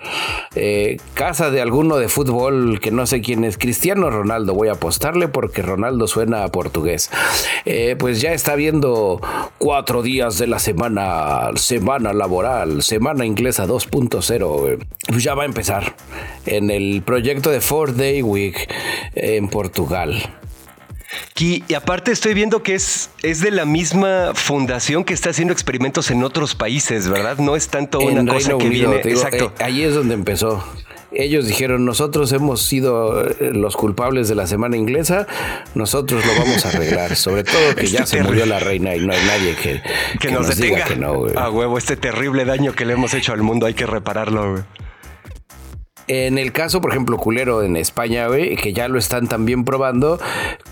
eh, 0.55 0.97
casa 1.13 1.51
de 1.51 1.61
alguno 1.61 1.97
de 1.97 2.09
fútbol 2.09 2.79
que 2.79 2.91
no 2.91 3.05
sé 3.05 3.21
quién 3.21 3.43
es, 3.43 3.57
Cristiano 3.57 4.09
Ronaldo, 4.09 4.53
voy 4.53 4.69
a 4.69 4.73
apostarle 4.73 5.27
porque 5.27 5.61
Ronaldo 5.61 6.07
suena 6.07 6.43
a 6.43 6.47
portugués. 6.49 7.09
Eh, 7.65 7.95
pues 7.97 8.21
ya 8.21 8.33
está 8.33 8.55
viendo 8.55 9.21
cuatro 9.57 10.01
días 10.01 10.37
de 10.37 10.47
la 10.47 10.59
semana, 10.59 11.51
semana 11.55 12.13
laboral, 12.13 12.81
semana 12.81 13.25
inglesa 13.25 13.67
2.0. 13.67 14.79
Pues 15.07 15.23
ya 15.23 15.35
va 15.35 15.43
a 15.43 15.45
empezar 15.45 15.95
en 16.45 16.71
el 16.71 17.01
proyecto 17.03 17.49
de 17.49 17.61
Four 17.61 17.95
Day 17.95 18.21
Week 18.21 18.67
en 19.15 19.47
Portugal. 19.49 20.23
Y, 21.39 21.73
aparte 21.73 22.11
estoy 22.11 22.33
viendo 22.33 22.63
que 22.63 22.75
es, 22.75 23.09
es 23.23 23.41
de 23.41 23.51
la 23.51 23.65
misma 23.65 24.31
fundación 24.33 25.03
que 25.03 25.13
está 25.13 25.29
haciendo 25.29 25.53
experimentos 25.53 26.11
en 26.11 26.23
otros 26.23 26.55
países, 26.55 27.07
¿verdad? 27.07 27.37
No 27.37 27.55
es 27.55 27.69
tanto 27.69 27.99
una 27.99 28.33
cosa 28.33 28.57
que 28.57 28.69
viene. 28.69 28.97
exacto. 28.97 29.53
Eh, 29.59 29.63
ahí 29.63 29.83
es 29.83 29.93
donde 29.93 30.15
empezó. 30.15 30.63
Ellos 31.13 31.47
dijeron, 31.47 31.85
nosotros 31.85 32.33
hemos 32.33 32.61
sido 32.61 33.25
eh, 33.25 33.51
los 33.53 33.77
culpables 33.77 34.27
de 34.27 34.35
la 34.35 34.45
semana 34.45 34.75
inglesa, 34.75 35.25
nosotros 35.73 36.25
lo 36.25 36.35
vamos 36.35 36.65
a 36.65 36.69
arreglar. 36.69 37.15
Sobre 37.15 37.43
todo 37.45 37.75
que 37.75 37.87
ya 37.87 38.05
se 38.05 38.21
murió 38.21 38.45
la 38.45 38.59
reina 38.59 38.93
y 38.95 38.99
no 38.99 39.13
hay 39.13 39.25
nadie 39.25 39.55
que, 39.55 39.81
que, 40.19 40.31
nos, 40.31 40.47
detenga. 40.47 40.83
que 40.83 40.97
no. 40.97 41.27
A 41.35 41.49
huevo, 41.49 41.77
este 41.77 41.95
terrible 41.95 42.43
daño 42.43 42.73
que 42.73 42.85
le 42.85 42.93
hemos 42.93 43.13
hecho 43.13 43.31
al 43.31 43.41
mundo 43.41 43.65
hay 43.65 43.73
que 43.73 43.85
repararlo. 43.85 44.51
Güey. 44.51 44.63
En 46.07 46.37
el 46.37 46.53
caso, 46.53 46.79
por 46.79 46.91
ejemplo, 46.91 47.17
culero 47.17 47.63
en 47.63 47.75
España, 47.75 48.27
güey, 48.27 48.55
que 48.55 48.71
ya 48.71 48.87
lo 48.87 48.97
están 48.97 49.27
también 49.27 49.65
probando, 49.65 50.19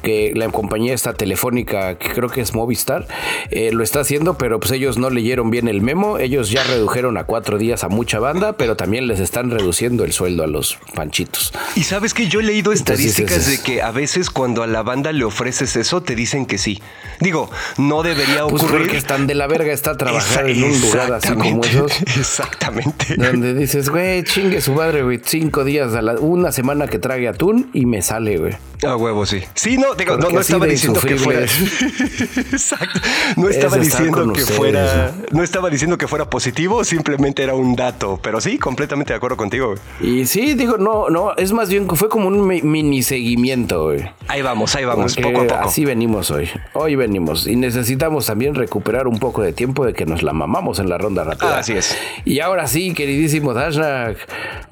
que 0.02 0.32
la 0.34 0.48
compañía 0.48 0.94
esta 0.94 1.14
telefónica, 1.14 1.98
que 1.98 2.10
creo 2.14 2.30
que 2.30 2.40
es 2.40 2.54
Movistar, 2.54 3.06
eh, 3.52 3.72
lo 3.74 3.84
está 3.84 4.00
haciendo, 4.00 4.38
pero 4.38 4.62
pues 4.62 4.72
ellos 4.72 4.98
no 4.98 5.10
leyeron 5.10 5.50
bien 5.50 5.68
el 5.68 5.82
memo, 5.82 6.20
ellos 6.20 6.52
ya 6.52 6.64
redujeron 6.64 7.18
a 7.18 7.26
cuatro 7.26 7.58
días 7.58 7.84
a 7.84 7.90
mucha 7.90 8.20
banda, 8.20 8.54
pero 8.54 8.78
también 8.78 9.08
les 9.08 9.20
están 9.20 9.52
reduciendo 9.52 10.06
el 10.06 10.14
sueldo 10.14 10.46
a 10.46 10.48
los 10.48 10.78
panchitos. 10.94 11.52
Y 11.76 11.84
sabes 11.84 12.14
que 12.14 12.30
yo 12.30 12.40
he 12.40 12.44
leído 12.44 12.72
estadísticas 12.72 13.50
de 13.50 13.62
que 13.62 13.82
a 13.82 13.92
veces 13.92 14.30
cuando 14.30 14.64
a 14.64 14.68
la 14.68 14.84
banda 14.84 15.12
le 15.12 15.26
ofreces 15.26 15.76
eso, 15.76 16.02
te 16.02 16.16
dicen 16.16 16.46
que 16.46 16.58
sí. 16.58 16.82
Digo, 17.20 17.50
no 17.78 18.04
debería 18.04 18.48
pues 18.48 18.64
ocurrir. 18.64 18.84
porque 18.84 18.98
están 18.98 19.28
de 19.28 19.36
la 19.36 19.48
verga 19.48 19.74
está 19.74 19.98
trabajar 19.98 20.50
en 20.50 20.64
un 20.64 20.80
lugar 20.80 21.12
así 21.12 21.34
como 21.34 21.62
esos. 21.62 21.92
Exactamente. 22.18 23.16
Donde 23.18 23.54
dices, 23.54 23.90
güey, 23.90 24.24
chingue 24.24 24.62
su 24.62 24.72
madre, 24.72 25.04
güey 25.04 25.25
cinco 25.26 25.64
días 25.64 25.94
a 25.96 26.02
la, 26.02 26.14
una 26.14 26.52
semana 26.52 26.88
que 26.88 27.00
trague 27.00 27.28
atún 27.28 27.70
y 27.74 27.86
me 27.86 28.02
sale, 28.02 28.38
güey. 28.38 28.54
A 28.84 28.96
huevo, 28.96 29.26
sí. 29.26 29.42
Sí, 29.54 29.78
no, 29.78 29.96
digo, 29.96 30.18
no, 30.18 30.40
estaba 30.40 30.66
diciendo 30.66 31.00
que 31.00 31.16
fuera. 31.16 31.42
Exacto. 32.52 33.00
No 33.38 33.50
estaba 33.50 33.78
diciendo 33.78 34.34
que 34.34 34.42
fuera. 34.42 35.14
No 35.32 35.44
estaba 35.44 35.70
diciendo 35.70 35.98
que 35.98 36.08
fuera 36.08 36.30
positivo, 36.30 36.84
simplemente 36.84 37.44
era 37.44 37.54
un 37.54 37.76
dato. 37.76 38.20
Pero 38.22 38.42
sí, 38.42 38.58
completamente 38.58 39.14
de 39.14 39.18
acuerdo 39.18 39.38
contigo. 39.38 39.76
Y 40.02 40.26
sí, 40.26 40.54
digo, 40.56 40.78
no, 40.78 41.10
no, 41.10 41.36
es 41.36 41.52
más 41.52 41.70
bien 41.70 41.88
fue 41.96 42.10
como 42.10 42.28
un 42.28 42.46
mini 42.46 43.04
seguimiento, 43.04 43.86
güey. 43.86 44.10
Ahí 44.28 44.42
vamos, 44.42 44.76
ahí 44.76 44.86
vamos, 44.86 45.16
poco 45.16 45.40
a 45.40 45.48
poco. 45.48 45.54
Así 45.56 45.86
venimos 45.86 46.32
hoy. 46.32 46.50
Hoy 46.74 46.96
venimos. 46.96 47.48
Y 47.48 47.56
necesitamos 47.56 48.26
también 48.26 48.56
recuperar 48.56 49.08
un 49.08 49.20
poco 49.20 49.42
de 49.42 49.54
tiempo 49.54 49.86
de 49.86 49.94
que 49.94 50.06
nos 50.06 50.24
la 50.24 50.34
mamamos 50.34 50.80
en 50.80 50.90
la 50.90 50.98
ronda 50.98 51.24
rápida. 51.24 51.60
así 51.60 51.74
es. 51.74 51.98
Y 52.26 52.40
ahora 52.40 52.68
sí, 52.68 52.94
queridísimo 52.94 53.54
Dashnak, 53.54 54.18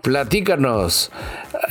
platícanos. 0.02 1.12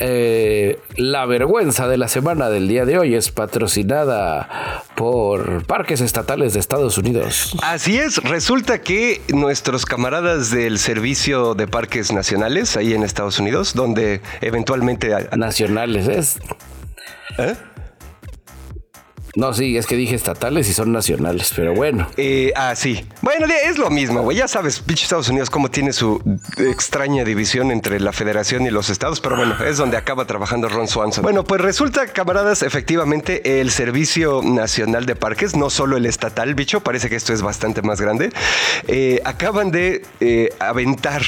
Eh, 0.00 0.78
la 0.96 1.26
vergüenza 1.26 1.88
de 1.88 1.96
la 1.96 2.08
semana 2.08 2.48
del 2.48 2.68
día 2.68 2.84
de 2.84 2.98
hoy 2.98 3.14
es 3.14 3.30
patrocinada 3.30 4.82
por 4.96 5.66
Parques 5.66 6.00
Estatales 6.00 6.54
de 6.54 6.60
Estados 6.60 6.98
Unidos. 6.98 7.56
Así 7.62 7.98
es, 7.98 8.16
resulta 8.22 8.80
que 8.80 9.20
nuestros 9.28 9.86
camaradas 9.86 10.50
del 10.50 10.78
Servicio 10.78 11.54
de 11.54 11.66
Parques 11.66 12.12
Nacionales, 12.12 12.76
ahí 12.76 12.94
en 12.94 13.02
Estados 13.02 13.38
Unidos, 13.38 13.74
donde 13.74 14.20
eventualmente... 14.40 15.14
Nacionales 15.36 16.08
es... 16.08 16.38
¿Eh? 17.38 17.54
No, 19.34 19.54
sí, 19.54 19.78
es 19.78 19.86
que 19.86 19.96
dije 19.96 20.14
estatales 20.14 20.68
y 20.68 20.74
son 20.74 20.92
nacionales, 20.92 21.52
pero 21.56 21.74
bueno. 21.74 22.06
Eh, 22.18 22.52
ah, 22.54 22.74
sí. 22.76 23.06
Bueno, 23.22 23.46
es 23.64 23.78
lo 23.78 23.88
mismo, 23.88 24.22
güey. 24.22 24.36
Ya 24.36 24.48
sabes, 24.48 24.80
pinche 24.80 25.04
Estados 25.04 25.28
Unidos, 25.30 25.48
cómo 25.48 25.70
tiene 25.70 25.92
su 25.92 26.20
extraña 26.58 27.24
división 27.24 27.70
entre 27.70 27.98
la 28.00 28.12
federación 28.12 28.66
y 28.66 28.70
los 28.70 28.90
estados, 28.90 29.20
pero 29.20 29.36
bueno, 29.36 29.56
es 29.64 29.78
donde 29.78 29.96
acaba 29.96 30.26
trabajando 30.26 30.68
Ron 30.68 30.86
Swanson. 30.86 31.22
Bueno, 31.22 31.44
pues 31.44 31.60
resulta, 31.60 32.06
camaradas, 32.08 32.62
efectivamente, 32.62 33.60
el 33.60 33.70
Servicio 33.70 34.42
Nacional 34.42 35.06
de 35.06 35.16
Parques, 35.16 35.56
no 35.56 35.70
solo 35.70 35.96
el 35.96 36.04
estatal, 36.04 36.54
bicho, 36.54 36.80
parece 36.80 37.08
que 37.08 37.16
esto 37.16 37.32
es 37.32 37.40
bastante 37.40 37.80
más 37.80 38.00
grande, 38.00 38.32
eh, 38.86 39.20
acaban 39.24 39.70
de 39.70 40.04
eh, 40.20 40.50
aventar 40.58 41.22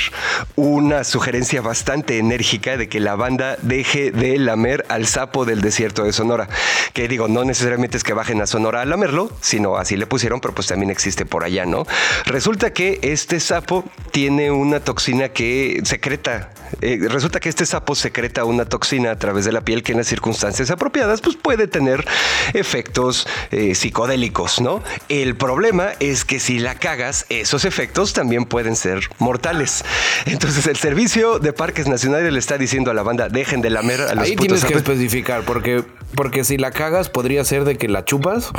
una 0.56 1.04
sugerencia 1.04 1.62
bastante 1.62 2.18
enérgica 2.18 2.76
de 2.76 2.88
que 2.88 3.00
la 3.00 3.14
banda 3.14 3.56
deje 3.62 4.10
de 4.10 4.38
lamer 4.38 4.84
al 4.88 5.06
sapo 5.06 5.44
del 5.44 5.60
desierto 5.60 6.04
de 6.04 6.12
Sonora. 6.12 6.48
Que 6.92 7.08
digo, 7.08 7.28
no 7.28 7.44
necesariamente 7.44 7.93
es 7.93 7.93
que 8.02 8.14
bajen 8.14 8.40
a 8.40 8.46
Sonora 8.46 8.80
a 8.80 8.84
lamerlo, 8.84 9.30
sino 9.40 9.76
así 9.76 9.96
le 9.96 10.06
pusieron, 10.06 10.40
pero 10.40 10.54
pues 10.54 10.66
también 10.66 10.90
existe 10.90 11.26
por 11.26 11.44
allá, 11.44 11.66
¿no? 11.66 11.86
Resulta 12.24 12.72
que 12.72 12.98
este 13.02 13.38
sapo 13.40 13.84
tiene 14.10 14.50
una 14.50 14.80
toxina 14.80 15.28
que 15.28 15.80
secreta. 15.84 16.50
Eh, 16.80 16.98
resulta 17.08 17.38
que 17.38 17.48
este 17.48 17.66
sapo 17.66 17.94
secreta 17.94 18.44
una 18.44 18.64
toxina 18.64 19.12
a 19.12 19.18
través 19.18 19.44
de 19.44 19.52
la 19.52 19.60
piel 19.60 19.82
que 19.82 19.92
en 19.92 19.98
las 19.98 20.08
circunstancias 20.08 20.70
apropiadas 20.70 21.20
pues 21.20 21.36
puede 21.36 21.68
tener 21.68 22.04
efectos 22.52 23.28
eh, 23.50 23.74
psicodélicos, 23.74 24.60
¿no? 24.60 24.82
El 25.08 25.36
problema 25.36 25.90
es 26.00 26.24
que 26.24 26.40
si 26.40 26.58
la 26.58 26.74
cagas, 26.74 27.26
esos 27.28 27.64
efectos 27.64 28.12
también 28.12 28.46
pueden 28.46 28.76
ser 28.76 29.08
mortales. 29.18 29.84
Entonces 30.26 30.66
el 30.66 30.76
servicio 30.76 31.38
de 31.38 31.52
parques 31.52 31.86
nacionales 31.86 32.32
le 32.32 32.38
está 32.38 32.58
diciendo 32.58 32.90
a 32.90 32.94
la 32.94 33.02
banda 33.02 33.28
dejen 33.28 33.60
de 33.60 33.70
lamer 33.70 34.00
a 34.00 34.14
los 34.14 34.24
Ahí 34.24 34.36
tienes 34.36 34.64
que 34.64 34.74
especificar 34.74 35.42
porque 35.42 35.84
porque 36.14 36.44
si 36.44 36.56
la 36.56 36.70
cagas 36.70 37.08
podría 37.08 37.44
ser 37.44 37.64
de 37.64 37.76
que 37.76 37.83
la 37.88 38.04
chupas, 38.04 38.50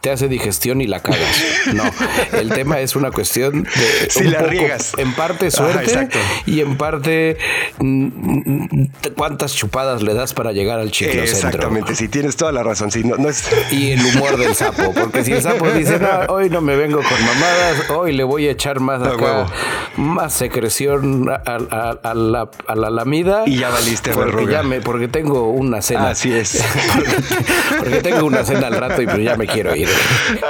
te 0.00 0.10
hace 0.10 0.28
digestión 0.28 0.80
y 0.80 0.86
la 0.86 1.00
cagas. 1.00 1.42
No, 1.74 1.84
el 2.38 2.50
tema 2.50 2.80
es 2.80 2.96
una 2.96 3.10
cuestión 3.10 3.64
de 3.64 3.70
si 4.10 4.24
la 4.24 4.40
riegas. 4.40 4.92
en 4.96 5.14
parte 5.14 5.50
suerte 5.50 6.08
y 6.46 6.60
en 6.60 6.76
parte 6.76 7.38
mm, 7.78 8.84
cuántas 9.16 9.54
chupadas 9.54 10.02
le 10.02 10.14
das 10.14 10.34
para 10.34 10.52
llegar 10.52 10.78
al 10.78 10.90
chicle 10.90 11.22
Exactamente, 11.22 11.94
si 11.94 12.08
tienes 12.08 12.36
toda 12.36 12.52
la 12.52 12.62
razón, 12.62 12.90
si 12.90 13.04
no, 13.04 13.16
no 13.16 13.28
es... 13.28 13.44
y 13.70 13.92
el 13.92 14.04
humor 14.04 14.36
del 14.36 14.54
sapo, 14.54 14.92
porque 14.92 15.24
si 15.24 15.32
el 15.32 15.42
sapo 15.42 15.70
dice, 15.70 15.98
hoy 16.28 16.50
no 16.50 16.60
me 16.60 16.76
vengo 16.76 16.98
con 16.98 17.24
mamadas, 17.24 17.90
hoy 17.90 18.12
le 18.12 18.24
voy 18.24 18.48
a 18.48 18.52
echar 18.52 18.80
más 18.80 19.02
acá, 19.02 19.46
más 19.96 20.32
secreción 20.32 21.28
a, 21.28 22.14
la, 22.14 22.50
a 22.66 22.74
la 22.74 22.90
lamida 22.90 23.44
y 23.46 23.58
ya 23.58 23.70
valiste 23.70 24.12
porque, 24.12 24.80
porque 24.84 25.08
tengo 25.08 25.50
una 25.50 25.82
cena. 25.82 26.10
Así 26.10 26.32
es. 26.32 26.62
porque, 27.78 28.00
tengo 28.02 28.26
una 28.26 28.44
cena 28.44 28.70
rato 28.72 29.02
y 29.02 29.24
ya 29.24 29.36
me 29.36 29.46
quiero 29.46 29.74
ir. 29.74 29.88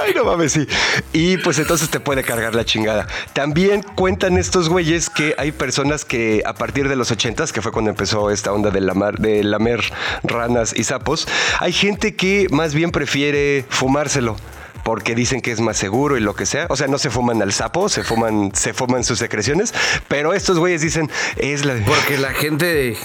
Ay, 0.04 0.12
no 0.14 0.24
mames, 0.24 0.52
sí. 0.52 0.66
Y 1.12 1.36
pues 1.38 1.58
entonces 1.58 1.90
te 1.90 2.00
puede 2.00 2.22
cargar 2.22 2.54
la 2.54 2.64
chingada. 2.64 3.06
También 3.32 3.82
cuentan 3.82 4.38
estos 4.38 4.68
güeyes 4.68 5.10
que 5.10 5.34
hay 5.38 5.52
personas 5.52 6.04
que 6.04 6.42
a 6.46 6.54
partir 6.54 6.88
de 6.88 6.96
los 6.96 7.10
ochentas, 7.10 7.52
que 7.52 7.62
fue 7.62 7.72
cuando 7.72 7.90
empezó 7.90 8.30
esta 8.30 8.52
onda 8.52 8.70
de, 8.70 8.80
lamar, 8.80 9.18
de 9.18 9.42
lamer 9.44 9.80
ranas 10.22 10.74
y 10.76 10.84
sapos, 10.84 11.28
hay 11.60 11.72
gente 11.72 12.14
que 12.16 12.46
más 12.50 12.74
bien 12.74 12.90
prefiere 12.90 13.64
fumárselo 13.68 14.36
porque 14.84 15.14
dicen 15.14 15.40
que 15.40 15.52
es 15.52 15.60
más 15.60 15.76
seguro 15.76 16.16
y 16.16 16.20
lo 16.20 16.34
que 16.34 16.46
sea. 16.46 16.66
O 16.68 16.76
sea, 16.76 16.88
no 16.88 16.98
se 16.98 17.10
fuman 17.10 17.40
al 17.42 17.52
sapo, 17.52 17.88
se 17.88 18.04
fuman, 18.04 18.54
se 18.54 18.74
fuman 18.74 19.04
sus 19.04 19.18
secreciones, 19.18 19.74
pero 20.08 20.34
estos 20.34 20.58
güeyes 20.58 20.80
dicen 20.80 21.10
es 21.36 21.64
la. 21.64 21.74
Porque 21.84 22.18
la 22.18 22.32
gente 22.32 22.96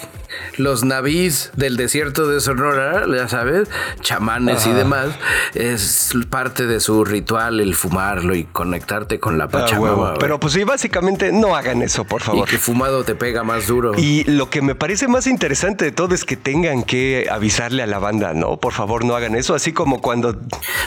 los 0.57 0.83
navíes 0.83 1.51
del 1.55 1.77
desierto 1.77 2.27
de 2.27 2.41
Sonora, 2.41 3.05
ya 3.07 3.27
sabes, 3.27 3.69
chamanes 4.01 4.65
y 4.65 4.71
demás, 4.71 5.09
es 5.53 6.13
parte 6.29 6.65
de 6.65 6.79
su 6.79 7.05
ritual 7.05 7.59
el 7.59 7.75
fumarlo 7.75 8.35
y 8.35 8.45
conectarte 8.45 9.19
con 9.19 9.37
la 9.37 9.45
ah, 9.45 9.49
Pachamama. 9.49 10.15
Pero 10.15 10.39
pues 10.39 10.53
sí, 10.53 10.63
básicamente 10.63 11.31
no 11.31 11.55
hagan 11.55 11.81
eso, 11.81 12.05
por 12.05 12.21
favor. 12.21 12.47
Y 12.47 12.51
que 12.51 12.57
fumado 12.57 13.03
te 13.03 13.15
pega 13.15 13.43
más 13.43 13.67
duro. 13.67 13.93
Y 13.97 14.23
lo 14.25 14.49
que 14.49 14.61
me 14.61 14.75
parece 14.75 15.07
más 15.07 15.27
interesante 15.27 15.85
de 15.85 15.91
todo 15.91 16.15
es 16.15 16.25
que 16.25 16.37
tengan 16.37 16.83
que 16.83 17.27
avisarle 17.31 17.83
a 17.83 17.87
la 17.87 17.99
banda, 17.99 18.33
no, 18.33 18.57
por 18.57 18.73
favor 18.73 19.05
no 19.05 19.15
hagan 19.15 19.35
eso, 19.35 19.55
así 19.55 19.73
como 19.73 20.01
cuando... 20.01 20.35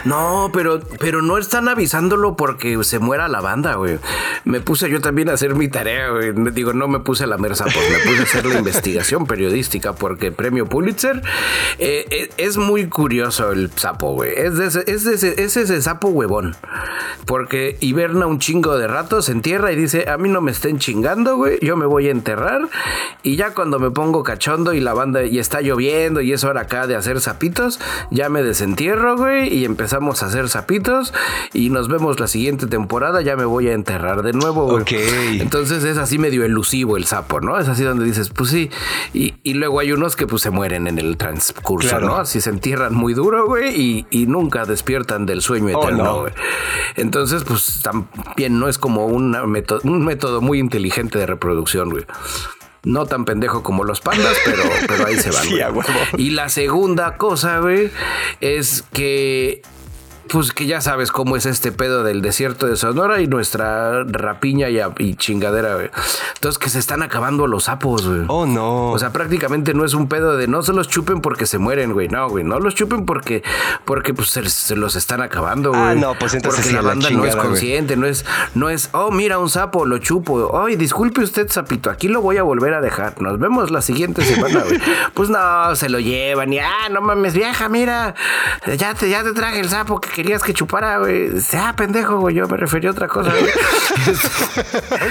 No, 0.04 0.50
pero, 0.52 0.79
pero 0.98 1.22
no 1.22 1.38
están 1.38 1.68
avisándolo 1.68 2.36
porque 2.36 2.82
se 2.84 2.98
muera 2.98 3.28
la 3.28 3.40
banda, 3.40 3.74
güey. 3.74 3.98
Me 4.44 4.60
puse 4.60 4.90
yo 4.90 5.00
también 5.00 5.28
a 5.28 5.34
hacer 5.34 5.54
mi 5.54 5.68
tarea, 5.68 6.10
güey. 6.10 6.32
Digo, 6.52 6.72
no 6.72 6.88
me 6.88 7.00
puse 7.00 7.26
la 7.26 7.38
merza, 7.38 7.64
pues 7.64 7.90
me 7.90 7.98
puse 7.98 8.20
a 8.20 8.22
hacer 8.22 8.46
la 8.46 8.58
investigación 8.58 9.26
periodística 9.26 9.92
porque 9.92 10.32
premio 10.32 10.66
Pulitzer. 10.66 11.22
Eh, 11.78 12.06
eh, 12.10 12.30
es 12.36 12.56
muy 12.56 12.88
curioso 12.88 13.52
el 13.52 13.70
sapo, 13.76 14.14
güey. 14.14 14.32
Es, 14.34 14.58
ese, 14.58 14.84
es, 14.86 15.06
ese, 15.06 15.42
es 15.42 15.56
ese 15.56 15.82
sapo 15.82 16.08
huevón. 16.08 16.56
Porque 17.26 17.76
hiberna 17.80 18.26
un 18.26 18.38
chingo 18.38 18.78
de 18.78 18.86
rato, 18.86 19.22
se 19.22 19.32
entierra 19.32 19.72
y 19.72 19.76
dice, 19.76 20.08
a 20.08 20.16
mí 20.16 20.28
no 20.28 20.40
me 20.40 20.50
estén 20.50 20.78
chingando, 20.78 21.36
güey. 21.36 21.58
Yo 21.60 21.76
me 21.76 21.86
voy 21.86 22.08
a 22.08 22.10
enterrar. 22.10 22.68
Y 23.22 23.36
ya 23.36 23.54
cuando 23.54 23.78
me 23.78 23.90
pongo 23.90 24.22
cachondo 24.22 24.72
y 24.72 24.80
la 24.80 24.94
banda 24.94 25.22
y 25.24 25.38
está 25.38 25.60
lloviendo 25.60 26.20
y 26.20 26.32
es 26.32 26.44
hora 26.44 26.62
acá 26.62 26.86
de 26.86 26.96
hacer 26.96 27.20
sapitos, 27.20 27.80
ya 28.10 28.28
me 28.28 28.42
desentierro, 28.42 29.16
güey. 29.16 29.52
Y 29.52 29.64
empezamos 29.64 30.22
a 30.22 30.26
hacer 30.26 30.48
sapitos. 30.48 30.69
Y 31.52 31.70
nos 31.70 31.88
vemos 31.88 32.20
la 32.20 32.26
siguiente 32.26 32.66
temporada, 32.66 33.22
ya 33.22 33.36
me 33.36 33.44
voy 33.44 33.68
a 33.68 33.72
enterrar 33.72 34.22
de 34.22 34.32
nuevo, 34.32 34.66
güey. 34.66 34.84
Entonces 35.40 35.84
es 35.84 35.98
así 35.98 36.18
medio 36.18 36.44
elusivo 36.44 36.96
el 36.96 37.04
sapo, 37.04 37.40
¿no? 37.40 37.58
Es 37.58 37.68
así 37.68 37.82
donde 37.82 38.04
dices, 38.04 38.30
pues 38.30 38.50
sí. 38.50 38.70
Y, 39.12 39.54
luego 39.54 39.80
hay 39.80 39.92
unos 39.92 40.16
que 40.16 40.26
pues 40.26 40.42
se 40.42 40.50
mueren 40.50 40.86
en 40.86 40.98
el 40.98 41.16
transcurso, 41.16 42.00
¿no? 42.00 42.16
Así 42.16 42.40
se 42.40 42.50
entierran 42.50 42.94
muy 42.94 43.14
duro, 43.14 43.46
güey, 43.46 44.06
y, 44.10 44.26
nunca 44.26 44.64
despiertan 44.64 45.26
del 45.26 45.42
sueño 45.42 45.76
oh, 45.76 45.82
eterno, 45.82 46.20
güey. 46.20 46.32
Entonces, 46.96 47.42
pues 47.44 47.80
también 47.82 48.60
no 48.60 48.68
es 48.68 48.78
como 48.78 49.06
un 49.06 49.30
método 49.50 50.40
muy 50.40 50.58
inteligente 50.58 51.18
de 51.18 51.26
reproducción, 51.26 51.90
güey. 51.90 52.04
No 52.82 53.04
tan 53.04 53.26
pendejo 53.26 53.62
como 53.62 53.84
los 53.84 54.00
pandas, 54.00 54.34
pero, 54.44 54.62
pero 54.88 55.06
ahí 55.06 55.16
se 55.16 55.30
van. 55.30 55.40
Sí, 55.50 55.58
y 56.16 56.30
la 56.30 56.48
segunda 56.48 57.16
cosa, 57.16 57.58
güey, 57.58 57.90
es 58.40 58.84
que 58.92 59.62
pues 60.30 60.52
que 60.52 60.66
ya 60.66 60.80
sabes 60.80 61.10
cómo 61.10 61.36
es 61.36 61.46
este 61.46 61.72
pedo 61.72 62.04
del 62.04 62.22
desierto 62.22 62.66
de 62.66 62.76
Sonora 62.76 63.20
y 63.20 63.26
nuestra 63.26 64.04
rapiña 64.04 64.68
y, 64.70 65.14
chingadera, 65.14 65.74
güey. 65.74 65.90
Entonces 66.34 66.58
que 66.58 66.68
se 66.68 66.78
están 66.78 67.02
acabando 67.02 67.46
los 67.46 67.64
sapos, 67.64 68.06
güey. 68.06 68.24
Oh, 68.28 68.46
no. 68.46 68.92
O 68.92 68.98
sea, 68.98 69.10
prácticamente 69.10 69.74
no 69.74 69.84
es 69.84 69.94
un 69.94 70.08
pedo 70.08 70.36
de 70.36 70.46
no 70.46 70.62
se 70.62 70.72
los 70.72 70.88
chupen 70.88 71.20
porque 71.20 71.46
se 71.46 71.58
mueren, 71.58 71.92
güey. 71.92 72.08
No, 72.08 72.28
güey, 72.28 72.44
no 72.44 72.60
los 72.60 72.74
chupen 72.74 73.06
porque, 73.06 73.42
porque 73.84 74.14
pues 74.14 74.28
se, 74.28 74.76
los 74.76 74.96
están 74.96 75.20
acabando, 75.20 75.70
güey. 75.70 75.82
Ah, 75.82 75.94
no, 75.94 76.14
pues 76.14 76.34
entonces 76.34 76.64
porque 76.64 76.76
la 76.76 76.82
banda 76.82 77.10
no 77.10 77.24
es 77.24 77.36
consciente, 77.36 77.96
no 77.96 78.06
es, 78.06 78.24
no 78.54 78.70
es, 78.70 78.90
oh, 78.92 79.10
mira 79.10 79.38
un 79.38 79.50
sapo, 79.50 79.84
lo 79.84 79.98
chupo. 79.98 80.60
Ay, 80.64 80.76
disculpe 80.76 81.22
usted, 81.22 81.48
sapito, 81.48 81.90
aquí 81.90 82.08
lo 82.08 82.20
voy 82.20 82.36
a 82.36 82.42
volver 82.42 82.74
a 82.74 82.80
dejar. 82.80 83.20
Nos 83.20 83.38
vemos 83.38 83.70
la 83.70 83.82
siguiente 83.82 84.24
semana, 84.24 84.62
güey. 84.64 84.80
Pues 85.14 85.28
no, 85.28 85.74
se 85.76 85.88
lo 85.88 85.98
llevan 85.98 86.52
y, 86.52 86.58
ah, 86.58 86.88
no 86.90 87.00
mames, 87.00 87.34
vieja, 87.34 87.68
mira, 87.68 88.14
ya 88.78 88.94
te, 88.94 89.10
ya 89.10 89.22
te 89.22 89.32
traje 89.32 89.60
el 89.60 89.68
sapo 89.68 90.00
que 90.00 90.19
querías 90.22 90.42
que 90.42 90.52
chupara, 90.52 90.98
güey. 90.98 91.40
Sea 91.40 91.74
pendejo, 91.74 92.18
güey. 92.18 92.34
Yo 92.34 92.46
me 92.46 92.58
referí 92.58 92.86
a 92.86 92.90
otra 92.90 93.08
cosa, 93.08 93.30
güey. 93.30 93.52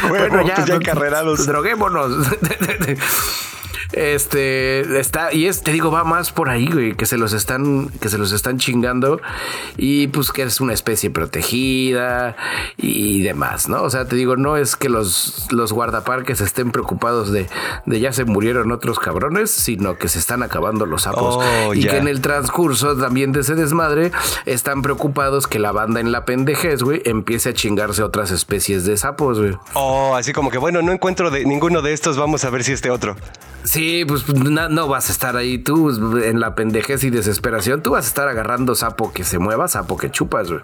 bueno, 0.10 0.48
ya, 0.48 0.64
ya 0.66 0.76
encarrerados. 0.76 1.48
Droguémonos. 1.48 2.28
Este 3.92 5.00
está, 5.00 5.34
y 5.34 5.48
es, 5.48 5.64
te 5.64 5.72
digo, 5.72 5.90
va 5.90 6.04
más 6.04 6.32
por 6.32 6.50
ahí, 6.50 6.68
güey, 6.68 6.94
que 6.94 7.08
se 7.08 7.18
los 7.18 7.34
están, 7.34 7.90
que 8.00 8.10
se 8.10 8.20
los 8.20 8.32
están 8.32 8.60
chingando 8.60 9.20
y 9.78 10.08
pues 10.08 10.32
que 10.32 10.44
es 10.44 10.62
una 10.62 10.74
especie 10.74 11.10
protegida 11.10 12.36
y 12.78 13.24
demás, 13.24 13.68
¿no? 13.68 13.82
O 13.82 13.90
sea, 13.90 14.06
te 14.06 14.16
digo, 14.16 14.36
no 14.36 14.58
es 14.58 14.76
que 14.76 14.90
los, 14.90 15.48
los 15.52 15.74
guardaparques 15.74 16.40
estén 16.40 16.72
preocupados 16.72 17.32
de, 17.32 17.48
de 17.88 18.00
ya 18.00 18.14
se 18.14 18.26
murieron 18.26 18.72
otros 18.72 19.00
cabrones, 19.00 19.50
sino 19.50 19.98
que 19.98 20.08
se 20.08 20.20
están 20.20 20.44
acabando 20.44 20.86
los 20.86 21.04
sapos 21.04 21.38
oh, 21.40 21.74
y 21.74 21.82
que 21.82 21.98
en 21.98 22.08
el 22.08 22.22
transcurso 22.22 22.96
también 22.96 23.32
de 23.32 23.40
ese 23.40 23.56
desmadre 23.56 24.12
están 24.46 24.84
preocupados 24.84 25.48
que 25.48 25.58
la 25.58 25.72
banda 25.72 26.00
en 26.00 26.12
la 26.12 26.26
pendejez, 26.26 26.84
güey, 26.84 27.02
empiece 27.06 27.50
a 27.50 27.54
chingarse 27.54 28.04
otras 28.04 28.30
especies 28.30 28.86
de 28.86 28.98
sapos, 28.98 29.40
güey. 29.40 29.58
Oh, 29.74 30.16
así 30.16 30.32
como 30.32 30.52
que 30.52 30.60
bueno, 30.60 30.84
no 30.84 30.92
encuentro 30.92 31.32
de 31.32 31.44
ninguno 31.46 31.82
de 31.82 31.94
estos, 31.94 32.18
vamos 32.18 32.46
a 32.46 32.52
ver 32.52 32.64
si 32.64 32.74
este 32.74 32.92
otro. 32.92 33.16
Sí, 33.64 33.79
pues 34.08 34.28
no, 34.34 34.88
vas 34.88 35.10
a 35.10 35.12
estar 35.12 35.36
ahí 35.36 35.58
tú 35.58 35.90
en 36.18 36.40
la 36.40 36.56
pendejez 36.56 37.04
y 37.04 37.10
desesperación. 37.10 37.82
Tú 37.82 37.92
vas 37.92 38.06
a 38.06 38.08
estar 38.08 38.28
agarrando 38.28 38.76
sapo 38.76 39.12
que 39.14 39.24
se 39.24 39.40
mueva, 39.40 39.68
sapo 39.68 39.98
que 39.98 40.12
chupas, 40.12 40.50
güey. 40.50 40.62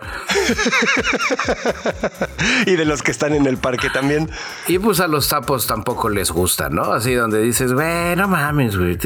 y 2.65 2.75
de 2.75 2.85
los 2.85 3.01
que 3.03 3.11
están 3.11 3.33
en 3.33 3.45
el 3.45 3.57
parque 3.57 3.89
también. 3.89 4.29
Y 4.67 4.79
pues 4.79 4.99
a 4.99 5.07
los 5.07 5.25
sapos 5.25 5.67
tampoco 5.67 6.09
les 6.09 6.31
gusta, 6.31 6.69
¿no? 6.69 6.93
Así 6.93 7.13
donde 7.13 7.41
dices, 7.41 7.73
güey, 7.73 8.15
no 8.15 8.27
mames, 8.27 8.77
güey. 8.77 8.97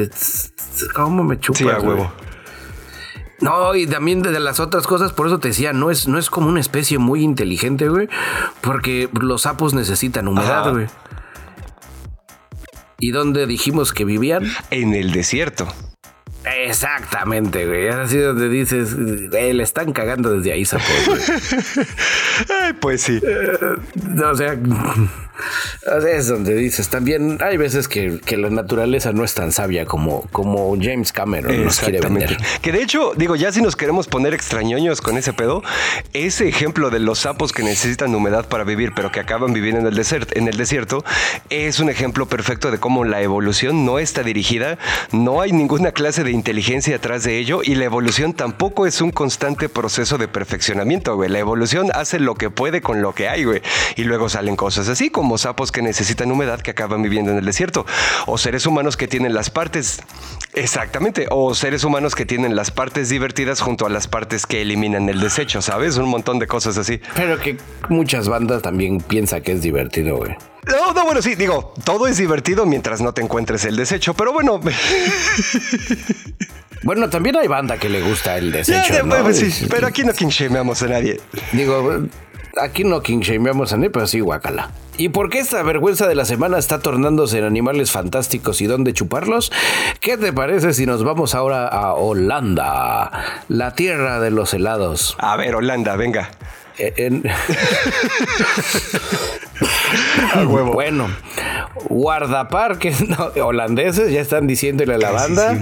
¿Cómo 0.93 1.23
me 1.23 1.39
chupas? 1.39 1.59
Sí, 1.59 1.69
a 1.69 1.79
huevo. 1.79 2.11
No, 3.41 3.73
y 3.75 3.87
también 3.87 4.21
de 4.21 4.37
las 4.39 4.59
otras 4.59 4.85
cosas, 4.85 5.13
por 5.13 5.27
eso 5.27 5.39
te 5.39 5.49
decía, 5.49 5.71
no 5.71 5.91
es, 5.91 6.07
no 6.07 6.17
es 6.17 6.29
como 6.29 6.49
una 6.49 6.59
especie 6.59 6.97
muy 6.97 7.23
inteligente, 7.23 7.87
güey, 7.87 8.09
porque 8.61 9.09
los 9.13 9.43
sapos 9.43 9.73
necesitan 9.73 10.27
humedad, 10.27 10.71
güey. 10.71 10.87
¿Y 12.99 13.11
dónde 13.11 13.47
dijimos 13.47 13.93
que 13.93 14.05
vivían? 14.05 14.45
En 14.71 14.93
el 14.93 15.11
desierto. 15.11 15.67
Exactamente, 16.45 17.65
güey. 17.65 17.87
Es 17.87 17.95
así 17.95 18.17
donde 18.17 18.49
dices, 18.49 18.93
le 18.95 19.63
están 19.63 19.91
cagando 19.93 20.31
desde 20.31 20.53
ahí, 20.53 20.65
sapo. 20.65 20.83
Ay, 22.61 22.73
pues 22.79 23.01
sí. 23.01 23.19
Eh, 23.21 24.21
o 24.23 24.35
sea, 24.35 24.57
es 26.07 26.27
donde 26.27 26.55
dices, 26.55 26.89
también 26.89 27.39
hay 27.41 27.57
veces 27.57 27.87
que, 27.87 28.19
la 28.39 28.49
naturaleza 28.49 29.11
no 29.11 29.25
es 29.25 29.33
tan 29.33 29.51
sabia 29.51 29.85
como, 29.85 30.21
como 30.31 30.77
James 30.79 31.11
Cameron 31.11 31.65
nos 31.65 31.79
quiere 31.79 31.99
vender. 31.99 32.37
Que 32.61 32.71
de 32.71 32.81
hecho, 32.81 33.11
digo, 33.15 33.35
ya 33.35 33.51
si 33.51 33.61
nos 33.61 33.75
queremos 33.75 34.07
poner 34.07 34.33
extrañoños 34.33 35.01
con 35.01 35.17
ese 35.17 35.33
pedo, 35.33 35.61
ese 36.13 36.47
ejemplo 36.47 36.89
de 36.89 36.99
los 36.99 37.19
sapos 37.19 37.51
que 37.51 37.63
necesitan 37.63 38.15
humedad 38.15 38.47
para 38.47 38.63
vivir, 38.63 38.93
pero 38.95 39.11
que 39.11 39.19
acaban 39.19 39.51
viviendo 39.51 39.81
en 39.81 39.87
el, 39.87 39.95
desierto, 39.95 40.33
en 40.37 40.47
el 40.47 40.57
desierto, 40.57 41.03
es 41.49 41.79
un 41.79 41.89
ejemplo 41.89 42.27
perfecto 42.27 42.71
de 42.71 42.77
cómo 42.77 43.03
la 43.03 43.21
evolución 43.21 43.85
no 43.85 43.99
está 43.99 44.23
dirigida, 44.23 44.77
no 45.11 45.41
hay 45.41 45.51
ninguna 45.51 45.91
clase 45.91 46.23
de 46.23 46.31
inteligencia 46.31 46.95
atrás 46.95 47.23
de 47.23 47.37
ello 47.37 47.61
y 47.63 47.75
la 47.75 47.85
evolución 47.85 48.33
tampoco 48.33 48.85
es 48.85 49.01
un 49.01 49.11
constante 49.11 49.69
proceso 49.69 50.17
de 50.17 50.27
perfeccionamiento. 50.27 51.21
La 51.27 51.39
evolución 51.39 51.89
hace 51.93 52.19
lo 52.19 52.35
que 52.35 52.49
puede 52.49 52.81
con 52.81 53.01
lo 53.01 53.13
que 53.13 53.27
hay, 53.27 53.43
güey. 53.43 53.61
Y 53.95 54.03
luego 54.03 54.29
salen 54.29 54.55
cosas 54.55 54.87
así 54.87 55.09
como 55.09 55.28
sapos 55.37 55.71
que 55.71 55.81
necesitan 55.81 56.31
humedad 56.31 56.61
que 56.61 56.71
acaban 56.71 57.01
viviendo 57.01 57.31
en 57.31 57.37
el 57.37 57.45
desierto, 57.45 57.85
o 58.25 58.37
seres 58.37 58.65
humanos 58.65 58.97
que 58.97 59.07
tienen 59.07 59.33
las 59.33 59.49
partes, 59.49 60.01
exactamente, 60.53 61.27
o 61.29 61.53
seres 61.55 61.83
humanos 61.83 62.15
que 62.15 62.25
tienen 62.25 62.55
las 62.55 62.71
partes 62.71 63.09
divertidas 63.09 63.61
junto 63.61 63.85
a 63.85 63.89
las 63.89 64.07
partes 64.07 64.45
que 64.45 64.61
eliminan 64.61 65.09
el 65.09 65.19
desecho, 65.19 65.61
¿sabes? 65.61 65.97
Un 65.97 66.09
montón 66.09 66.39
de 66.39 66.47
cosas 66.47 66.77
así. 66.77 67.01
Pero 67.15 67.39
que 67.39 67.57
muchas 67.89 68.27
bandas 68.27 68.61
también 68.61 68.99
piensan 68.99 69.41
que 69.41 69.53
es 69.53 69.61
divertido, 69.61 70.17
güey. 70.17 70.35
No, 70.67 70.93
no, 70.93 71.05
bueno, 71.05 71.21
sí, 71.21 71.35
digo, 71.35 71.73
todo 71.83 72.07
es 72.07 72.17
divertido 72.17 72.65
mientras 72.65 73.01
no 73.01 73.13
te 73.13 73.21
encuentres 73.21 73.65
el 73.65 73.75
desecho, 73.75 74.13
pero 74.13 74.33
bueno. 74.33 74.59
Bueno, 76.83 77.09
también 77.09 77.35
hay 77.35 77.47
banda 77.47 77.77
que 77.77 77.89
le 77.89 78.01
gusta 78.01 78.37
el 78.37 78.51
desecho. 78.51 79.03
sí, 79.33 79.67
pero 79.69 79.87
aquí 79.87 80.03
no 80.03 80.13
quinshameamos 80.13 80.81
a 80.81 80.87
nadie. 80.87 81.19
Digo, 81.51 82.03
aquí 82.61 82.83
no 82.83 83.01
kingshameamos 83.01 83.73
a 83.73 83.77
nadie, 83.77 83.89
pero 83.89 84.07
sí 84.07 84.19
guacala. 84.19 84.71
¿Y 84.97 85.09
por 85.09 85.29
qué 85.29 85.39
esta 85.39 85.63
vergüenza 85.63 86.07
de 86.07 86.15
la 86.15 86.25
semana 86.25 86.57
está 86.57 86.79
tornándose 86.79 87.37
en 87.37 87.45
animales 87.45 87.89
fantásticos 87.89 88.59
y 88.61 88.67
dónde 88.67 88.93
chuparlos? 88.93 89.49
¿Qué 90.01 90.17
te 90.17 90.33
parece 90.33 90.73
si 90.73 90.85
nos 90.85 91.05
vamos 91.05 91.35
ahora 91.35 91.67
a 91.67 91.93
Holanda, 91.93 93.43
la 93.47 93.75
tierra 93.75 94.19
de 94.19 94.31
los 94.31 94.53
helados? 94.53 95.15
A 95.19 95.37
ver, 95.37 95.55
Holanda, 95.55 95.95
venga. 95.95 96.31
Eh, 96.77 97.21
bueno, 100.45 101.09
guardaparques 101.89 103.03
holandeses 103.41 104.11
ya 104.11 104.21
están 104.21 104.47
diciéndole 104.47 104.95
a 104.95 104.97
la 104.97 105.11
banda 105.11 105.57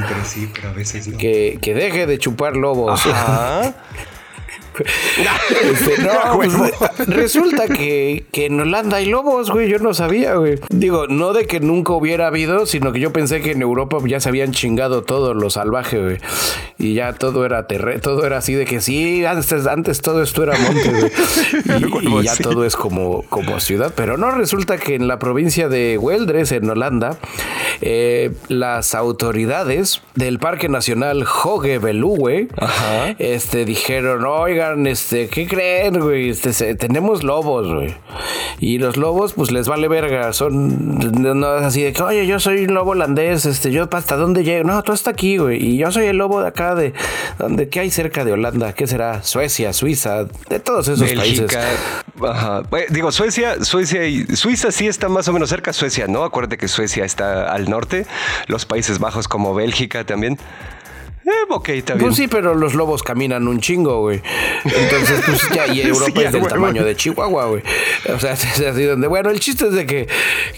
que, 1.17 1.57
que, 1.59 1.73
deje 1.73 2.05
de 2.05 2.19
chupar 2.19 2.55
lobos. 2.55 3.01
Este, 4.79 6.03
no, 6.03 6.11
pues, 6.35 6.53
resulta 7.07 7.67
que, 7.67 8.25
en 8.33 8.59
Holanda 8.59 8.97
hay 8.97 9.07
lobos, 9.07 9.51
güey. 9.51 9.69
Yo 9.69 9.79
no 9.79 9.93
sabía, 9.93 10.35
güey. 10.35 10.59
Digo, 10.69 11.07
no 11.07 11.33
de 11.33 11.47
que 11.47 11.59
nunca 11.59 11.93
hubiera 11.93 12.27
habido, 12.27 12.65
sino 12.65 12.91
que 12.91 12.99
yo 12.99 13.11
pensé 13.11 13.41
que 13.41 13.51
en 13.51 13.61
Europa 13.61 13.97
ya 14.05 14.19
se 14.19 14.29
habían 14.29 14.51
chingado 14.51 15.03
todo 15.03 15.33
lo 15.33 15.49
salvaje, 15.49 16.01
güey. 16.01 16.17
Y 16.77 16.93
ya 16.93 17.13
todo 17.13 17.45
era 17.45 17.67
terreno, 17.67 17.99
todo 18.01 18.25
era 18.25 18.37
así 18.37 18.53
de 18.53 18.65
que 18.65 18.81
sí, 18.81 19.25
antes, 19.25 19.65
antes 19.65 20.01
todo 20.01 20.21
esto 20.21 20.43
era 20.43 20.57
monte, 20.57 20.89
güey. 20.89 21.11
Y, 22.07 22.23
ya 22.23 22.35
todo 22.35 22.65
es 22.65 22.75
como, 22.75 23.23
como 23.23 23.59
ciudad. 23.59 23.93
Pero 23.95 24.17
no, 24.17 24.31
resulta 24.31 24.77
que 24.77 24.95
en 24.95 25.07
la 25.07 25.19
provincia 25.19 25.67
de 25.67 25.97
Weldres, 25.97 26.51
en 26.51 26.69
Holanda, 26.69 27.17
eh, 27.81 28.31
las 28.47 28.95
autoridades 28.95 30.01
del 30.15 30.39
Parque 30.39 30.69
Nacional 30.69 31.23
Hoge 31.23 31.79
Veluwe 31.79 32.47
este, 33.19 33.65
dijeron, 33.65 34.25
oiga, 34.25 34.57
oigan, 34.57 34.87
este, 34.87 35.27
¿qué 35.27 35.47
creen, 35.47 35.99
güey? 35.99 36.29
Este, 36.29 36.75
tenemos 36.75 37.23
lobos, 37.23 37.71
güey. 37.71 37.93
Y 38.59 38.79
los 38.79 38.97
lobos, 38.97 39.33
pues 39.33 39.51
les 39.51 39.67
vale 39.67 39.87
verga. 39.87 40.33
Son 40.33 40.97
no, 41.21 41.47
así 41.47 41.83
de 41.83 41.93
que, 41.93 42.01
oye, 42.01 42.25
yo 42.25 42.39
soy 42.39 42.65
un 42.65 42.73
lobo 42.73 42.91
holandés, 42.91 43.45
este, 43.45 43.71
yo 43.71 43.87
hasta 43.91 44.15
dónde 44.15 44.43
llego. 44.43 44.67
No, 44.67 44.81
tú 44.83 44.93
estás 44.93 45.13
aquí, 45.13 45.37
güey. 45.37 45.63
Y 45.63 45.77
yo 45.77 45.91
soy 45.91 46.05
el 46.05 46.17
lobo 46.17 46.41
de 46.41 46.47
acá, 46.47 46.75
de 46.75 46.93
donde, 47.37 47.69
¿qué 47.69 47.81
hay 47.81 47.91
cerca 47.91 48.25
de 48.25 48.31
Holanda? 48.31 48.73
¿Qué 48.73 48.87
será? 48.87 49.21
Suecia, 49.23 49.73
Suiza, 49.73 50.25
de 50.49 50.59
todos 50.59 50.87
esos 50.87 51.11
países. 51.13 51.51
Ajá. 52.21 52.63
Digo, 52.89 53.11
Suecia, 53.11 53.63
Suecia 53.63 54.05
y 54.07 54.25
Suiza 54.35 54.71
sí 54.71 54.87
está 54.87 55.09
más 55.09 55.27
o 55.27 55.33
menos 55.33 55.49
cerca. 55.49 55.73
Suecia, 55.73 56.07
¿no? 56.07 56.23
Acuérdate 56.23 56.57
que 56.57 56.67
Suecia 56.67 57.05
está 57.05 57.51
al 57.51 57.66
norte. 57.67 58.05
Los 58.47 58.65
Países 58.65 58.99
Bajos 58.99 59.27
como 59.27 59.53
Bélgica 59.53 60.03
también. 60.05 60.37
Eh, 61.27 61.45
ok, 61.49 61.69
está 61.69 61.95
bien. 61.95 62.05
Pues 62.05 62.15
sí, 62.15 62.29
pero 62.29 62.55
los 62.55 62.73
lobos 62.73 63.03
caminan 63.03 63.49
un 63.49 63.59
chingo, 63.59 63.99
güey. 63.99 64.21
Entonces, 64.63 65.21
pues 65.25 65.49
ya, 65.53 65.67
y 65.67 65.81
Europa 65.87 66.21
es 66.21 66.31
del 66.31 66.47
tamaño 66.47 66.85
de 66.85 66.95
Chihuahua, 66.95 67.47
güey. 67.47 67.63
O 68.15 68.19
sea, 68.19 68.31
es 68.33 68.61
así 68.61 68.83
donde. 68.83 69.07
Bueno, 69.07 69.29
el 69.29 69.41
chiste 69.41 69.67
es 69.67 69.73
de 69.73 69.85
que, 69.85 70.07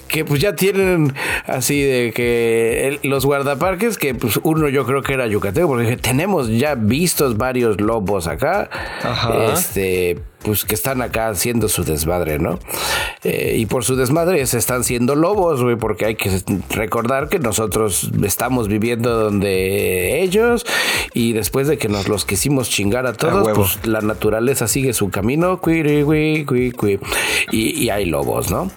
que 0.08 0.26
pues 0.26 0.40
ya 0.40 0.56
tienen 0.56 1.16
así 1.48 1.82
de 1.82 2.14
que 2.14 3.00
los 3.02 3.26
guardaparques, 3.26 3.98
que 3.98 4.14
pues 4.14 4.40
uno 4.44 4.70
yo 4.70 4.86
creo 4.86 5.02
que 5.02 5.14
era 5.14 5.26
yucateco, 5.26 5.68
porque 5.68 5.98
tenemos 5.98 6.50
ya 6.50 6.76
vistos 6.76 7.38
varios 7.38 7.82
lobos 7.82 8.28
acá. 8.28 8.70
Ajá. 9.02 9.54
Este 9.54 10.20
pues 10.44 10.66
que 10.66 10.76
están 10.76 11.02
acá 11.02 11.28
haciendo 11.30 11.68
su 11.70 11.84
desmadre, 11.84 12.40
¿no? 12.40 12.60
Eh, 13.24 13.56
y 13.58 13.66
por 13.66 13.84
su 13.84 13.96
desmadre 13.96 14.46
se 14.46 14.58
están 14.58 14.84
siendo 14.84 15.16
lobos, 15.16 15.62
güey, 15.62 15.76
porque 15.76 16.06
hay 16.06 16.16
que 16.16 16.42
recordar 16.70 17.30
que 17.30 17.40
nosotros 17.40 18.12
estamos 18.24 18.68
viviendo 18.68 19.18
donde 19.18 20.22
ellos 20.22 20.66
y 21.14 21.34
después 21.34 21.68
de 21.68 21.78
que 21.78 21.90
nos 21.90 22.08
los 22.08 22.26
quisimos 22.26 22.70
chingar 22.70 23.06
a 23.06 23.14
todos, 23.14 23.50
pues 23.54 23.86
la 23.86 24.02
naturaleza 24.02 24.68
sigue 24.68 24.94
su 24.94 25.10
camino, 25.10 25.60
y, 27.52 27.84
y 27.84 27.90
hay 27.90 28.06
lobos, 28.06 28.52
¿no? 28.52 28.72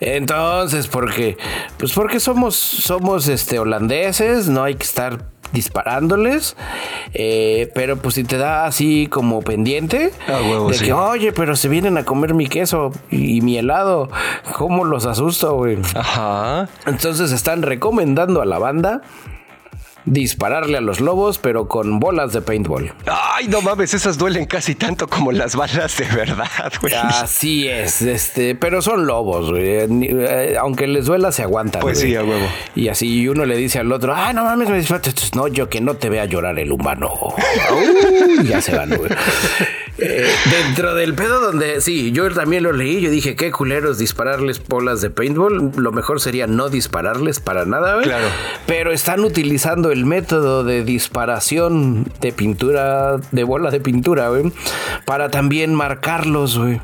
Entonces, 0.00 0.86
porque, 0.88 1.36
pues 1.78 1.92
porque 1.92 2.20
somos, 2.20 2.56
somos 2.56 3.28
este 3.28 3.58
holandeses, 3.58 4.48
no 4.48 4.64
hay 4.64 4.74
que 4.74 4.84
estar 4.84 5.34
disparándoles, 5.52 6.56
eh, 7.14 7.70
pero 7.74 7.96
pues 7.96 8.16
si 8.16 8.24
te 8.24 8.36
da 8.36 8.66
así 8.66 9.06
como 9.06 9.40
pendiente 9.42 10.10
ah, 10.26 10.40
de 10.68 10.78
que, 10.78 10.92
oye, 10.94 11.32
pero 11.32 11.56
se 11.56 11.68
vienen 11.68 11.98
a 11.98 12.04
comer 12.04 12.34
mi 12.34 12.46
queso 12.46 12.92
y, 13.10 13.40
mi 13.40 13.58
helado, 13.58 14.08
¿cómo 14.56 14.84
los 14.84 15.06
asusto, 15.06 15.54
güey? 15.56 15.78
Ajá. 15.94 16.68
Entonces 16.86 17.32
están 17.32 17.62
recomendando 17.62 18.40
a 18.40 18.44
la 18.44 18.58
banda 18.58 19.02
dispararle 20.06 20.78
a 20.78 20.80
los 20.80 21.00
lobos, 21.00 21.38
pero 21.38 21.68
con 21.68 21.98
bolas 21.98 22.32
de 22.32 22.42
paintball. 22.42 22.92
Ay, 23.06 23.48
no 23.48 23.62
mames, 23.62 23.94
esas 23.94 24.18
duelen 24.18 24.46
casi 24.46 24.74
tanto 24.74 25.08
como 25.08 25.32
las 25.32 25.56
balas 25.56 25.96
de 25.96 26.04
verdad, 26.06 26.72
güey. 26.80 26.94
Así 26.94 27.68
es, 27.68 28.02
este, 28.02 28.54
pero 28.54 28.82
son 28.82 29.06
lobos, 29.06 29.50
güey. 29.50 29.64
Eh, 29.64 30.56
aunque 30.58 30.86
les 30.86 31.06
duela, 31.06 31.32
se 31.32 31.42
aguantan. 31.42 31.80
Pues 31.80 32.00
sí, 32.00 32.14
a 32.14 32.22
huevo. 32.22 32.46
Y 32.74 32.88
así 32.88 33.26
uno 33.28 33.44
le 33.44 33.56
dice 33.56 33.78
al 33.78 33.90
otro, 33.92 34.14
ah, 34.14 34.32
no 34.32 34.44
mames, 34.44 34.68
me 34.68 34.84
No, 35.34 35.48
yo 35.48 35.68
que 35.68 35.80
no 35.80 35.94
te 35.94 36.08
vea 36.08 36.26
llorar 36.26 36.58
el 36.58 36.72
humano. 36.72 37.10
ya 38.44 38.60
se 38.60 38.76
van, 38.76 38.94
güey. 38.96 39.10
Eh, 39.98 40.26
dentro 40.50 40.94
del 40.94 41.14
pedo 41.14 41.40
donde, 41.40 41.80
sí, 41.80 42.12
yo 42.12 42.30
también 42.32 42.62
lo 42.62 42.72
leí, 42.72 43.00
yo 43.00 43.10
dije, 43.10 43.36
qué 43.36 43.50
culeros 43.50 43.98
dispararles 43.98 44.62
bolas 44.66 45.00
de 45.00 45.10
paintball. 45.10 45.72
Lo 45.76 45.92
mejor 45.92 46.20
sería 46.20 46.46
no 46.46 46.68
dispararles 46.68 47.40
para 47.40 47.64
nada. 47.64 48.00
Claro. 48.02 48.26
Pero 48.66 48.92
están 48.92 49.20
utilizando 49.20 49.90
el 49.92 50.04
método 50.04 50.64
de 50.64 50.84
disparación 50.84 52.10
de 52.20 52.32
pintura, 52.32 53.18
de 53.30 53.44
bola 53.44 53.70
de 53.70 53.80
pintura, 53.80 54.30
para 55.04 55.30
también 55.30 55.74
marcarlos, 55.74 56.58
güey. 56.58 56.80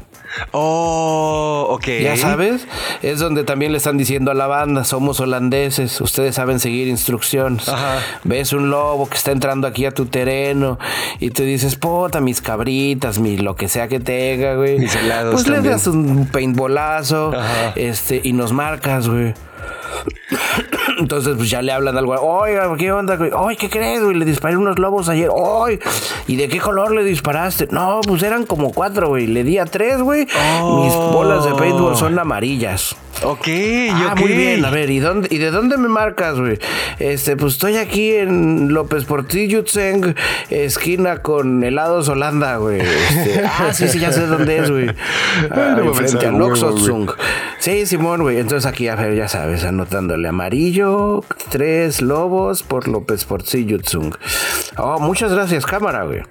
Oh, 0.53 1.67
ok. 1.71 1.87
Ya 2.03 2.17
sabes, 2.17 2.67
es 3.03 3.19
donde 3.19 3.45
también 3.45 3.73
le 3.73 3.79
están 3.79 3.99
diciendo 3.99 4.31
a 4.31 4.35
la 4.35 4.47
banda, 4.47 4.85
somos 4.85 5.21
holandeses, 5.21 6.01
ustedes 6.01 6.35
saben 6.35 6.61
seguir 6.61 6.89
instrucciones. 6.89 7.69
Ajá. 7.69 8.01
Ves 8.25 8.53
un 8.53 8.71
lobo 8.71 9.09
que 9.09 9.17
está 9.17 9.33
entrando 9.33 9.67
aquí 9.67 9.87
a 9.87 9.91
tu 9.91 10.07
terreno 10.07 10.79
y 11.19 11.31
te 11.31 11.45
dices, 11.45 11.77
puta, 11.77 12.21
mis 12.21 12.41
cabritas, 12.41 13.19
mi 13.19 13.37
lo 13.37 13.57
que 13.57 13.69
sea 13.69 13.89
que 13.89 14.01
tenga, 14.01 14.55
güey. 14.55 14.79
Mis 14.79 14.95
helados 14.95 15.35
Pues 15.35 15.49
le 15.49 15.61
das 15.61 15.87
un 15.87 16.27
paintbolazo, 16.27 17.33
este, 17.77 18.21
y 18.23 18.33
nos 18.33 18.53
marcas, 18.53 19.09
güey. 19.09 19.35
Entonces, 20.99 21.35
pues 21.37 21.51
ya 21.51 21.63
le 21.63 21.73
hablan 21.73 21.97
algo. 21.97 22.15
Oiga, 22.15 22.75
¿qué 22.77 22.93
onda? 22.93 23.19
Oye, 23.37 23.57
¿qué 23.57 23.71
crees, 23.71 24.03
güey? 24.03 24.17
Le 24.17 24.25
disparé 24.25 24.57
unos 24.57 24.79
lobos 24.79 25.09
ayer. 25.09 25.29
Oye, 25.33 25.81
¿y 26.27 26.37
de 26.37 26.49
qué 26.49 26.59
color 26.59 26.95
le 26.95 27.05
disparaste? 27.05 27.69
No, 27.71 28.01
pues 28.07 28.23
eran 28.23 28.45
como 28.45 28.73
cuatro, 28.73 29.09
güey. 29.09 29.27
Le 29.27 29.45
di 29.45 29.59
a 29.59 29.67
tres, 29.67 30.01
güey. 30.01 30.27
Mis 30.27 30.95
bolas 30.95 31.45
de 31.45 31.55
paintball 31.55 31.97
son 31.97 32.19
amarillas. 32.19 32.97
Ok, 33.23 33.49
ah, 33.93 34.15
muy 34.19 34.33
bien. 34.33 34.65
A 34.65 34.71
ver, 34.71 34.91
¿y, 34.91 34.99
dónde, 34.99 35.29
¿y 35.31 35.39
de 35.39 35.51
dónde 35.51 35.77
me 35.77 35.89
marcas, 35.89 36.39
güey? 36.39 36.59
Este, 36.99 37.37
pues 37.37 37.55
estoy 37.55 37.77
aquí 37.77 38.13
en 38.13 38.73
López 38.73 39.05
Portillo 39.05 39.63
Tseng, 39.63 40.15
esquina 40.49 41.19
con 41.19 41.63
helados 41.63 42.09
Holanda, 42.09 42.57
güey. 42.57 42.81
Este, 42.81 43.45
ah, 43.47 43.73
sí, 43.75 43.89
sí, 43.89 43.99
ya 43.99 44.13
sé 44.13 44.27
dónde 44.27 44.59
es, 44.59 44.71
güey. 44.71 44.91
Ah, 45.51 45.77
frente 45.95 46.27
a 46.27 46.31
Loxotsung. 46.31 47.11
Sí, 47.59 47.87
Simón, 47.87 48.23
güey. 48.23 48.39
Entonces 48.39 48.67
aquí, 48.67 48.89
a 48.89 48.95
ver, 48.95 49.15
ya 49.15 49.29
sabes, 49.29 49.65
anotándole 49.65 50.29
amarillo, 50.29 51.25
tres 51.51 52.01
lobos 52.01 52.63
por 52.63 52.89
López 52.89 53.25
Portillo 53.25 53.79
Tsung. 53.79 54.15
Oh, 54.77 54.99
muchas 54.99 55.33
gracias, 55.33 55.67
cámara, 55.67 56.05
güey. 56.05 56.23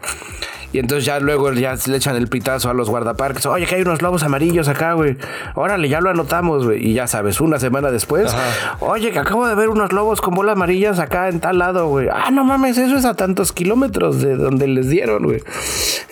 Y 0.71 0.79
entonces 0.79 1.05
ya 1.05 1.19
luego 1.19 1.51
ya 1.53 1.75
le 1.87 1.97
echan 1.97 2.15
el 2.15 2.27
pitazo 2.27 2.69
a 2.69 2.73
los 2.73 2.89
guardaparques. 2.89 3.45
Oye, 3.47 3.65
que 3.65 3.75
hay 3.75 3.81
unos 3.81 4.01
lobos 4.01 4.23
amarillos 4.23 4.67
acá, 4.67 4.93
güey. 4.93 5.17
Órale, 5.55 5.89
ya 5.89 5.99
lo 5.99 6.09
anotamos, 6.09 6.65
güey. 6.65 6.85
Y 6.85 6.93
ya 6.93 7.07
sabes, 7.07 7.41
una 7.41 7.59
semana 7.59 7.89
después. 7.91 8.35
Oye, 8.79 9.11
que 9.11 9.19
acabo 9.19 9.47
de 9.47 9.55
ver 9.55 9.69
unos 9.69 9.91
lobos 9.91 10.21
con 10.21 10.35
bolas 10.35 10.53
amarillas 10.53 10.99
acá 10.99 11.29
en 11.29 11.39
tal 11.39 11.57
lado, 11.57 11.87
güey. 11.87 12.07
Ah, 12.11 12.29
no 12.31 12.43
mames, 12.43 12.77
eso 12.77 12.95
es 12.97 13.05
a 13.05 13.15
tantos 13.15 13.51
kilómetros 13.51 14.21
de 14.21 14.35
donde 14.35 14.67
les 14.67 14.89
dieron, 14.89 15.23
güey. 15.23 15.41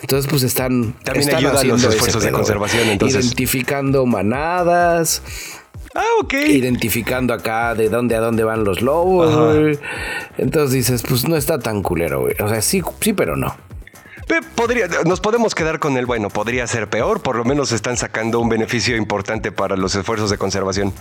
Entonces, 0.00 0.28
pues 0.28 0.42
están. 0.42 0.94
También 1.04 1.34
ayudan 1.34 1.68
los 1.68 1.84
esfuerzos 1.84 2.22
de 2.22 2.32
conservación, 2.32 2.88
entonces. 2.88 3.24
Identificando 3.24 4.06
manadas. 4.06 5.22
Ah, 5.94 6.04
ok. 6.20 6.34
Identificando 6.34 7.32
acá 7.32 7.74
de 7.74 7.88
dónde 7.88 8.16
a 8.16 8.20
dónde 8.20 8.44
van 8.44 8.64
los 8.64 8.82
lobos, 8.82 9.54
güey. 9.56 9.78
Entonces 10.36 10.72
dices, 10.72 11.02
pues 11.08 11.28
no 11.28 11.36
está 11.36 11.58
tan 11.58 11.82
culero, 11.82 12.20
güey. 12.20 12.34
O 12.40 12.48
sea, 12.48 12.60
sí, 12.60 12.82
sí, 13.00 13.12
pero 13.12 13.36
no. 13.36 13.56
Podría, 14.54 14.88
nos 15.06 15.20
podemos 15.20 15.54
quedar 15.54 15.78
con 15.78 15.96
el 15.96 16.06
bueno, 16.06 16.28
podría 16.28 16.66
ser 16.66 16.88
peor, 16.88 17.22
por 17.22 17.36
lo 17.36 17.44
menos 17.44 17.72
están 17.72 17.96
sacando 17.96 18.40
un 18.40 18.48
beneficio 18.48 18.96
importante 18.96 19.52
para 19.52 19.76
los 19.76 19.94
esfuerzos 19.94 20.30
de 20.30 20.38
conservación. 20.38 20.92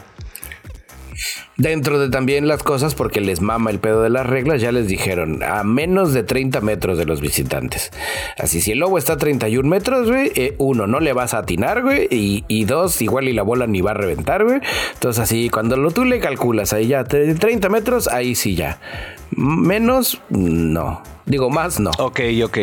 Dentro 1.58 1.98
de 2.00 2.10
también 2.10 2.48
las 2.48 2.62
cosas, 2.62 2.94
porque 2.94 3.20
les 3.20 3.42
mama 3.42 3.72
el 3.72 3.80
pedo 3.80 4.04
de 4.04 4.12
las 4.12 4.28
reglas, 4.28 4.62
ya 4.62 4.72
les 4.72 4.88
dijeron 4.88 5.42
a 5.42 5.64
menos 5.64 6.14
de 6.14 6.22
30 6.22 6.62
metros 6.62 7.00
de 7.00 7.06
los 7.06 7.20
visitantes. 7.20 7.92
Así, 8.38 8.62
si 8.62 8.74
el 8.74 8.80
lobo 8.80 9.00
está 9.00 9.14
a 9.14 9.18
31 9.18 9.68
metros, 9.68 10.08
güey, 10.08 10.32
eh, 10.36 10.54
uno, 10.60 10.86
no 10.86 11.00
le 11.00 11.14
vas 11.14 11.34
a 11.34 11.40
atinar, 11.40 11.82
güey, 11.82 12.08
y, 12.12 12.66
dos, 12.66 13.02
igual 13.02 13.28
y 13.28 13.34
la 13.34 13.42
bola 13.42 13.66
ni 13.66 13.82
va 13.82 13.92
a 13.92 13.96
reventar, 13.96 14.44
güey. 14.44 14.60
Entonces, 14.94 15.24
así, 15.24 15.50
cuando 15.50 15.78
lo 15.78 15.90
tú 15.90 16.06
le 16.06 16.20
calculas 16.20 16.74
ahí 16.74 16.88
ya 16.88 17.04
30 17.06 17.70
metros, 17.70 18.08
ahí 18.08 18.36
sí 18.36 18.54
ya. 18.54 18.80
Menos, 19.32 20.22
no. 20.30 21.02
Digo, 21.26 21.50
más, 21.50 21.80
no. 21.80 21.90
Ok, 21.98 22.20
ok. 22.44 22.58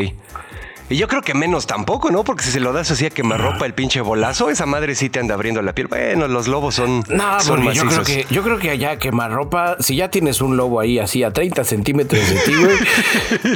Y 0.90 0.96
yo 0.96 1.08
creo 1.08 1.22
que 1.22 1.32
menos 1.32 1.66
tampoco, 1.66 2.10
¿no? 2.10 2.24
Porque 2.24 2.44
si 2.44 2.50
se 2.50 2.60
lo 2.60 2.72
das 2.74 2.90
así 2.90 3.06
a 3.06 3.10
quemarropa 3.10 3.64
el 3.64 3.72
pinche 3.72 4.02
bolazo, 4.02 4.50
esa 4.50 4.66
madre 4.66 4.94
sí 4.94 5.08
te 5.08 5.18
anda 5.18 5.34
abriendo 5.34 5.62
la 5.62 5.74
piel. 5.74 5.86
Bueno, 5.86 6.28
los 6.28 6.46
lobos 6.46 6.74
son. 6.74 7.02
No, 7.08 7.40
son 7.40 7.62
yo 7.72 7.86
creo 7.86 8.02
que 8.02 8.26
yo 8.30 8.42
creo 8.42 8.58
que 8.58 8.70
allá 8.70 8.98
quemarropa, 8.98 9.76
si 9.80 9.96
ya 9.96 10.10
tienes 10.10 10.42
un 10.42 10.58
lobo 10.58 10.80
ahí 10.80 10.98
así 10.98 11.22
a 11.22 11.32
30 11.32 11.64
centímetros 11.64 12.28
de 12.28 12.36
ti, 12.40 12.54
güey. 12.54 12.76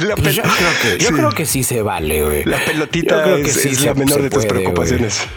Pues 0.19 0.35
yo, 0.35 0.43
creo 0.43 0.97
que, 0.97 1.03
yo 1.03 1.11
creo 1.11 1.29
que 1.31 1.45
sí 1.45 1.63
se 1.63 1.81
vale, 1.81 2.23
güey. 2.23 2.43
La 2.43 2.63
pelotita 2.63 3.37
es, 3.37 3.53
sí 3.53 3.85
la 3.85 3.93
menor 3.93 4.21
de 4.21 4.29
tus 4.29 4.45
preocupaciones. 4.45 5.27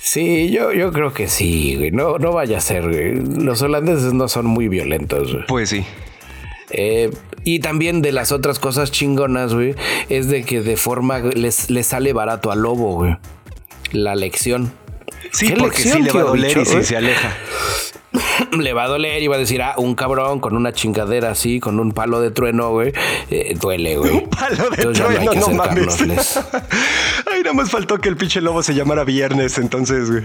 Sí, 0.00 0.50
yo, 0.50 0.72
yo 0.72 0.92
creo 0.92 1.12
que 1.12 1.28
sí, 1.28 1.76
güey. 1.76 1.90
No, 1.90 2.18
no 2.18 2.32
vaya 2.32 2.58
a 2.58 2.60
ser, 2.60 2.88
güey. 2.88 3.14
Los 3.14 3.62
holandeses 3.62 4.12
no 4.12 4.28
son 4.28 4.46
muy 4.46 4.68
violentos, 4.68 5.32
güey. 5.32 5.46
Pues 5.46 5.70
sí. 5.70 5.86
Eh, 6.72 7.10
y 7.44 7.60
también 7.60 8.02
de 8.02 8.12
las 8.12 8.32
otras 8.32 8.58
cosas 8.58 8.90
chingonas, 8.90 9.54
güey, 9.54 9.74
es 10.08 10.28
de 10.28 10.44
que 10.44 10.60
de 10.60 10.76
forma 10.76 11.18
les, 11.18 11.70
les 11.70 11.86
sale 11.86 12.12
barato 12.12 12.50
al 12.50 12.60
lobo, 12.62 12.94
güey. 12.94 13.16
La 13.92 14.14
lección. 14.14 14.72
Sí, 15.32 15.52
porque 15.58 15.82
sí 15.82 16.02
le 16.02 16.10
va 16.12 16.20
a 16.20 16.24
doler 16.24 16.58
y 16.58 16.64
si 16.64 16.82
se 16.82 16.96
aleja. 16.96 17.36
le 18.58 18.72
va 18.72 18.84
a 18.84 18.88
doler 18.88 19.22
y 19.22 19.26
va 19.26 19.36
a 19.36 19.38
decir, 19.38 19.62
ah, 19.62 19.74
un 19.78 19.94
cabrón 19.94 20.40
con 20.40 20.56
una 20.56 20.72
chingadera 20.72 21.30
así, 21.30 21.60
con 21.60 21.80
un 21.80 21.92
palo 21.92 22.20
de 22.20 22.30
trueno, 22.30 22.70
güey, 22.70 22.92
eh, 23.30 23.56
duele, 23.58 23.96
güey. 23.96 24.10
Un 24.24 24.28
palo 24.28 24.70
de 24.70 24.92
trueno, 24.92 25.32
no, 25.34 25.48
mames. 25.50 26.00
Ay, 27.32 27.40
nada 27.42 27.54
más 27.54 27.70
faltó 27.70 27.98
que 27.98 28.08
el 28.08 28.16
pinche 28.16 28.40
lobo 28.40 28.62
se 28.62 28.74
llamara 28.74 29.04
Viernes, 29.04 29.58
entonces, 29.58 30.10
güey. 30.10 30.22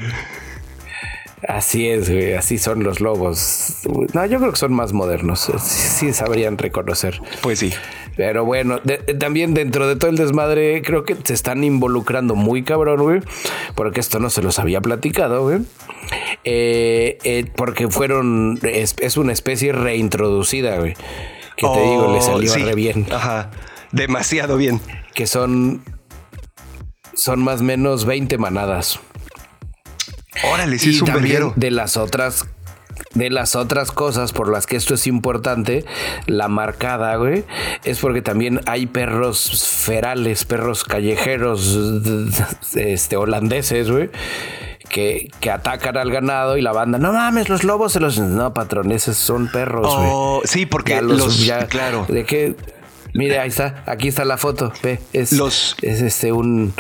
Así 1.48 1.88
es, 1.88 2.10
güey, 2.10 2.34
así 2.34 2.58
son 2.58 2.84
los 2.84 3.00
lobos. 3.00 3.76
No, 4.14 4.26
yo 4.26 4.40
creo 4.40 4.52
que 4.52 4.58
son 4.58 4.74
más 4.74 4.94
modernos, 4.94 5.52
sí, 5.62 6.12
sabrían 6.12 6.58
reconocer. 6.58 7.22
Pues 7.42 7.60
sí. 7.60 7.72
Pero 8.16 8.44
bueno, 8.46 8.82
también 9.20 9.54
dentro 9.54 9.88
de 9.88 9.96
todo 9.96 10.10
el 10.10 10.18
desmadre, 10.18 10.82
creo 10.82 11.04
que 11.04 11.16
se 11.24 11.36
están 11.36 11.64
involucrando 11.64 12.34
muy 12.34 12.64
cabrón, 12.64 13.04
güey, 13.04 13.22
porque 13.76 14.00
esto 14.00 14.20
no 14.20 14.32
se 14.32 14.42
los 14.42 14.58
había 14.58 14.82
platicado, 14.82 15.44
güey. 15.44 15.60
Eh, 16.44 17.20
eh, 17.24 17.46
porque 17.56 17.88
fueron, 17.88 18.60
es, 18.64 19.18
una 19.18 19.34
especie 19.34 19.74
reintroducida, 19.74 20.80
güey. 20.80 20.96
Que 21.56 21.68
te 21.68 21.82
digo, 21.82 22.14
le 22.14 22.22
salió 22.22 22.52
oh, 22.52 22.66
re 22.66 22.74
bien. 22.74 23.06
Ajá, 23.12 23.52
demasiado 23.92 24.58
bien. 24.58 24.82
Que 25.14 25.28
son, 25.28 25.84
son 27.14 27.44
más 27.44 27.62
o 27.62 27.64
menos 27.64 28.06
20 28.06 28.40
manadas. 28.40 29.00
Órale, 30.44 30.80
sí 30.80 30.92
es 30.92 31.02
un 31.02 31.08
también 31.08 31.54
De 31.56 31.72
las 31.72 31.98
otras 31.98 32.46
de 33.14 33.30
las 33.30 33.56
otras 33.56 33.92
cosas 33.92 34.32
por 34.34 34.52
las 34.52 34.66
que 34.66 34.76
esto 34.76 34.94
es 34.94 35.08
importante, 35.08 35.86
la 36.26 36.48
marcada, 36.48 37.16
güey, 37.16 37.44
es 37.84 38.00
porque 38.00 38.22
también 38.22 38.62
hay 38.66 38.86
perros 38.88 39.66
ferales, 39.86 40.46
perros 40.46 40.84
callejeros, 40.84 41.78
este, 42.76 43.18
holandeses, 43.18 43.90
güey. 43.90 44.10
Que, 44.90 45.30
que, 45.42 45.52
atacan 45.52 45.98
al 45.98 46.10
ganado 46.12 46.56
y 46.56 46.62
la 46.62 46.72
banda, 46.72 46.98
no 46.98 47.12
mames, 47.12 47.50
los 47.50 47.66
lobos 47.66 47.92
se 47.92 48.00
los. 48.00 48.20
No, 48.20 48.54
patroneses 48.54 49.18
son 49.18 49.52
perros, 49.52 49.94
güey. 49.94 50.10
Oh, 50.10 50.42
sí, 50.46 50.66
porque 50.66 51.02
los. 51.02 51.46
Ya, 51.46 51.68
claro. 51.68 52.06
De 52.08 52.24
que. 52.24 52.56
Mire, 53.14 53.38
ahí 53.40 53.50
está, 53.50 53.84
aquí 53.86 54.08
está 54.08 54.24
la 54.24 54.38
foto. 54.38 54.72
Ve, 54.84 55.02
es, 55.12 55.34
los... 55.34 55.76
es 55.82 56.02
este 56.02 56.32
un 56.32 56.74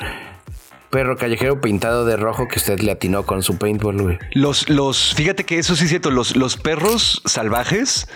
perro 0.97 1.15
callejero 1.15 1.61
pintado 1.61 2.05
de 2.05 2.17
rojo 2.17 2.47
que 2.47 2.57
usted 2.57 2.79
le 2.79 2.91
atinó 2.91 3.21
con 3.21 3.43
su 3.43 3.59
paintball, 3.59 4.01
güey. 4.01 4.19
Los, 4.31 4.67
los, 4.67 5.13
fíjate 5.13 5.43
que 5.43 5.59
eso 5.59 5.75
sí 5.75 5.83
es 5.83 5.91
cierto, 5.91 6.09
los, 6.09 6.35
los 6.35 6.57
perros 6.57 7.21
salvajes 7.23 8.07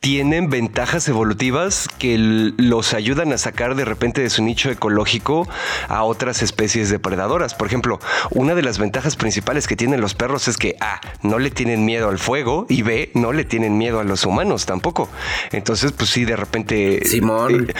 tienen 0.00 0.50
ventajas 0.50 1.06
evolutivas 1.06 1.88
que 1.96 2.16
los 2.18 2.92
ayudan 2.92 3.32
a 3.32 3.38
sacar 3.38 3.76
de 3.76 3.84
repente 3.84 4.20
de 4.20 4.30
su 4.30 4.42
nicho 4.42 4.68
ecológico 4.68 5.48
a 5.86 6.02
otras 6.02 6.42
especies 6.42 6.90
depredadoras. 6.90 7.54
Por 7.54 7.68
ejemplo, 7.68 8.00
una 8.30 8.56
de 8.56 8.62
las 8.62 8.78
ventajas 8.78 9.14
principales 9.14 9.68
que 9.68 9.76
tienen 9.76 10.00
los 10.00 10.16
perros 10.16 10.48
es 10.48 10.56
que 10.56 10.74
A, 10.80 11.00
no 11.22 11.38
le 11.38 11.52
tienen 11.52 11.84
miedo 11.84 12.08
al 12.08 12.18
fuego 12.18 12.66
y 12.68 12.82
B, 12.82 13.12
no 13.14 13.32
le 13.32 13.44
tienen 13.44 13.78
miedo 13.78 14.00
a 14.00 14.04
los 14.04 14.26
humanos 14.26 14.66
tampoco. 14.66 15.08
Entonces, 15.52 15.92
pues 15.92 16.10
sí, 16.10 16.24
de 16.24 16.34
repente... 16.34 17.00
Simón. 17.04 17.68
Eh, 17.70 17.74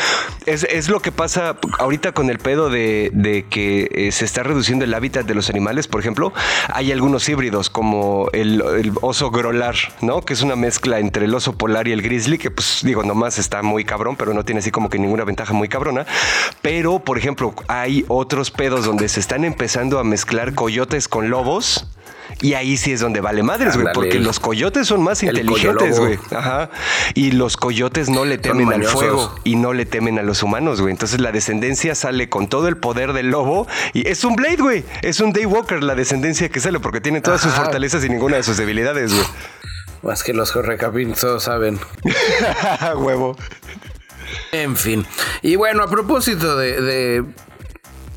es, 0.46 0.62
es, 0.62 0.88
lo 0.88 1.00
que 1.00 1.10
pasa 1.10 1.58
ahorita 1.80 2.12
con 2.12 2.30
el 2.30 2.38
pedo 2.38 2.70
de, 2.70 3.10
de 3.12 3.46
que 3.50 3.88
eh, 3.90 4.12
se 4.12 4.24
está 4.24 4.43
reduciendo 4.44 4.84
el 4.84 4.94
hábitat 4.94 5.26
de 5.26 5.34
los 5.34 5.50
animales, 5.50 5.88
por 5.88 6.00
ejemplo, 6.00 6.32
hay 6.72 6.92
algunos 6.92 7.28
híbridos 7.28 7.70
como 7.70 8.28
el, 8.32 8.62
oso 9.00 9.30
grolar, 9.30 9.74
¿no? 10.00 10.22
Que 10.22 10.34
es 10.34 10.42
una 10.42 10.56
mezcla 10.56 10.98
entre 10.98 11.24
el 11.24 11.34
oso 11.34 11.56
polar 11.56 11.88
y 11.88 11.92
el 11.92 12.02
grizzly, 12.02 12.38
que 12.38 12.50
pues 12.50 12.80
digo, 12.84 13.02
nomás 13.02 13.38
está 13.38 13.62
muy 13.62 13.84
cabrón, 13.84 14.16
pero 14.16 14.34
no 14.34 14.44
tiene 14.44 14.60
así 14.60 14.70
como 14.70 14.88
que 14.88 14.98
ninguna 14.98 15.24
ventaja 15.24 15.52
muy 15.52 15.68
cabrona. 15.68 16.06
Pero, 16.62 17.00
por 17.00 17.18
ejemplo, 17.18 17.54
hay 17.68 18.04
otros 18.08 18.50
pedos 18.50 18.84
donde 18.84 19.08
se 19.08 19.20
están 19.20 19.44
empezando 19.44 19.98
a 19.98 20.04
mezclar 20.04 20.54
coyotes 20.54 21.08
con 21.08 21.30
lobos 21.30 21.86
y 22.44 22.52
ahí 22.52 22.76
sí 22.76 22.92
es 22.92 23.00
donde 23.00 23.22
vale 23.22 23.42
madres, 23.42 23.74
güey, 23.74 23.94
porque 23.94 24.18
los 24.20 24.38
coyotes 24.38 24.86
son 24.86 25.02
más 25.02 25.22
inteligentes, 25.22 25.98
güey. 25.98 26.18
Ajá. 26.30 26.68
Y 27.14 27.30
los 27.30 27.56
coyotes 27.56 28.10
no 28.10 28.26
le 28.26 28.36
temen 28.36 28.70
al 28.70 28.84
fuego 28.84 29.34
y 29.44 29.56
no 29.56 29.72
le 29.72 29.86
temen 29.86 30.18
a 30.18 30.22
los 30.22 30.42
humanos, 30.42 30.82
güey. 30.82 30.92
Entonces 30.92 31.22
la 31.22 31.32
descendencia 31.32 31.94
sale 31.94 32.28
con 32.28 32.48
todo 32.48 32.68
el 32.68 32.76
poder 32.76 33.14
del 33.14 33.30
lobo 33.30 33.66
y 33.94 34.06
es 34.06 34.24
un 34.24 34.36
Blade, 34.36 34.58
güey. 34.58 34.84
Es 35.00 35.20
un 35.20 35.32
Daywalker 35.32 35.82
la 35.82 35.94
descendencia 35.94 36.50
que 36.50 36.60
sale 36.60 36.80
porque 36.80 37.00
tiene 37.00 37.22
todas 37.22 37.40
sus 37.40 37.54
fortalezas 37.54 38.04
y 38.04 38.10
ninguna 38.10 38.36
de 38.36 38.42
sus 38.42 38.58
debilidades, 38.58 39.14
güey. 39.14 39.26
Más 40.02 40.22
que 40.22 40.34
los 40.34 40.52
todos 40.52 41.42
saben. 41.42 41.80
Huevo. 42.98 43.38
En 44.52 44.76
fin. 44.76 45.06
Y 45.40 45.56
bueno, 45.56 45.82
a 45.82 45.88
propósito 45.88 46.58
de, 46.58 46.78
de, 46.82 47.24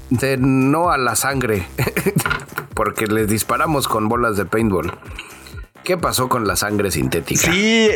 de 0.09 0.37
no 0.37 0.91
a 0.91 0.97
la 0.97 1.15
sangre. 1.15 1.67
porque 2.73 3.07
les 3.07 3.27
disparamos 3.27 3.87
con 3.87 4.07
bolas 4.07 4.37
de 4.37 4.45
paintball. 4.45 4.93
¿Qué 5.83 5.97
pasó 5.97 6.29
con 6.29 6.45
la 6.45 6.55
sangre 6.55 6.91
sintética? 6.91 7.51
Sí. 7.51 7.89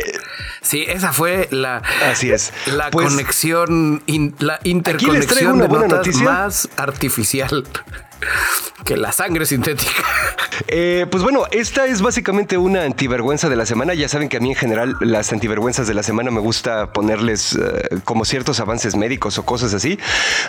Sí, 0.60 0.84
esa 0.88 1.12
fue 1.12 1.48
la. 1.50 1.82
Así 2.10 2.32
es. 2.32 2.52
La 2.66 2.90
pues, 2.90 3.08
conexión, 3.08 4.02
la 4.38 4.58
interconexión 4.64 5.58
de 5.58 5.68
notas 5.68 6.16
más 6.16 6.68
artificial 6.76 7.64
que 8.84 8.96
la 8.96 9.12
sangre 9.12 9.46
sintética. 9.46 10.02
Eh, 10.68 11.06
pues 11.10 11.22
bueno, 11.22 11.44
esta 11.50 11.86
es 11.86 12.02
básicamente 12.02 12.56
una 12.56 12.82
antivergüenza 12.82 13.48
de 13.48 13.56
la 13.56 13.66
semana. 13.66 13.94
Ya 13.94 14.08
saben 14.08 14.28
que 14.28 14.36
a 14.36 14.40
mí 14.40 14.50
en 14.50 14.56
general 14.56 14.96
las 15.00 15.32
antivergüenzas 15.32 15.86
de 15.86 15.94
la 15.94 16.02
semana 16.02 16.30
me 16.30 16.40
gusta 16.40 16.92
ponerles 16.92 17.54
eh, 17.54 17.98
como 18.04 18.24
ciertos 18.24 18.60
avances 18.60 18.96
médicos 18.96 19.38
o 19.38 19.44
cosas 19.44 19.74
así. 19.74 19.98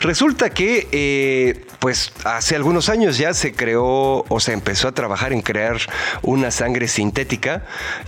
Resulta 0.01 0.49
que 0.49 0.87
eh, 0.91 1.65
pues 1.79 2.13
hace 2.23 2.55
algunos 2.55 2.89
años 2.89 3.17
ya 3.17 3.33
se 3.33 3.53
creó 3.53 4.25
o 4.27 4.39
se 4.39 4.53
empezó 4.53 4.87
a 4.87 4.91
trabajar 4.93 5.33
en 5.33 5.41
crear 5.41 5.77
una 6.21 6.51
sangre 6.51 6.87
sintética. 6.87 7.65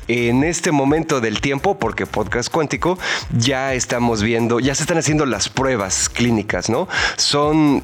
En 0.07 0.43
este 0.43 0.71
momento 0.71 1.21
del 1.21 1.41
tiempo, 1.41 1.79
porque 1.79 2.05
podcast 2.05 2.49
cuántico, 2.49 2.97
ya 3.37 3.73
estamos 3.73 4.21
viendo, 4.21 4.59
ya 4.59 4.75
se 4.75 4.83
están 4.83 4.97
haciendo 4.97 5.25
las 5.25 5.49
pruebas 5.49 6.09
clínicas, 6.09 6.69
¿no? 6.69 6.87
Son 7.17 7.81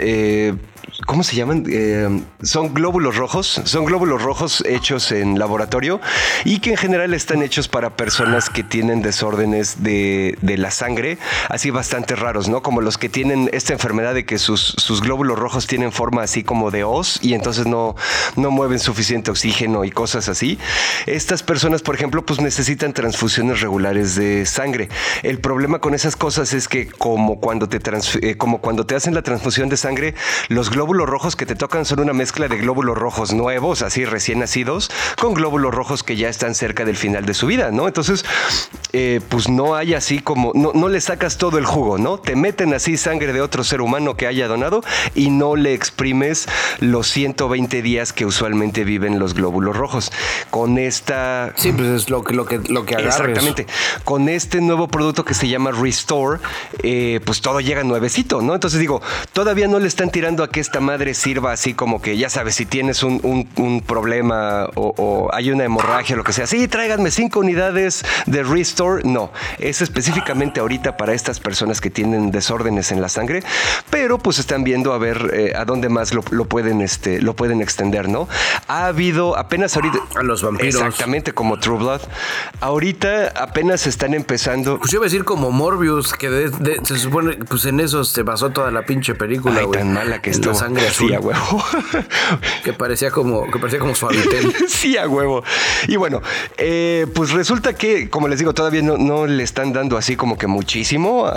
¿Cómo 1.12 1.24
se 1.24 1.36
llaman? 1.36 1.66
Eh, 1.70 2.08
son 2.42 2.74
glóbulos 2.74 3.18
rojos. 3.18 3.60
Son 3.66 3.84
glóbulos 3.84 4.22
rojos 4.22 4.64
hechos 4.66 5.12
en 5.12 5.38
laboratorio 5.38 6.00
y 6.46 6.60
que 6.60 6.70
en 6.70 6.78
general 6.78 7.14
están 7.14 7.44
hechos 7.44 7.68
para 7.68 7.98
personas 7.98 8.50
que 8.50 8.64
tienen 8.64 9.02
desórdenes 9.02 9.84
de, 9.84 10.38
la 10.42 10.72
sangre, 10.72 11.18
así 11.50 11.70
bastante 11.70 12.16
raros, 12.16 12.48
¿no? 12.48 12.64
Como 12.64 12.80
los 12.80 12.98
que 12.98 13.10
tienen 13.10 13.50
esta 13.52 13.74
enfermedad 13.74 14.14
de 14.14 14.26
que 14.26 14.38
sus, 14.38 15.02
glóbulos 15.02 15.38
rojos 15.38 15.68
tienen 15.68 15.92
forma 15.92 16.24
así 16.24 16.44
como 16.46 16.72
de 16.72 16.86
os 16.86 17.20
y 17.22 17.34
entonces 17.34 17.68
no, 17.68 17.98
no 18.38 18.50
mueven 18.50 18.80
suficiente 18.80 19.32
oxígeno 19.32 19.84
y 19.84 19.92
cosas 19.92 20.30
así. 20.30 20.60
Estas 21.08 21.44
personas, 21.44 21.82
por 21.82 21.96
ejemplo, 21.96 22.26
pues 22.26 22.40
necesitan 22.40 22.94
transfusiones 22.94 23.60
regulares 23.60 24.16
de 24.16 24.46
sangre. 24.46 24.88
El 25.24 25.40
problema 25.40 25.80
con 25.80 25.94
esas 25.94 26.16
cosas 26.16 26.54
es 26.54 26.70
que 26.70 26.88
como 26.88 27.42
cuando 27.42 27.68
te, 27.68 27.82
eh, 28.22 28.38
como 28.38 28.62
cuando 28.62 28.86
te 28.86 28.96
hacen 28.96 29.14
la 29.14 29.24
transfusión 29.24 29.68
de 29.68 29.76
sangre, 29.76 30.16
los 30.48 30.70
glóbulos 30.70 31.01
glóbulos 31.02 31.10
rojos 31.10 31.36
que 31.36 31.46
te 31.48 31.56
tocan 31.56 31.86
son 31.86 32.02
una 32.02 32.14
mezcla 32.14 32.48
de 32.48 32.58
glóbulos 32.58 32.96
rojos 32.96 33.34
nuevos, 33.34 33.82
así 33.82 34.06
recién 34.06 34.40
nacidos, 34.40 34.92
con 35.20 35.34
glóbulos 35.34 35.74
rojos 35.74 36.04
que 36.04 36.16
ya 36.16 36.30
están 36.30 36.54
cerca 36.54 36.86
del 36.86 36.96
final 36.96 37.26
de 37.26 37.34
su 37.34 37.48
vida, 37.48 37.72
¿no? 37.72 37.88
Entonces, 37.88 38.24
eh, 38.94 39.20
pues 39.30 39.50
no 39.50 39.74
hay 39.74 39.96
así 39.96 40.20
como, 40.20 40.52
no, 40.54 40.74
no 40.74 40.90
le 40.90 41.02
sacas 41.02 41.38
todo 41.38 41.58
el 41.58 41.66
jugo, 41.66 41.98
¿no? 41.98 42.20
Te 42.20 42.36
meten 42.36 42.74
así 42.76 42.98
sangre 42.98 43.34
de 43.34 43.42
otro 43.42 43.64
ser 43.64 43.82
humano 43.82 44.16
que 44.16 44.28
haya 44.28 44.48
donado 44.48 44.84
y 45.16 45.32
no 45.32 45.56
le 45.56 45.74
exprimes 45.74 46.48
los 46.80 47.08
120 47.08 47.82
días 47.82 48.14
que 48.14 48.26
usualmente 48.26 48.84
viven 48.84 49.18
los 49.18 49.34
glóbulos 49.34 49.76
rojos. 49.76 50.12
Con 50.52 50.78
esta... 50.78 51.54
Sí, 51.56 51.72
pues 51.72 51.88
es 51.88 52.10
lo 52.12 52.24
que, 52.24 52.36
lo 52.36 52.46
que, 52.46 52.60
lo 52.60 52.86
que 52.86 52.94
Exactamente. 52.96 53.66
Con 54.04 54.30
este 54.30 54.62
nuevo 54.62 54.88
producto 54.88 55.26
que 55.26 55.34
se 55.34 55.48
llama 55.48 55.72
Restore, 55.72 56.40
eh, 56.84 57.22
pues 57.26 57.42
todo 57.42 57.60
llega 57.60 57.84
nuevecito, 57.84 58.42
¿no? 58.42 58.54
Entonces 58.54 58.80
digo, 58.80 59.02
todavía 59.34 59.68
no 59.68 59.80
le 59.80 59.88
están 59.88 60.12
tirando 60.12 60.44
a 60.44 60.50
que 60.50 60.60
esta 60.60 60.80
madre 60.82 61.14
sirva 61.14 61.52
así 61.52 61.74
como 61.74 62.02
que, 62.02 62.18
ya 62.18 62.30
sabes, 62.30 62.56
si 62.56 62.66
tienes 62.66 63.04
un, 63.04 63.84
problema 63.86 64.68
o, 64.76 65.30
hay 65.34 65.52
una 65.52 65.64
hemorragia 65.64 66.16
o 66.16 66.18
lo 66.18 66.24
que 66.24 66.34
sea, 66.34 66.48
sí, 66.48 66.68
tráiganme 66.68 67.12
cinco 67.12 67.40
unidades 67.40 68.04
de 68.26 68.44
Restore. 68.44 69.04
No, 69.04 69.32
es 69.60 69.82
específicamente 69.82 70.60
ahorita 70.60 70.98
para 70.98 71.14
estas 71.14 71.40
personas 71.40 71.82
que 71.82 71.90
tienen 71.90 72.32
desórdenes 72.32 72.92
en 72.92 73.02
la 73.02 73.10
sangre, 73.10 73.44
pero 73.90 74.18
pues 74.18 74.40
están 74.40 74.64
viendo 74.64 74.94
a 74.94 74.98
ver 74.98 75.32
eh, 75.34 75.54
a 75.56 75.66
dónde 75.66 75.90
más 75.90 76.14
lo, 76.14 76.22
pueden, 76.22 76.82
este, 76.82 77.22
lo 77.22 77.36
pueden 77.36 77.62
extender, 77.62 78.10
¿no? 78.10 78.28
Ha 78.68 78.88
habido 78.88 79.38
apenas 79.38 79.76
ahorita... 79.76 80.00
A 80.16 80.24
los 80.24 80.44
vampiros. 80.44 80.76
Exactamente, 80.76 81.34
como 81.34 81.60
True 81.60 81.78
Blood. 81.78 82.02
Ahorita 82.60 83.34
apenas 83.36 83.88
están 83.88 84.14
empezando... 84.14 84.80
Pues 84.80 84.92
yo 84.92 84.98
iba 84.98 85.06
a 85.06 85.10
decir 85.10 85.24
como 85.24 85.52
Morbius, 85.52 86.14
que 86.14 86.52
se 86.84 86.98
supone, 86.98 87.38
pues 87.48 87.66
en 87.66 87.80
eso 87.80 88.04
se 88.04 88.24
basó 88.24 88.50
toda 88.52 88.72
la 88.72 88.86
pinche 88.86 89.16
película, 89.16 89.62
Ay, 89.62 89.68
tan 89.72 89.94
mala 89.94 90.22
que 90.22 90.32
estuvo 90.32 90.54
sangre 90.80 90.92
Sí, 90.92 91.14
a 91.14 91.20
huevo. 91.20 91.64
que 92.64 92.74
parecía 92.74 93.12
como, 93.12 93.50
que 93.50 93.60
parecía 93.60 93.80
como 93.80 93.96
suavitel. 93.96 94.54
sí, 94.68 94.98
a 94.98 95.08
huevo. 95.08 95.44
Y 95.88 95.96
bueno, 95.96 96.22
eh, 96.58 97.08
pues 97.14 97.32
resulta 97.32 97.74
que, 97.74 98.10
como 98.10 98.28
les 98.28 98.40
digo, 98.40 98.54
todavía 98.54 98.82
no, 98.82 98.98
no 98.98 99.28
le 99.28 99.44
están 99.44 99.74
dando 99.74 99.98
así 99.98 100.16
como 100.16 100.38
que 100.38 100.48
muchísimo, 100.48 101.32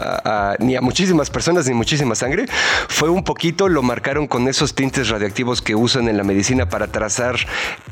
ni 0.58 0.76
a 0.76 0.80
muchísimas 0.80 1.30
personas, 1.30 1.66
ni 1.66 1.74
muchísima 1.74 2.14
sangre, 2.14 2.46
Fue 2.88 3.08
un 3.08 3.24
poquito, 3.24 3.68
lo 3.68 3.82
marcaron 3.82 4.26
con 4.26 4.48
esos 4.48 4.74
tintes 4.74 5.08
radioactivos 5.08 5.62
que 5.62 5.74
usan 5.74 6.08
en 6.08 6.16
la 6.16 6.24
medicina 6.24 6.68
para 6.68 6.88
trazar 6.88 7.36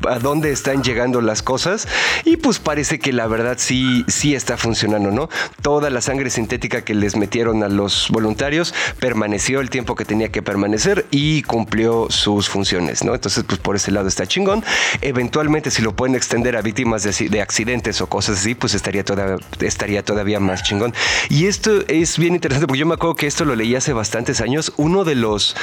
a 0.07 0.19
dónde 0.19 0.51
están 0.51 0.83
llegando 0.83 1.21
las 1.21 1.41
cosas. 1.41 1.87
Y 2.25 2.37
pues 2.37 2.59
parece 2.59 2.99
que 2.99 3.13
la 3.13 3.27
verdad 3.27 3.55
sí, 3.57 4.05
sí 4.07 4.35
está 4.35 4.57
funcionando, 4.57 5.11
¿no? 5.11 5.29
Toda 5.61 5.89
la 5.89 6.01
sangre 6.01 6.29
sintética 6.29 6.83
que 6.83 6.93
les 6.93 7.15
metieron 7.15 7.63
a 7.63 7.69
los 7.69 8.07
voluntarios 8.09 8.73
permaneció 8.99 9.59
el 9.59 9.69
tiempo 9.69 9.95
que 9.95 10.05
tenía 10.05 10.29
que 10.29 10.41
permanecer 10.41 11.05
y 11.11 11.32
cumplió 11.41 12.07
sus 12.09 12.49
funciones, 12.49 13.03
¿no? 13.03 13.13
Entonces, 13.15 13.43
pues 13.45 13.59
por 13.59 13.75
ese 13.75 13.91
lado 13.91 14.07
está 14.07 14.27
chingón. 14.27 14.63
Eventualmente, 15.01 15.71
si 15.71 15.81
lo 15.81 15.95
pueden 15.95 16.15
extender 16.15 16.55
a 16.55 16.61
víctimas 16.61 17.03
de, 17.03 17.41
accidentes 17.41 18.01
o 18.01 18.07
cosas 18.07 18.39
así, 18.39 18.55
pues 18.55 18.73
estaría, 18.73 19.03
toda, 19.03 19.37
estaría 19.59 20.03
todavía 20.03 20.39
más 20.39 20.63
chingón. 20.63 20.93
Y 21.29 21.47
esto 21.47 21.83
es 21.87 22.17
bien 22.17 22.35
interesante 22.35 22.67
porque 22.67 22.79
yo 22.79 22.85
me 22.85 22.95
acuerdo 22.95 23.15
que 23.15 23.27
esto 23.27 23.45
lo 23.45 23.55
leí 23.55 23.75
hace 23.75 23.93
bastantes 23.93 24.41
años. 24.41 24.73
Uno 24.77 25.03
de 25.03 25.15
los, 25.15 25.55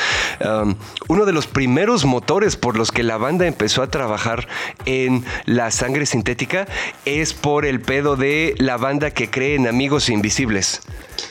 uno 1.09 1.25
de 1.25 1.33
los 1.33 1.47
primeros 1.47 2.05
motores 2.05 2.57
por 2.57 2.77
los 2.77 2.91
que 2.91 3.03
la 3.03 3.17
banda 3.17 3.47
empezó 3.47 3.83
a 3.83 3.91
trabajar 3.91 4.49
en 4.87 5.25
la 5.47 5.71
sangre 5.71 6.07
sintética 6.07 6.67
es 7.05 7.35
por 7.35 7.65
el 7.65 7.81
pedo 7.81 8.17
de 8.17 8.55
la 8.59 8.77
banda 8.77 9.11
que 9.11 9.31
cree 9.31 9.55
en 9.55 9.67
amigos 9.67 10.09
invisibles 10.09 10.83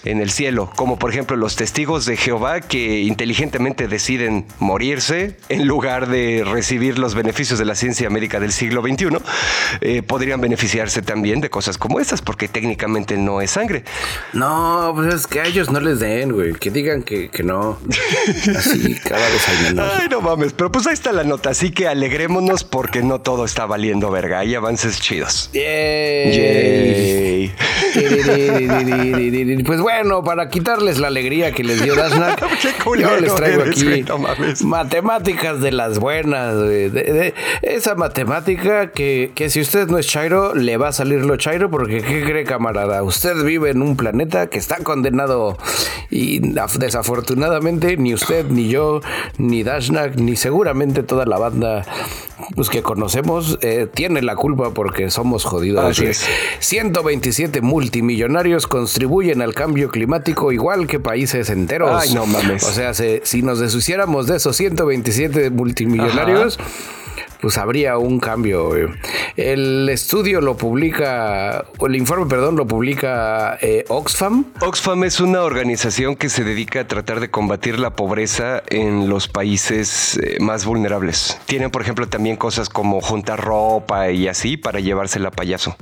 en 0.06 0.22
el 0.22 0.32
cielo, 0.32 0.72
como 0.76 1.00
por 1.00 1.12
ejemplo 1.12 1.36
los 1.36 1.56
testigos 1.56 2.06
de 2.06 2.18
Jehová 2.18 2.62
que 2.62 3.02
inteligentemente 3.02 3.88
deciden 3.88 4.46
morirse 4.60 5.38
en 5.50 5.68
lugar 5.68 6.08
de 6.08 6.44
recibir 6.46 7.00
los 7.00 7.16
beneficios 7.16 7.60
de 7.60 7.66
la 7.66 7.76
ciencia 7.76 8.10
médica 8.10 8.40
del 8.40 8.52
siglo 8.52 8.82
XXI, 8.82 9.08
eh, 9.82 10.02
podrían 10.02 10.42
beneficiarse 10.42 11.02
también 11.02 11.42
de 11.42 11.50
cosas 11.50 11.78
como 11.78 12.00
estas, 12.00 12.22
porque 12.22 12.48
técnicamente 12.48 13.18
no 13.18 13.42
es 13.42 13.52
sangre. 13.52 13.84
No, 14.34 14.92
pues 14.96 15.14
es 15.14 15.28
que 15.28 15.42
a 15.42 15.46
ellos 15.46 15.70
no 15.70 15.80
les 15.80 16.00
den, 16.00 16.32
güey, 16.32 16.54
que 16.54 16.72
digan 16.72 17.04
que, 17.04 17.30
no. 17.44 17.80
Así, 18.58 18.96
cada 19.04 19.28
vez 19.30 19.50
hay 19.50 19.64
menos. 19.64 19.92
Ay, 20.00 20.08
no 20.10 20.22
mames, 20.22 20.54
pero 20.54 20.72
pues 20.72 20.88
ahí 20.88 20.94
está 20.94 21.12
la 21.12 21.24
nota, 21.24 21.50
así 21.50 21.72
que 21.72 21.88
alegrémonos 21.88 22.64
porque 22.64 23.02
no 23.02 23.22
todo 23.22 23.46
está 23.46 23.66
valiendo 23.66 24.12
verga, 24.12 24.40
hay 24.40 24.56
avances 24.56 25.00
chidos. 25.00 25.50
Yay. 25.54 27.54
Pues 29.66 29.82
bueno, 29.82 29.89
para 30.24 30.50
quitarles 30.50 31.00
la 31.00 31.08
alegría 31.08 31.52
que 31.52 31.64
les 31.64 31.82
dio 31.82 31.96
Dashnak, 31.96 32.40
yo 33.00 33.18
les 33.18 33.36
traigo 33.36 33.64
aquí 33.64 34.06
matemáticas 34.64 35.62
de 35.62 35.72
las 35.72 36.00
buenas. 36.00 36.56
De, 36.56 37.34
esa 37.62 37.96
matemática 37.96 38.92
que, 38.92 39.32
que, 39.34 39.50
si 39.50 39.62
usted 39.62 39.88
no 39.88 39.98
es 39.98 40.08
Chairo, 40.08 40.54
le 40.54 40.78
va 40.78 40.90
a 40.90 40.92
salir 40.92 41.26
lo 41.26 41.38
Chairo, 41.38 41.70
porque 41.70 42.02
¿qué 42.02 42.24
cree, 42.24 42.44
camarada? 42.44 43.04
Usted 43.04 43.44
vive 43.44 43.72
en 43.72 43.82
un 43.82 43.98
planeta 43.98 44.48
que 44.48 44.60
está 44.60 44.78
condenado 44.84 45.58
y 46.10 46.40
desafortunadamente 46.40 47.98
ni 47.98 48.14
usted, 48.14 48.46
ni 48.46 48.70
yo, 48.70 49.02
ni 49.38 49.64
Dashnak, 49.64 50.16
ni 50.16 50.36
seguramente 50.36 51.04
toda 51.04 51.26
la 51.26 51.38
banda 51.38 51.84
pues, 52.56 52.70
que 52.70 52.82
conocemos 52.82 53.58
eh, 53.62 53.88
tiene 53.94 54.22
la 54.22 54.36
culpa 54.36 54.74
porque 54.74 55.10
somos 55.10 55.46
jodidos. 55.46 56.02
127 56.60 57.62
multimillonarios 57.62 58.68
contribuyen 58.68 59.42
al 59.42 59.54
cambio 59.54 59.79
climático 59.88 60.52
igual 60.52 60.86
que 60.88 61.00
países 61.00 61.50
enteros. 61.50 61.92
Ay, 61.94 62.14
no 62.14 62.26
mames. 62.26 62.64
O 62.64 62.74
sea, 62.74 62.94
si 62.94 63.42
nos 63.42 63.60
deshiciéramos 63.60 64.28
de 64.28 64.36
esos 64.36 64.58
127 64.58 65.50
multimillonarios, 65.52 66.60
pues 67.42 67.58
habría 67.58 67.98
un 67.98 68.20
cambio. 68.20 68.72
El 69.38 69.88
estudio 69.90 70.42
lo 70.42 70.58
publica, 70.58 71.66
o 71.78 71.88
el 71.88 71.96
informe, 71.96 72.26
perdón, 72.26 72.56
lo 72.56 72.68
publica 72.68 73.58
eh, 73.62 73.86
Oxfam. 73.88 74.46
Oxfam 74.62 75.04
es 75.06 75.20
una 75.20 75.44
organización 75.44 76.16
que 76.16 76.30
se 76.30 76.44
dedica 76.44 76.82
a 76.82 76.88
tratar 76.88 77.20
de 77.20 77.30
combatir 77.30 77.80
la 77.80 77.96
pobreza 77.96 78.62
en 78.68 79.10
los 79.10 79.28
países 79.28 80.20
eh, 80.22 80.38
más 80.42 80.66
vulnerables. 80.66 81.40
Tienen, 81.46 81.72
por 81.72 81.82
ejemplo, 81.82 82.08
también 82.08 82.36
cosas 82.36 82.70
como 82.70 83.00
juntar 83.02 83.40
ropa 83.40 84.12
y 84.12 84.28
así 84.28 84.58
para 84.58 84.80
llevársela 84.80 85.30
a 85.30 85.32
payaso. 85.32 85.76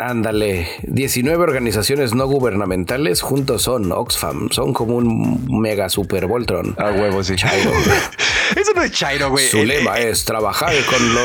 Ándale, 0.00 0.66
19 0.84 1.42
organizaciones 1.42 2.14
no 2.14 2.26
gubernamentales 2.26 3.20
juntos 3.20 3.64
son 3.64 3.92
Oxfam, 3.92 4.48
son 4.50 4.72
como 4.72 4.96
un 4.96 5.60
mega 5.60 5.90
super 5.90 6.26
Voltron. 6.26 6.74
A 6.78 6.90
huevo, 6.90 7.22
sí. 7.22 7.36
Chairo. 7.36 7.70
Eso 8.56 8.72
no 8.74 8.82
es 8.82 8.92
Chairo, 8.92 9.28
güey. 9.28 9.46
Su 9.46 9.62
lema 9.62 9.98
es 9.98 10.24
trabajar 10.24 10.72
con 10.88 11.14
lo... 11.14 11.20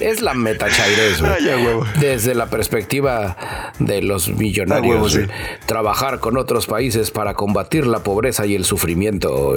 es 0.00 0.20
la 0.20 0.34
meta 0.34 0.68
Chairo, 0.68 1.02
güey. 1.18 1.64
Huevo. 1.64 1.86
Desde 1.98 2.34
la 2.34 2.50
perspectiva 2.50 3.38
de 3.78 4.02
los 4.02 4.28
millonarios. 4.28 5.14
Huevo, 5.14 5.32
Trabajar 5.64 6.20
con 6.20 6.36
otros 6.36 6.66
países 6.66 7.10
para 7.10 7.32
combatir 7.32 7.86
la 7.86 8.02
pobreza 8.02 8.44
y 8.44 8.54
el 8.54 8.66
sufrimiento. 8.66 9.56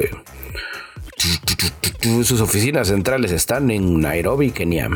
Sus 2.23 2.39
oficinas 2.39 2.87
centrales 2.87 3.33
están 3.33 3.71
en 3.71 3.99
Nairobi, 3.99 4.51
Kenia. 4.51 4.89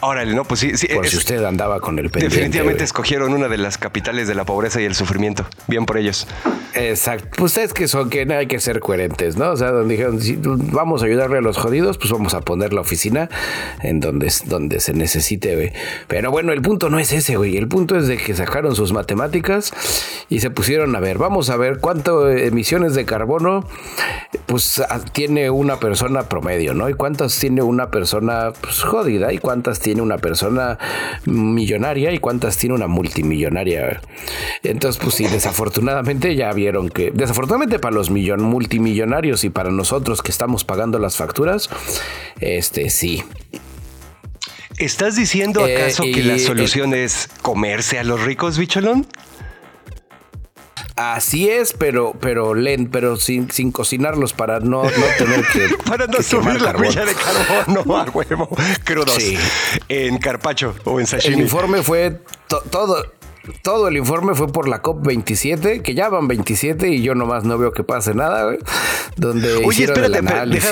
Órale, 0.00 0.34
no, 0.34 0.44
pues 0.44 0.60
sí. 0.60 0.76
sí 0.76 0.88
por 0.88 1.06
si 1.06 1.16
usted 1.16 1.44
andaba 1.44 1.80
con 1.80 1.98
el 1.98 2.10
pendiente. 2.10 2.36
Definitivamente 2.36 2.84
escogieron 2.84 3.32
una 3.32 3.48
de 3.48 3.58
las 3.58 3.78
capitales 3.78 4.28
de 4.28 4.34
la 4.34 4.44
pobreza 4.44 4.80
y 4.80 4.84
el 4.84 4.94
sufrimiento. 4.94 5.46
Bien 5.66 5.86
por 5.86 5.98
ellos. 5.98 6.26
Exacto. 6.74 7.28
Pues 7.36 7.56
es 7.56 7.72
que 7.72 7.88
son 7.88 8.10
que 8.10 8.20
hay 8.32 8.46
que 8.46 8.60
ser 8.60 8.80
coherentes, 8.80 9.36
¿no? 9.36 9.50
O 9.50 9.56
sea, 9.56 9.70
donde 9.70 9.94
dijeron, 9.94 10.20
si 10.20 10.38
vamos 10.40 11.02
a 11.02 11.06
ayudarle 11.06 11.38
a 11.38 11.40
los 11.40 11.56
jodidos, 11.56 11.98
pues 11.98 12.10
vamos 12.10 12.34
a 12.34 12.40
poner 12.40 12.72
la 12.72 12.80
oficina 12.80 13.28
en 13.82 14.00
donde, 14.00 14.32
donde 14.46 14.80
se 14.80 14.92
necesite, 14.92 15.54
güey. 15.56 15.72
Pero 16.06 16.30
bueno, 16.30 16.52
el 16.52 16.62
punto 16.62 16.90
no 16.90 16.98
es 16.98 17.12
ese, 17.12 17.36
güey. 17.36 17.56
El 17.56 17.68
punto 17.68 17.96
es 17.96 18.06
de 18.06 18.16
que 18.16 18.34
sacaron 18.34 18.74
sus 18.74 18.92
matemáticas 18.92 19.72
y 20.28 20.40
se 20.40 20.50
pusieron 20.50 20.94
a 20.94 21.00
ver, 21.00 21.18
vamos 21.18 21.50
a 21.50 21.56
ver 21.56 21.78
cuánto 21.78 22.28
emisiones 22.28 22.94
de 22.94 23.04
carbono, 23.04 23.66
pues 24.46 24.82
tiene 25.12 25.50
una 25.50 25.78
persona 25.80 26.24
promedio, 26.24 26.74
¿no? 26.74 26.88
Y 26.88 26.94
cuántas 26.94 27.38
tiene 27.38 27.62
una 27.62 27.90
persona 27.90 28.52
pues, 28.60 28.82
jodida 28.82 29.32
y 29.32 29.38
cuántas 29.38 29.80
tiene 29.80 30.02
una 30.02 30.18
persona 30.18 30.78
millonaria 31.24 32.12
y 32.12 32.18
cuántas 32.18 32.56
tiene 32.56 32.74
una 32.74 32.86
multimillonaria. 32.86 34.00
Entonces, 34.62 35.00
pues 35.02 35.14
sí, 35.14 35.26
desafortunadamente 35.26 36.34
ya 36.36 36.52
vieron 36.60 36.90
que, 36.90 37.10
desafortunadamente 37.10 37.78
para 37.78 37.94
los 37.94 38.10
millon, 38.10 38.42
multimillonarios 38.42 39.44
y 39.44 39.50
para 39.50 39.70
nosotros 39.70 40.20
que 40.20 40.30
estamos 40.30 40.64
pagando 40.64 40.98
las 40.98 41.16
facturas, 41.16 41.70
este 42.40 42.90
sí. 42.90 43.24
¿Estás 44.76 45.16
diciendo 45.16 45.66
eh, 45.66 45.76
acaso 45.76 46.02
que 46.02 46.22
la 46.22 46.38
solución 46.38 46.92
es 46.92 47.28
comerse 47.40 47.98
a 47.98 48.04
los 48.04 48.22
ricos, 48.22 48.58
bicholón? 48.58 49.06
Así 50.96 51.48
es, 51.48 51.72
pero, 51.72 52.14
pero 52.20 52.54
lento, 52.54 52.90
pero 52.92 53.16
sin, 53.16 53.50
sin 53.50 53.72
cocinarlos 53.72 54.34
para 54.34 54.60
no, 54.60 54.82
no 54.82 55.06
tener 55.16 55.46
que. 55.46 55.68
para 55.88 56.06
no 56.06 56.22
subir 56.22 56.60
la 56.60 56.76
huella 56.76 57.06
de 57.06 57.14
carbono 57.14 57.96
a 57.96 58.04
huevo. 58.10 58.48
Crudos. 58.84 59.14
Sí. 59.14 59.38
En 59.88 60.18
carpacho 60.18 60.74
o 60.84 61.00
en 61.00 61.06
sashimi. 61.06 61.36
El 61.36 61.40
informe 61.40 61.82
fue 61.82 62.20
todo 62.70 63.14
todo 63.62 63.88
el 63.88 63.96
informe 63.96 64.34
fue 64.34 64.48
por 64.48 64.68
la 64.68 64.82
COP27, 64.82 65.82
que 65.82 65.94
ya 65.94 66.08
van 66.08 66.28
27 66.28 66.88
y 66.88 67.02
yo 67.02 67.14
nomás 67.14 67.44
no 67.44 67.58
veo 67.58 67.72
que 67.72 67.84
pase 67.84 68.14
nada, 68.14 68.44
güey. 68.44 68.58
Donde 69.16 69.54
Oye, 69.64 69.84
espérate, 69.84 70.20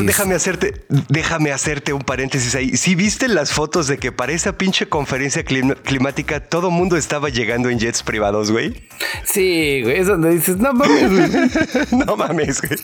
déjame, 0.04 0.34
hacerte, 0.34 0.84
déjame 1.08 1.52
hacerte 1.52 1.92
un 1.92 2.02
paréntesis 2.02 2.54
ahí. 2.54 2.76
Si 2.76 2.94
viste 2.94 3.28
las 3.28 3.52
fotos 3.52 3.86
de 3.86 3.98
que 3.98 4.12
para 4.12 4.32
esa 4.32 4.52
pinche 4.52 4.88
conferencia 4.88 5.44
climática 5.44 6.40
todo 6.40 6.70
mundo 6.70 6.96
estaba 6.96 7.28
llegando 7.28 7.68
en 7.70 7.78
jets 7.78 8.02
privados, 8.02 8.50
güey. 8.50 8.88
Sí, 9.24 9.82
güey, 9.82 9.98
es 9.98 10.06
donde 10.06 10.30
dices, 10.30 10.56
no 10.56 10.72
mames, 10.72 11.10
güey. 11.10 11.50
no 12.06 12.16
mames, 12.16 12.60
güey. 12.60 12.80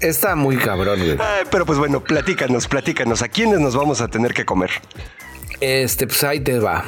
Está 0.00 0.36
muy 0.36 0.56
cabrón, 0.56 0.98
güey. 0.98 1.16
pero 1.50 1.64
pues 1.64 1.78
bueno, 1.78 2.04
platícanos, 2.04 2.68
platícanos. 2.68 3.22
¿A 3.22 3.28
quiénes 3.28 3.60
nos 3.60 3.74
vamos 3.74 4.00
a 4.00 4.08
tener 4.08 4.34
que 4.34 4.44
comer? 4.44 4.70
Este, 5.60 6.06
pues 6.06 6.22
ahí 6.24 6.40
te 6.40 6.58
va. 6.58 6.84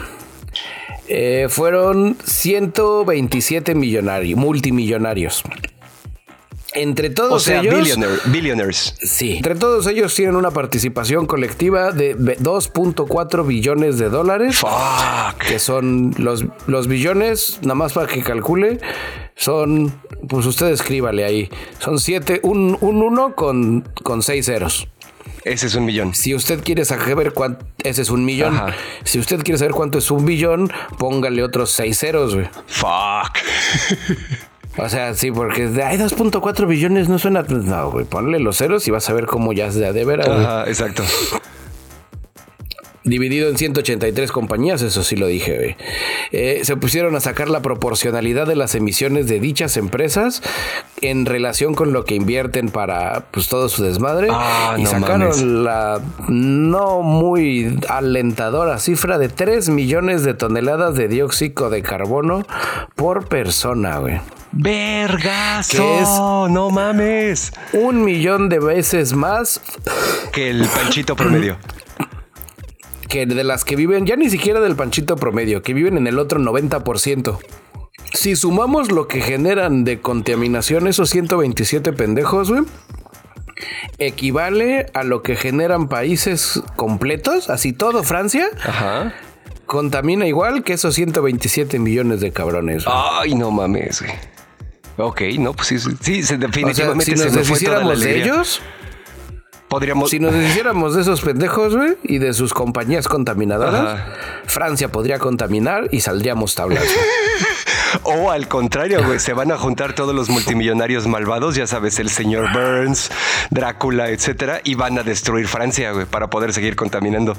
Eh, 1.09 1.46
fueron 1.48 2.16
127 2.24 3.74
millonarios, 3.74 4.38
multimillonarios. 4.38 5.42
Entre 6.74 7.09
todos 7.09 7.32
o 7.32 7.38
sea, 7.40 7.61
ellos. 7.61 7.98
billionaires. 8.26 8.94
Sí. 9.00 9.36
Entre 9.38 9.54
todos 9.54 9.86
ellos 9.86 10.14
tienen 10.14 10.36
una 10.36 10.50
participación 10.50 11.26
colectiva 11.26 11.92
de 11.92 12.16
2.4 12.16 13.46
billones 13.46 13.98
de 13.98 14.11
dólares. 14.11 14.59
Fuck. 14.59 15.38
Que 15.48 15.59
son 15.59 16.14
los, 16.18 16.44
los 16.66 16.86
billones, 16.86 17.59
nada 17.62 17.74
más 17.74 17.94
para 17.94 18.06
que 18.06 18.22
calcule, 18.22 18.80
son. 19.34 19.94
Pues 20.28 20.44
usted 20.44 20.66
escríbale 20.66 21.24
ahí. 21.24 21.48
Son 21.78 21.98
7, 21.98 22.40
un 22.42 22.76
1 22.80 23.34
con, 23.34 23.88
con 24.02 24.22
6 24.22 24.44
ceros. 24.44 24.88
Ese 25.49 25.66
es 25.66 25.74
un 25.74 25.86
millón. 25.86 26.14
Si 26.14 26.34
usted 26.34 26.62
quiere 26.62 26.84
saber 26.84 27.32
cuánto, 27.32 27.64
ese 27.82 28.03
es 28.03 28.11
un 28.11 28.24
millón. 28.24 28.61
Si 29.05 29.18
usted 29.18 29.42
quiere 29.42 29.57
saber 29.57 29.72
cuánto 29.72 29.96
es 29.99 30.11
un 30.11 30.26
billón, 30.26 30.70
póngale 30.99 31.42
otros 31.42 31.70
seis 31.70 31.99
ceros, 31.99 32.34
güey. 32.34 32.49
Fuck. 32.66 33.38
O 34.76 34.88
sea, 34.88 35.14
sí, 35.14 35.32
porque 35.32 35.62
hay 35.82 35.96
2.4 35.96 36.66
billones 36.66 37.09
no 37.09 37.18
suena. 37.18 37.42
No, 37.42 37.90
güey, 37.90 38.05
ponle 38.05 38.38
los 38.38 38.59
ceros 38.59 38.86
y 38.86 38.90
vas 38.90 39.09
a 39.09 39.14
ver 39.14 39.26
cómo 39.26 39.53
ya 39.53 39.72
se 39.72 39.92
de 39.92 40.05
veras. 40.05 40.28
Ajá, 40.28 40.68
exacto 40.68 41.03
dividido 43.09 43.48
en 43.48 43.56
183 43.59 44.30
compañías, 44.32 44.82
eso 44.82 45.02
sí 45.02 45.16
lo 45.16 45.26
dije. 45.26 45.76
Eh, 46.32 46.61
se 46.64 46.76
pusieron 46.76 47.16
a 47.16 47.20
sacar 47.20 47.48
la 47.48 47.61
proporcionalidad 47.62 48.46
de 48.46 48.56
las 48.56 48.74
emisiones 48.74 49.26
de 49.28 49.40
dichas 49.40 49.76
empresas 49.76 50.42
en 51.00 51.26
relación 51.26 51.74
con 51.74 51.92
lo 51.92 52.04
que 52.04 52.14
invierten 52.14 52.68
para 52.70 53.24
pues 53.30 53.48
todo 53.48 53.68
su 53.68 53.82
desmadre 53.82 54.28
Ah, 54.30 54.74
y 54.78 54.82
no 54.82 54.90
sacaron 54.90 55.20
mames. 55.28 55.42
la 55.42 56.00
no 56.28 57.02
muy 57.02 57.78
alentadora 57.88 58.78
cifra 58.78 59.18
de 59.18 59.28
3 59.28 59.68
millones 59.70 60.22
de 60.24 60.34
toneladas 60.34 60.94
de 60.94 61.09
dióxido 61.09 61.70
de 61.70 61.82
carbono 61.82 62.44
por 62.94 63.28
persona, 63.28 63.98
güey. 63.98 64.20
¡Vergazo! 64.52 65.76
¿Qué 65.76 65.98
es? 66.00 66.09
¡No 66.50 66.70
mames! 66.70 67.52
Un 67.72 68.04
millón 68.04 68.48
de 68.48 68.59
veces 68.59 69.12
más 69.12 69.61
Que 70.32 70.50
el 70.50 70.64
panchito 70.66 71.14
promedio. 71.16 71.56
que 73.09 73.26
de 73.26 73.44
las 73.44 73.64
que 73.64 73.76
viven, 73.76 74.06
ya 74.06 74.16
ni 74.16 74.28
siquiera 74.30 74.61
del 74.61 74.76
panchito 74.76 75.16
promedio, 75.16 75.62
que 75.62 75.74
viven 75.74 75.96
en 75.96 76.06
el 76.06 76.18
otro 76.18 76.38
90%. 76.40 77.38
Si 78.14 78.36
sumamos 78.36 78.90
lo 78.92 79.06
que 79.09 79.20
generan 79.20 79.84
de 79.84 80.00
contaminación 80.00 80.86
esos 80.86 81.11
127 81.11 81.92
pendejos, 81.92 82.50
güey, 82.50 82.62
equivale 83.98 84.86
a 84.94 85.02
lo 85.02 85.22
que 85.22 85.36
generan 85.36 85.88
países 85.88 86.62
completos, 86.76 87.50
así 87.50 87.72
todo 87.72 88.02
Francia, 88.02 88.48
Ajá. 88.64 89.14
contamina 89.66 90.26
igual 90.26 90.62
que 90.62 90.74
esos 90.74 90.94
127 90.94 91.78
millones 91.78 92.20
de 92.20 92.32
cabrones. 92.32 92.84
güey. 92.84 92.96
Ay, 93.20 93.34
no 93.34 93.50
mames, 93.50 94.00
güey. 94.02 94.12
Ok, 95.00 95.20
no, 95.38 95.52
pues 95.52 95.68
sí, 95.68 95.78
sí, 95.78 96.22
o 96.22 96.26
sea, 96.26 96.36
definitivamente 96.38 97.04
si 97.04 97.12
nos 97.12 97.20
se 97.22 97.30
me 97.30 97.44
fue 97.44 97.61
toda 97.61 97.78
la 97.84 97.90
deshiciéramos 97.90 98.00
de 98.00 98.22
ellos, 98.22 98.61
Podríamos... 99.69 100.11
si 100.11 100.19
nos 100.19 100.33
deshiciéramos 100.33 100.95
de 100.95 101.03
esos 101.03 101.21
pendejos, 101.21 101.77
güey, 101.77 101.97
y 102.03 102.19
de 102.19 102.33
sus 102.33 102.55
compañías 102.55 103.07
contaminadoras, 103.07 104.01
Ajá. 104.01 104.07
Francia 104.47 104.89
podría 104.91 105.19
contaminar 105.19 105.89
y 105.93 106.01
saldríamos 106.01 106.55
tablas. 106.55 106.85
O 108.03 108.31
al 108.31 108.49
contrario, 108.49 109.03
güey, 109.03 109.19
se 109.19 109.33
van 109.33 109.51
a 109.51 109.57
juntar 109.57 109.95
todos 109.95 110.14
los 110.14 110.29
multimillonarios 110.29 111.07
malvados, 111.07 111.55
ya 111.55 111.66
sabes, 111.66 111.99
el 111.99 112.11
señor 112.11 112.53
Burns, 112.53 113.11
Drácula, 113.51 114.11
etcétera, 114.11 114.61
y 114.62 114.75
van 114.75 114.99
a 114.99 115.03
destruir 115.03 115.49
Francia, 115.49 115.93
güey, 115.93 116.05
para 116.05 116.29
poder 116.29 116.53
seguir 116.53 116.77
contaminando. 116.77 117.35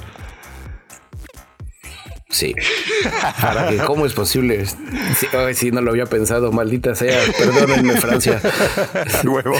Sí. 2.28 2.54
Para 3.40 3.68
que, 3.68 3.78
¿cómo 3.78 4.06
es 4.06 4.12
posible? 4.12 4.64
Sí, 4.66 5.26
sí, 5.54 5.70
no 5.72 5.80
lo 5.80 5.90
había 5.90 6.06
pensado, 6.06 6.52
maldita 6.52 6.94
sea. 6.94 7.20
Perdónenme, 7.36 7.94
Francia. 8.00 8.40
Huevo. 9.24 9.56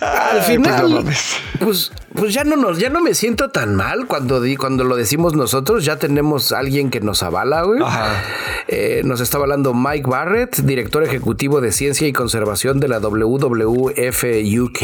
Al 0.00 0.42
final, 0.42 1.04
pues, 1.58 1.92
pues 2.14 2.34
ya 2.34 2.44
no 2.44 2.56
nos, 2.56 2.78
ya 2.78 2.90
no 2.90 3.00
me 3.00 3.14
siento 3.14 3.50
tan 3.50 3.74
mal 3.76 4.06
cuando 4.06 4.40
di, 4.40 4.56
cuando 4.56 4.84
lo 4.84 4.96
decimos 4.96 5.34
nosotros. 5.34 5.84
Ya 5.84 5.96
tenemos 5.98 6.52
alguien 6.52 6.90
que 6.90 7.00
nos 7.00 7.22
avala, 7.22 7.62
güey. 7.62 7.80
Ajá. 7.82 8.22
Eh, 8.68 9.02
nos 9.04 9.20
está 9.20 9.38
hablando 9.38 9.74
Mike 9.74 10.08
Barrett, 10.08 10.56
director 10.58 11.02
ejecutivo 11.02 11.60
de 11.60 11.72
Ciencia 11.72 12.06
y 12.06 12.12
Conservación 12.12 12.78
de 12.78 12.88
la 12.88 13.00
WWF 13.00 14.24
UK, 14.60 14.82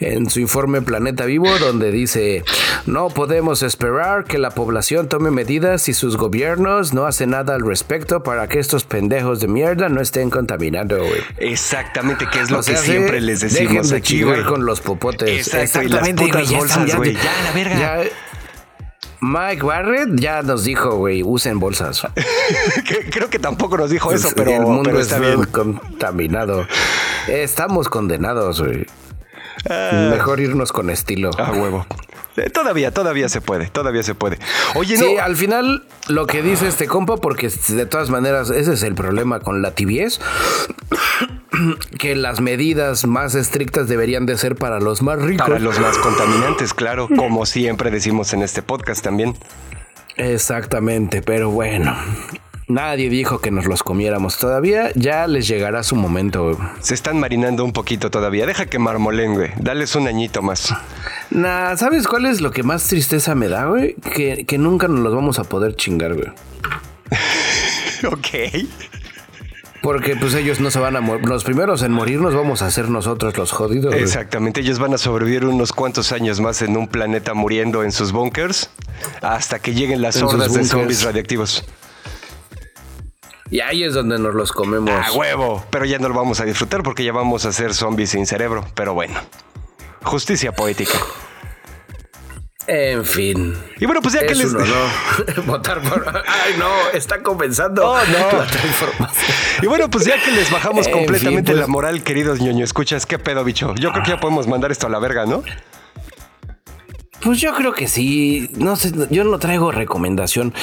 en 0.00 0.30
su 0.30 0.40
informe 0.40 0.82
Planeta 0.82 1.24
Vivo, 1.24 1.48
donde 1.58 1.90
dice, 1.90 2.44
no 2.86 3.08
podemos 3.08 3.62
esperar 3.62 4.24
que 4.24 4.38
la 4.38 4.50
población 4.50 5.08
tome 5.08 5.30
medidas 5.30 5.82
si 5.82 5.94
sus 5.94 6.16
gobiernos 6.16 6.94
no 6.94 7.06
hacen 7.06 7.30
nada 7.30 7.54
al 7.54 7.62
respecto 7.62 8.22
para 8.22 8.48
que 8.48 8.58
estos 8.58 8.84
pendejos 8.84 9.40
de 9.40 9.48
mierda 9.48 9.88
no 9.88 10.00
estén 10.00 10.30
contaminando, 10.30 10.98
güey. 10.98 11.22
Exactamente, 11.38 12.26
que 12.30 12.40
es 12.40 12.50
lo 12.50 12.62
que 12.62 12.76
siempre 12.76 13.20
les 13.20 13.40
dejen 13.40 13.66
decimos 13.66 13.90
de 13.90 13.96
aquí, 13.96 14.22
güey. 14.22 14.44
con 14.44 14.64
los 14.64 14.80
popotes. 14.80 15.52
Exacto, 15.52 15.98
Exactamente, 16.10 16.24
putas 16.24 16.42
güey, 16.42 16.52
ya 16.52 16.58
bolsas, 16.58 16.86
ya- 16.86 16.96
güey. 16.96 17.14
Ya, 17.14 17.42
la 17.44 17.52
verga. 17.52 17.78
ya- 17.78 18.10
Mike 19.20 19.62
Barrett 19.64 20.10
ya 20.14 20.42
nos 20.42 20.62
dijo, 20.64 20.94
güey, 20.96 21.22
usen 21.24 21.58
bolsas. 21.58 22.02
Creo 23.10 23.28
que 23.28 23.38
tampoco 23.40 23.76
nos 23.76 23.90
dijo 23.90 24.12
eso, 24.12 24.30
pero, 24.36 24.52
el 24.52 24.60
mundo 24.60 24.82
pero 24.84 25.00
es 25.00 25.06
está 25.06 25.18
bien. 25.18 25.42
contaminado. 25.44 26.66
Estamos 27.26 27.88
condenados, 27.88 28.60
güey. 28.62 28.86
Mejor 30.10 30.38
irnos 30.40 30.70
con 30.72 30.88
estilo. 30.88 31.30
Ah, 31.36 31.50
huevo. 31.52 31.84
Eh, 32.36 32.48
Todavía, 32.50 32.92
todavía 32.92 33.28
se 33.28 33.40
puede, 33.40 33.66
todavía 33.66 34.04
se 34.04 34.14
puede. 34.14 34.38
Oye, 34.76 34.96
Sí, 34.96 35.14
no. 35.16 35.20
al 35.22 35.34
final 35.34 35.84
lo 36.06 36.28
que 36.28 36.40
dice 36.40 36.68
este 36.68 36.86
compa, 36.86 37.16
porque 37.16 37.50
de 37.68 37.84
todas 37.86 38.10
maneras 38.10 38.50
ese 38.50 38.74
es 38.74 38.84
el 38.84 38.94
problema 38.94 39.40
con 39.40 39.60
la 39.60 39.72
tibiez, 39.72 40.20
que 41.98 42.16
las 42.16 42.40
medidas 42.40 43.06
más 43.06 43.34
estrictas 43.34 43.88
deberían 43.88 44.26
de 44.26 44.38
ser 44.38 44.56
para 44.56 44.80
los 44.80 45.02
más 45.02 45.20
ricos. 45.20 45.46
Para 45.46 45.58
los 45.58 45.78
más 45.78 45.98
contaminantes, 45.98 46.74
claro, 46.74 47.08
como 47.08 47.46
siempre 47.46 47.90
decimos 47.90 48.32
en 48.32 48.42
este 48.42 48.62
podcast 48.62 49.02
también. 49.02 49.34
Exactamente, 50.16 51.22
pero 51.22 51.50
bueno. 51.50 51.96
Nadie 52.66 53.08
dijo 53.08 53.40
que 53.40 53.50
nos 53.50 53.64
los 53.64 53.82
comiéramos 53.82 54.36
todavía. 54.36 54.90
Ya 54.94 55.26
les 55.26 55.48
llegará 55.48 55.82
su 55.82 55.96
momento. 55.96 56.44
güey. 56.44 56.56
Se 56.80 56.92
están 56.92 57.18
marinando 57.18 57.64
un 57.64 57.72
poquito 57.72 58.10
todavía. 58.10 58.44
Deja 58.44 58.66
que 58.66 58.78
marmolen, 58.78 59.32
güey. 59.34 59.50
Dales 59.56 59.96
un 59.96 60.06
añito 60.06 60.42
más. 60.42 60.74
Nah, 61.30 61.76
¿sabes 61.76 62.06
cuál 62.06 62.26
es 62.26 62.42
lo 62.42 62.50
que 62.50 62.62
más 62.62 62.86
tristeza 62.86 63.34
me 63.34 63.48
da, 63.48 63.64
güey? 63.64 63.94
Que, 63.94 64.44
que 64.44 64.58
nunca 64.58 64.86
nos 64.86 65.00
los 65.00 65.14
vamos 65.14 65.38
a 65.38 65.44
poder 65.44 65.76
chingar, 65.76 66.12
güey. 66.12 66.28
ok. 68.12 68.68
Porque 69.88 70.16
pues 70.16 70.34
ellos 70.34 70.60
no 70.60 70.70
se 70.70 70.78
van 70.78 70.96
a 70.96 71.00
morir. 71.00 71.26
Los 71.26 71.44
primeros 71.44 71.80
en 71.80 71.92
morir 71.92 72.20
nos 72.20 72.34
vamos 72.34 72.60
a 72.60 72.66
hacer 72.66 72.90
nosotros 72.90 73.38
los 73.38 73.52
jodidos. 73.52 73.86
güey. 73.94 74.02
Exactamente. 74.02 74.60
Ellos 74.60 74.78
van 74.78 74.92
a 74.92 74.98
sobrevivir 74.98 75.46
unos 75.46 75.72
cuantos 75.72 76.12
años 76.12 76.40
más 76.40 76.60
en 76.60 76.76
un 76.76 76.88
planeta 76.88 77.32
muriendo 77.32 77.82
en 77.82 77.90
sus 77.90 78.12
bunkers 78.12 78.68
hasta 79.22 79.60
que 79.60 79.72
lleguen 79.72 80.02
las 80.02 80.16
En 80.16 80.24
hordas 80.24 80.52
de 80.52 80.64
zombies 80.66 81.04
radiactivos. 81.04 81.64
Y 83.50 83.60
ahí 83.60 83.82
es 83.82 83.94
donde 83.94 84.18
nos 84.18 84.34
los 84.34 84.52
comemos. 84.52 84.90
A 84.90 85.10
huevo. 85.12 85.64
Pero 85.70 85.86
ya 85.86 85.98
no 85.98 86.10
lo 86.10 86.14
vamos 86.14 86.38
a 86.40 86.44
disfrutar 86.44 86.82
porque 86.82 87.02
ya 87.02 87.14
vamos 87.14 87.46
a 87.46 87.52
ser 87.52 87.72
zombies 87.72 88.10
sin 88.10 88.26
cerebro. 88.26 88.66
Pero 88.74 88.92
bueno. 88.92 89.18
Justicia 90.02 90.52
poética. 90.52 90.98
En 92.70 93.02
fin. 93.06 93.54
Y 93.80 93.86
bueno, 93.86 94.02
pues 94.02 94.12
ya 94.14 94.20
que 94.26 94.32
es 94.34 94.38
les. 94.38 94.52
un 94.52 94.60
honor 94.60 94.90
votar 95.46 95.80
por. 95.80 96.06
Ay, 96.26 96.52
no, 96.58 96.68
está 96.92 97.22
comenzando. 97.22 97.90
Oh, 97.90 97.96
no. 97.98 98.38
La 98.40 98.46
transformación. 98.46 99.36
Y 99.62 99.66
bueno, 99.66 99.88
pues 99.88 100.04
ya 100.04 100.22
que 100.22 100.30
les 100.32 100.50
bajamos 100.50 100.86
En 100.86 100.92
completamente 100.92 101.52
fin, 101.52 101.56
pues- 101.56 101.60
la 101.60 101.66
moral, 101.66 102.02
queridos 102.02 102.40
ñoño, 102.40 102.62
escuchas, 102.64 103.06
qué 103.06 103.18
pedo, 103.18 103.42
bicho. 103.42 103.74
Yo 103.76 103.90
creo 103.92 104.02
que 104.04 104.10
ya 104.10 104.20
podemos 104.20 104.46
mandar 104.46 104.70
esto 104.70 104.86
a 104.86 104.90
la 104.90 104.98
verga, 104.98 105.24
¿no? 105.24 105.42
Pues 107.20 107.40
yo 107.40 107.52
creo 107.54 107.72
que 107.72 107.88
sí. 107.88 108.50
No 108.56 108.76
sé, 108.76 108.92
yo 109.10 109.24
no 109.24 109.38
traigo 109.38 109.72
recomendación 109.72 110.54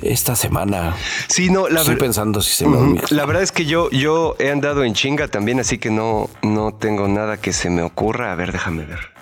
esta 0.00 0.36
semana. 0.36 0.94
Sí, 1.26 1.50
no, 1.50 1.68
la 1.68 1.80
Estoy 1.80 1.96
pensando 1.96 2.40
si 2.40 2.52
se 2.52 2.66
me. 2.66 3.00
La 3.10 3.26
verdad 3.26 3.42
es 3.42 3.52
que 3.52 3.66
yo, 3.66 3.90
yo 3.90 4.34
he 4.38 4.50
andado 4.50 4.84
en 4.84 4.94
chinga 4.94 5.28
también, 5.28 5.60
así 5.60 5.78
que 5.78 5.90
no, 5.90 6.30
no 6.42 6.72
tengo 6.72 7.08
nada 7.08 7.36
que 7.36 7.52
se 7.52 7.68
me 7.68 7.82
ocurra. 7.82 8.32
A 8.32 8.36
ver, 8.36 8.52
déjame 8.52 8.84
ver. 8.86 9.17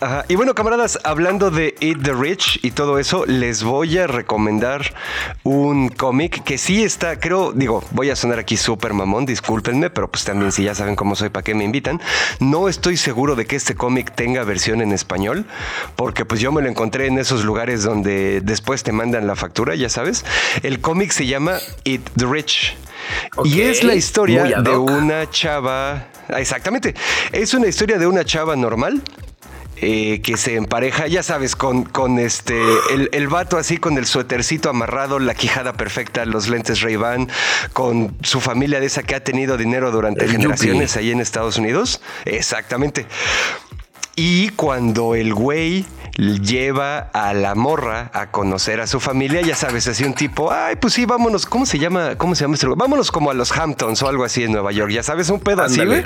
Ajá. 0.00 0.24
Y 0.28 0.34
bueno, 0.34 0.54
camaradas, 0.54 0.98
hablando 1.04 1.50
de 1.50 1.74
Eat 1.80 2.02
the 2.02 2.12
Rich 2.12 2.60
y 2.62 2.72
todo 2.72 2.98
eso, 2.98 3.24
les 3.24 3.62
voy 3.62 3.96
a 3.96 4.06
recomendar 4.06 4.94
un 5.42 5.88
cómic 5.88 6.44
que 6.44 6.58
sí 6.58 6.84
está, 6.84 7.18
creo, 7.18 7.52
digo, 7.52 7.82
voy 7.92 8.10
a 8.10 8.16
sonar 8.16 8.38
aquí 8.38 8.58
súper 8.58 8.92
mamón, 8.92 9.24
discúlpenme, 9.24 9.88
pero 9.88 10.10
pues 10.10 10.24
también 10.24 10.52
si 10.52 10.64
ya 10.64 10.74
saben 10.74 10.96
cómo 10.96 11.16
soy, 11.16 11.30
¿para 11.30 11.44
qué 11.44 11.54
me 11.54 11.64
invitan? 11.64 12.00
No 12.40 12.68
estoy 12.68 12.98
seguro 12.98 13.36
de 13.36 13.46
que 13.46 13.56
este 13.56 13.74
cómic 13.74 14.14
tenga 14.14 14.44
versión 14.44 14.82
en 14.82 14.92
español, 14.92 15.46
porque 15.96 16.26
pues 16.26 16.40
yo 16.40 16.52
me 16.52 16.60
lo 16.60 16.68
encontré 16.68 17.06
en 17.06 17.18
esos 17.18 17.44
lugares 17.44 17.82
donde 17.82 18.42
después 18.42 18.82
te 18.82 18.92
mandan 18.92 19.26
la 19.26 19.34
factura, 19.34 19.74
ya 19.76 19.88
sabes. 19.88 20.26
El 20.62 20.80
cómic 20.80 21.10
se 21.10 21.26
llama 21.26 21.58
Eat 21.84 22.02
the 22.16 22.26
Rich. 22.26 22.76
Y 23.44 23.62
es 23.62 23.82
la 23.82 23.94
historia 23.94 24.44
de 24.44 24.76
una 24.76 25.30
chava. 25.30 26.08
Exactamente. 26.28 26.94
Es 27.32 27.54
una 27.54 27.66
historia 27.66 27.98
de 27.98 28.06
una 28.06 28.24
chava 28.24 28.56
normal. 28.56 29.02
Eh, 29.76 30.20
que 30.22 30.36
se 30.36 30.56
empareja, 30.56 31.06
ya 31.06 31.22
sabes, 31.22 31.54
con, 31.54 31.84
con 31.84 32.18
este 32.18 32.58
el, 32.90 33.10
el 33.12 33.28
vato 33.28 33.58
así 33.58 33.76
con 33.76 33.98
el 33.98 34.06
suétercito 34.06 34.70
amarrado, 34.70 35.18
la 35.18 35.34
quijada 35.34 35.74
perfecta, 35.74 36.24
los 36.24 36.48
lentes 36.48 36.80
Ray-Ban, 36.80 37.28
con 37.72 38.16
su 38.22 38.40
familia 38.40 38.80
de 38.80 38.86
esa 38.86 39.02
que 39.02 39.14
ha 39.14 39.22
tenido 39.22 39.56
dinero 39.56 39.90
durante 39.90 40.24
El 40.24 40.30
generaciones 40.30 40.94
yuppie. 40.94 41.06
ahí 41.06 41.10
en 41.12 41.20
Estados 41.20 41.58
Unidos. 41.58 42.00
Exactamente. 42.24 43.06
Y 44.16 44.48
cuando 44.50 45.14
el 45.14 45.34
güey 45.34 45.84
lleva 46.16 47.10
a 47.12 47.34
la 47.34 47.54
morra 47.54 48.10
a 48.12 48.30
conocer 48.30 48.80
a 48.80 48.86
su 48.86 49.00
familia, 49.00 49.40
ya 49.42 49.54
sabes, 49.54 49.86
así 49.86 50.04
un 50.04 50.14
tipo, 50.14 50.50
ay, 50.50 50.76
pues 50.76 50.94
sí, 50.94 51.04
vámonos, 51.04 51.46
¿cómo 51.46 51.66
se 51.66 51.78
llama? 51.78 52.16
¿Cómo 52.16 52.34
se 52.34 52.44
llama 52.44 52.54
este 52.54 52.66
lugar? 52.66 52.78
Vámonos 52.78 53.10
como 53.10 53.30
a 53.30 53.34
los 53.34 53.52
Hamptons 53.52 54.02
o 54.02 54.08
algo 54.08 54.24
así 54.24 54.44
en 54.44 54.52
Nueva 54.52 54.72
York, 54.72 54.90
ya 54.90 55.02
sabes, 55.02 55.28
un 55.30 55.40
pedo 55.40 55.62
así, 55.62 55.84
güey. 55.84 56.02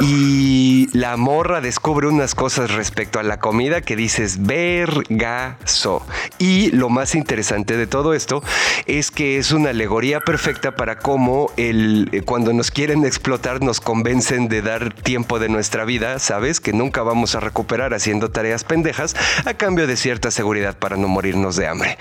Y 0.00 0.88
la 0.92 1.16
morra 1.16 1.60
descubre 1.60 2.06
unas 2.08 2.34
cosas 2.34 2.70
respecto 2.72 3.18
a 3.18 3.22
la 3.22 3.38
comida 3.38 3.80
que 3.80 3.96
dices, 3.96 4.44
vergazo. 4.44 6.06
Y 6.38 6.70
lo 6.72 6.88
más 6.88 7.14
interesante 7.14 7.76
de 7.76 7.86
todo 7.86 8.14
esto 8.14 8.42
es 8.86 9.10
que 9.10 9.38
es 9.38 9.52
una 9.52 9.70
alegoría 9.70 10.20
perfecta 10.20 10.76
para 10.76 10.98
cómo 10.98 11.50
el, 11.56 12.08
eh, 12.12 12.22
cuando 12.22 12.52
nos 12.52 12.70
quieren 12.70 13.04
explotar 13.04 13.62
nos 13.62 13.80
convencen 13.80 14.48
de 14.48 14.62
dar 14.62 14.92
tiempo 14.94 15.38
de 15.38 15.48
nuestra 15.48 15.84
vida, 15.84 16.18
¿sabes? 16.18 16.60
Que 16.60 16.72
nunca 16.72 17.02
vamos 17.02 17.34
a 17.34 17.40
recuperar 17.40 17.94
haciendo 17.94 18.30
tareas 18.30 18.64
pendejas 18.64 19.14
a 19.44 19.54
cambio 19.54 19.86
de 19.86 19.96
cierta 19.96 20.30
seguridad 20.30 20.78
para 20.78 20.96
no 20.96 21.08
morirnos 21.08 21.56
de 21.56 21.66
hambre. 21.66 21.98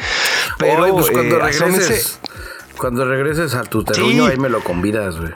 Pero 0.58 0.88
pues 0.94 1.10
cuando 1.12 1.38
eh, 1.38 1.40
regreses. 1.40 2.20
Cuando 2.78 3.06
regreses 3.06 3.54
a 3.54 3.64
tu 3.64 3.84
terruño, 3.84 4.26
Sí. 4.26 4.32
ahí 4.32 4.38
me 4.38 4.50
lo 4.50 4.64
convidas, 4.64 5.18
güey. 5.18 5.34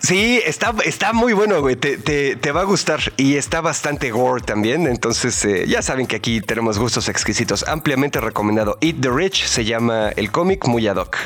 Sí, 0.00 0.42
está, 0.44 0.74
está 0.84 1.12
muy 1.12 1.32
bueno, 1.32 1.60
güey. 1.60 1.76
Te, 1.76 2.52
va 2.52 2.62
a 2.62 2.64
gustar. 2.64 3.00
Y 3.16 3.36
está 3.36 3.60
bastante 3.60 4.10
gore 4.10 4.42
también. 4.42 4.88
Entonces, 4.88 5.44
eh, 5.44 5.66
ya 5.68 5.80
saben 5.80 6.08
que 6.08 6.16
aquí 6.16 6.40
tenemos 6.40 6.80
gustos 6.80 7.08
exquisitos. 7.08 7.64
Ampliamente 7.68 8.18
recomendado. 8.20 8.78
Eat 8.80 8.96
the 9.00 9.10
Rich 9.10 9.46
se 9.46 9.64
llama 9.64 10.08
el 10.08 10.32
cómic 10.32 10.66
muy 10.66 10.88
ad 10.88 10.96
hoc. 10.96 11.16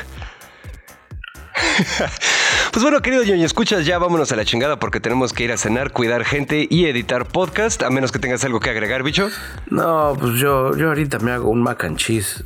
pues 2.77 2.83
bueno, 2.83 3.01
querido 3.01 3.23
Ñoño, 3.23 3.43
escuchas, 3.43 3.87
ya 3.87 3.97
vámonos 3.97 4.31
a 4.31 4.35
la 4.35 4.45
chingada 4.45 4.77
porque 4.77 4.99
tenemos 4.99 5.33
que 5.33 5.43
ir 5.45 5.51
a 5.51 5.57
cenar, 5.57 5.91
cuidar 5.91 6.23
gente 6.23 6.67
y 6.69 6.85
editar 6.85 7.25
podcast, 7.27 7.81
a 7.81 7.89
menos 7.89 8.11
que 8.11 8.19
tengas 8.19 8.45
algo 8.45 8.59
que 8.59 8.69
agregar, 8.69 9.01
bicho. 9.01 9.31
No, 9.71 10.15
pues 10.19 10.35
yo, 10.35 10.77
yo 10.77 10.89
ahorita 10.89 11.17
me 11.17 11.31
hago 11.31 11.49
un 11.49 11.63
mac 11.63 11.83
and 11.85 11.97
cheese. 11.97 12.43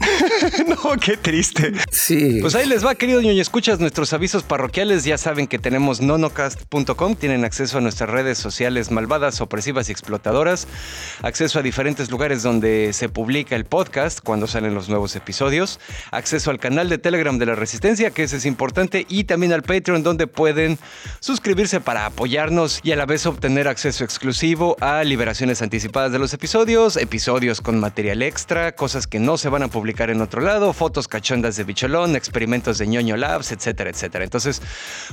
no, 0.68 0.96
qué 1.00 1.16
triste. 1.16 1.72
Sí. 1.90 2.38
Pues 2.40 2.54
ahí 2.54 2.66
les 2.66 2.84
va, 2.84 2.94
querido 2.94 3.20
ñoño. 3.20 3.40
Escuchas 3.40 3.80
nuestros 3.80 4.12
avisos 4.12 4.42
parroquiales. 4.42 5.04
Ya 5.04 5.18
saben 5.18 5.46
que 5.46 5.58
tenemos 5.58 6.00
nonocast.com. 6.00 7.16
Tienen 7.16 7.44
acceso 7.44 7.78
a 7.78 7.80
nuestras 7.80 8.10
redes 8.10 8.38
sociales 8.38 8.90
malvadas, 8.90 9.40
opresivas 9.40 9.88
y 9.88 9.92
explotadoras. 9.92 10.66
Acceso 11.22 11.58
a 11.58 11.62
diferentes 11.62 12.10
lugares 12.10 12.42
donde 12.42 12.92
se 12.92 13.08
publica 13.08 13.56
el 13.56 13.64
podcast 13.64 14.20
cuando 14.22 14.46
salen 14.46 14.74
los 14.74 14.88
nuevos 14.88 15.16
episodios. 15.16 15.80
Acceso 16.10 16.50
al 16.50 16.58
canal 16.58 16.88
de 16.88 16.98
Telegram 16.98 17.38
de 17.38 17.46
la 17.46 17.54
Resistencia, 17.54 18.10
que 18.10 18.24
ese 18.24 18.36
es 18.36 18.44
importante. 18.44 19.06
Y 19.08 19.24
también 19.24 19.52
al 19.52 19.62
Patreon, 19.62 20.02
donde 20.02 20.26
pueden 20.26 20.78
suscribirse 21.20 21.80
para 21.80 22.06
apoyarnos 22.06 22.80
y 22.82 22.92
a 22.92 22.96
la 22.96 23.06
vez 23.06 23.26
obtener 23.26 23.68
acceso 23.68 24.04
exclusivo 24.04 24.76
a 24.80 25.02
liberaciones 25.04 25.62
anticipadas 25.62 26.12
de 26.12 26.18
los 26.18 26.34
episodios, 26.34 26.96
episodios 26.96 27.60
con 27.60 27.80
material 27.80 28.22
extra, 28.22 28.72
cosas 28.72 29.06
que 29.06 29.18
no 29.18 29.38
se 29.38 29.48
van 29.48 29.62
a 29.62 29.68
publicar 29.68 29.85
en 29.86 30.20
otro 30.20 30.40
lado, 30.40 30.72
fotos 30.72 31.08
cachondas 31.08 31.56
de 31.56 31.64
Bicholón, 31.64 32.16
experimentos 32.16 32.78
de 32.78 32.86
ñoño 32.86 33.16
labs, 33.16 33.52
etcétera, 33.52 33.90
etcétera. 33.90 34.24
Entonces, 34.24 34.62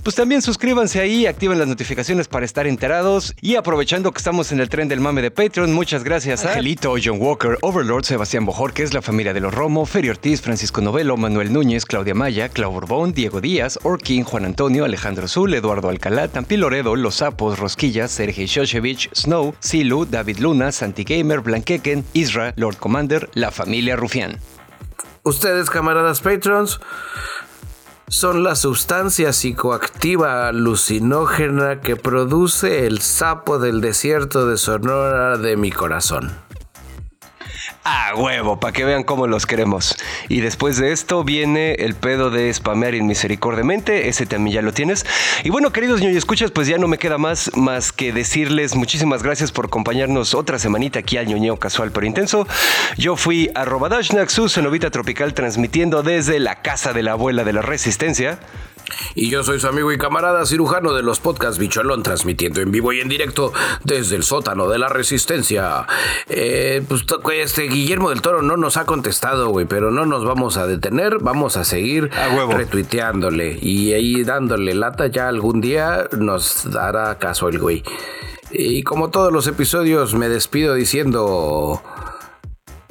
pues 0.03 0.15
también 0.15 0.41
suscríbanse 0.41 0.99
ahí, 0.99 1.25
activen 1.25 1.59
las 1.59 1.67
notificaciones 1.67 2.27
para 2.27 2.45
estar 2.45 2.67
enterados 2.67 3.33
y 3.41 3.55
aprovechando 3.55 4.11
que 4.11 4.17
estamos 4.17 4.51
en 4.51 4.59
el 4.59 4.69
tren 4.69 4.87
del 4.87 4.99
mame 4.99 5.21
de 5.21 5.31
Patreon, 5.31 5.73
muchas 5.73 6.03
gracias 6.03 6.45
a 6.45 6.49
Angelito, 6.49 6.95
John 7.03 7.17
Walker, 7.19 7.57
Overlord, 7.61 8.05
Sebastián 8.05 8.45
Bojor, 8.45 8.73
que 8.73 8.83
es 8.83 8.93
la 8.93 9.01
familia 9.01 9.33
de 9.33 9.39
los 9.39 9.53
Romo, 9.53 9.85
Feri 9.85 10.09
Ortiz, 10.09 10.41
Francisco 10.41 10.81
Novelo, 10.81 11.17
Manuel 11.17 11.51
Núñez, 11.51 11.85
Claudia 11.85 12.15
Maya, 12.15 12.49
Clau 12.49 12.71
Borbón, 12.71 13.13
Diego 13.13 13.41
Díaz, 13.41 13.79
Orkin, 13.83 14.23
Juan 14.23 14.45
Antonio, 14.45 14.85
Alejandro 14.85 15.27
Zul, 15.27 15.53
Eduardo 15.53 15.89
Alcalá, 15.89 16.27
Tampi 16.27 16.57
Loredo, 16.57 16.95
Los 16.95 17.15
Sapos, 17.15 17.59
Rosquillas, 17.59 18.11
Sergei 18.11 18.45
Shoshevich, 18.45 19.09
Snow, 19.13 19.55
Silu, 19.59 20.05
David 20.05 20.39
Luna, 20.39 20.71
Santi 20.71 21.03
Gamer, 21.03 21.41
Blanqueken, 21.41 22.03
Isra, 22.13 22.53
Lord 22.55 22.77
Commander, 22.77 23.29
la 23.33 23.51
familia 23.51 23.95
Rufián. 23.95 24.39
Ustedes, 25.25 25.69
camaradas 25.69 26.19
patrons, 26.19 26.81
son 28.09 28.43
la 28.43 28.55
sustancia 28.55 29.31
psicoactiva 29.31 30.49
alucinógena 30.49 31.79
que 31.79 31.95
produce 31.95 32.85
el 32.85 32.99
sapo 32.99 33.57
del 33.57 33.79
desierto 33.79 34.47
de 34.47 34.57
Sonora 34.57 35.37
de 35.37 35.55
mi 35.55 35.71
corazón. 35.71 36.37
A 37.85 38.15
huevo, 38.15 38.61
para 38.61 38.71
que 38.71 38.85
vean 38.85 39.03
cómo 39.03 39.27
los 39.27 39.45
queremos. 39.45 39.97
Y 40.29 40.39
después 40.39 40.77
de 40.77 40.93
esto 40.93 41.25
viene 41.25 41.73
el 41.73 41.95
pedo 41.95 42.29
de 42.29 42.53
spamear 42.53 42.95
inmisericordiamente. 42.95 44.07
Ese 44.07 44.25
también 44.25 44.55
ya 44.55 44.61
lo 44.61 44.71
tienes. 44.71 45.05
Y 45.43 45.49
bueno, 45.49 45.73
queridos 45.73 45.99
ñoño 45.99 46.17
escuchas, 46.17 46.51
pues 46.51 46.69
ya 46.69 46.77
no 46.77 46.87
me 46.87 46.97
queda 46.97 47.17
más, 47.17 47.51
más 47.55 47.91
que 47.91 48.13
decirles 48.13 48.75
muchísimas 48.75 49.21
gracias 49.21 49.51
por 49.51 49.65
acompañarnos 49.65 50.33
otra 50.33 50.59
semanita 50.59 50.99
aquí 50.99 51.17
al 51.17 51.27
ñoñeo 51.27 51.57
casual 51.57 51.91
pero 51.91 52.05
intenso. 52.05 52.47
Yo 52.97 53.17
fui 53.17 53.51
a 53.53 53.65
Robadashnak, 53.65 54.29
su 54.29 54.47
cenovita 54.47 54.89
tropical, 54.89 55.33
transmitiendo 55.33 56.03
desde 56.03 56.39
la 56.39 56.61
casa 56.61 56.93
de 56.93 57.03
la 57.03 57.11
abuela 57.11 57.43
de 57.43 57.51
la 57.51 57.61
resistencia. 57.61 58.39
Y 59.15 59.29
yo 59.29 59.43
soy 59.43 59.59
su 59.59 59.67
amigo 59.67 59.91
y 59.91 59.97
camarada 59.97 60.45
cirujano 60.45 60.93
de 60.93 61.03
los 61.03 61.19
podcasts 61.19 61.57
Bicholón, 61.57 62.03
transmitiendo 62.03 62.61
en 62.61 62.71
vivo 62.71 62.93
y 62.93 62.99
en 62.99 63.09
directo 63.09 63.53
desde 63.83 64.15
el 64.15 64.23
sótano 64.23 64.67
de 64.67 64.79
la 64.79 64.89
Resistencia. 64.89 65.85
Eh, 66.27 66.83
pues 66.87 67.05
este 67.33 67.63
Guillermo 67.63 68.09
del 68.09 68.21
Toro 68.21 68.41
no 68.41 68.57
nos 68.57 68.77
ha 68.77 68.85
contestado, 68.85 69.49
güey, 69.49 69.65
pero 69.65 69.91
no 69.91 70.05
nos 70.05 70.25
vamos 70.25 70.57
a 70.57 70.67
detener, 70.67 71.19
vamos 71.19 71.57
a 71.57 71.63
seguir 71.63 72.09
retuiteándole 72.49 73.57
y 73.61 73.93
ahí 73.93 74.23
dándole 74.23 74.73
lata. 74.73 75.07
Ya 75.07 75.27
algún 75.27 75.61
día 75.61 76.07
nos 76.17 76.69
dará 76.71 77.17
caso 77.17 77.49
el 77.49 77.59
güey. 77.59 77.83
Y 78.51 78.83
como 78.83 79.09
todos 79.09 79.33
los 79.33 79.47
episodios, 79.47 80.13
me 80.13 80.29
despido 80.29 80.75
diciendo 80.75 81.81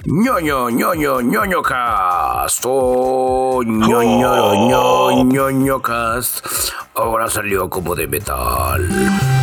ñoño, 0.05 0.69
ñoño, 0.71 1.21
ñoño 1.21 1.63
cast. 1.63 2.65
Oh, 2.67 3.63
ñoño, 3.63 4.55
ñoño, 4.67 5.23
ñoño 5.23 5.81
cast. 5.81 6.45
Ahora 6.95 7.29
salió 7.31 7.71
como 7.71 7.95
de 7.95 8.09
metal. 8.09 9.42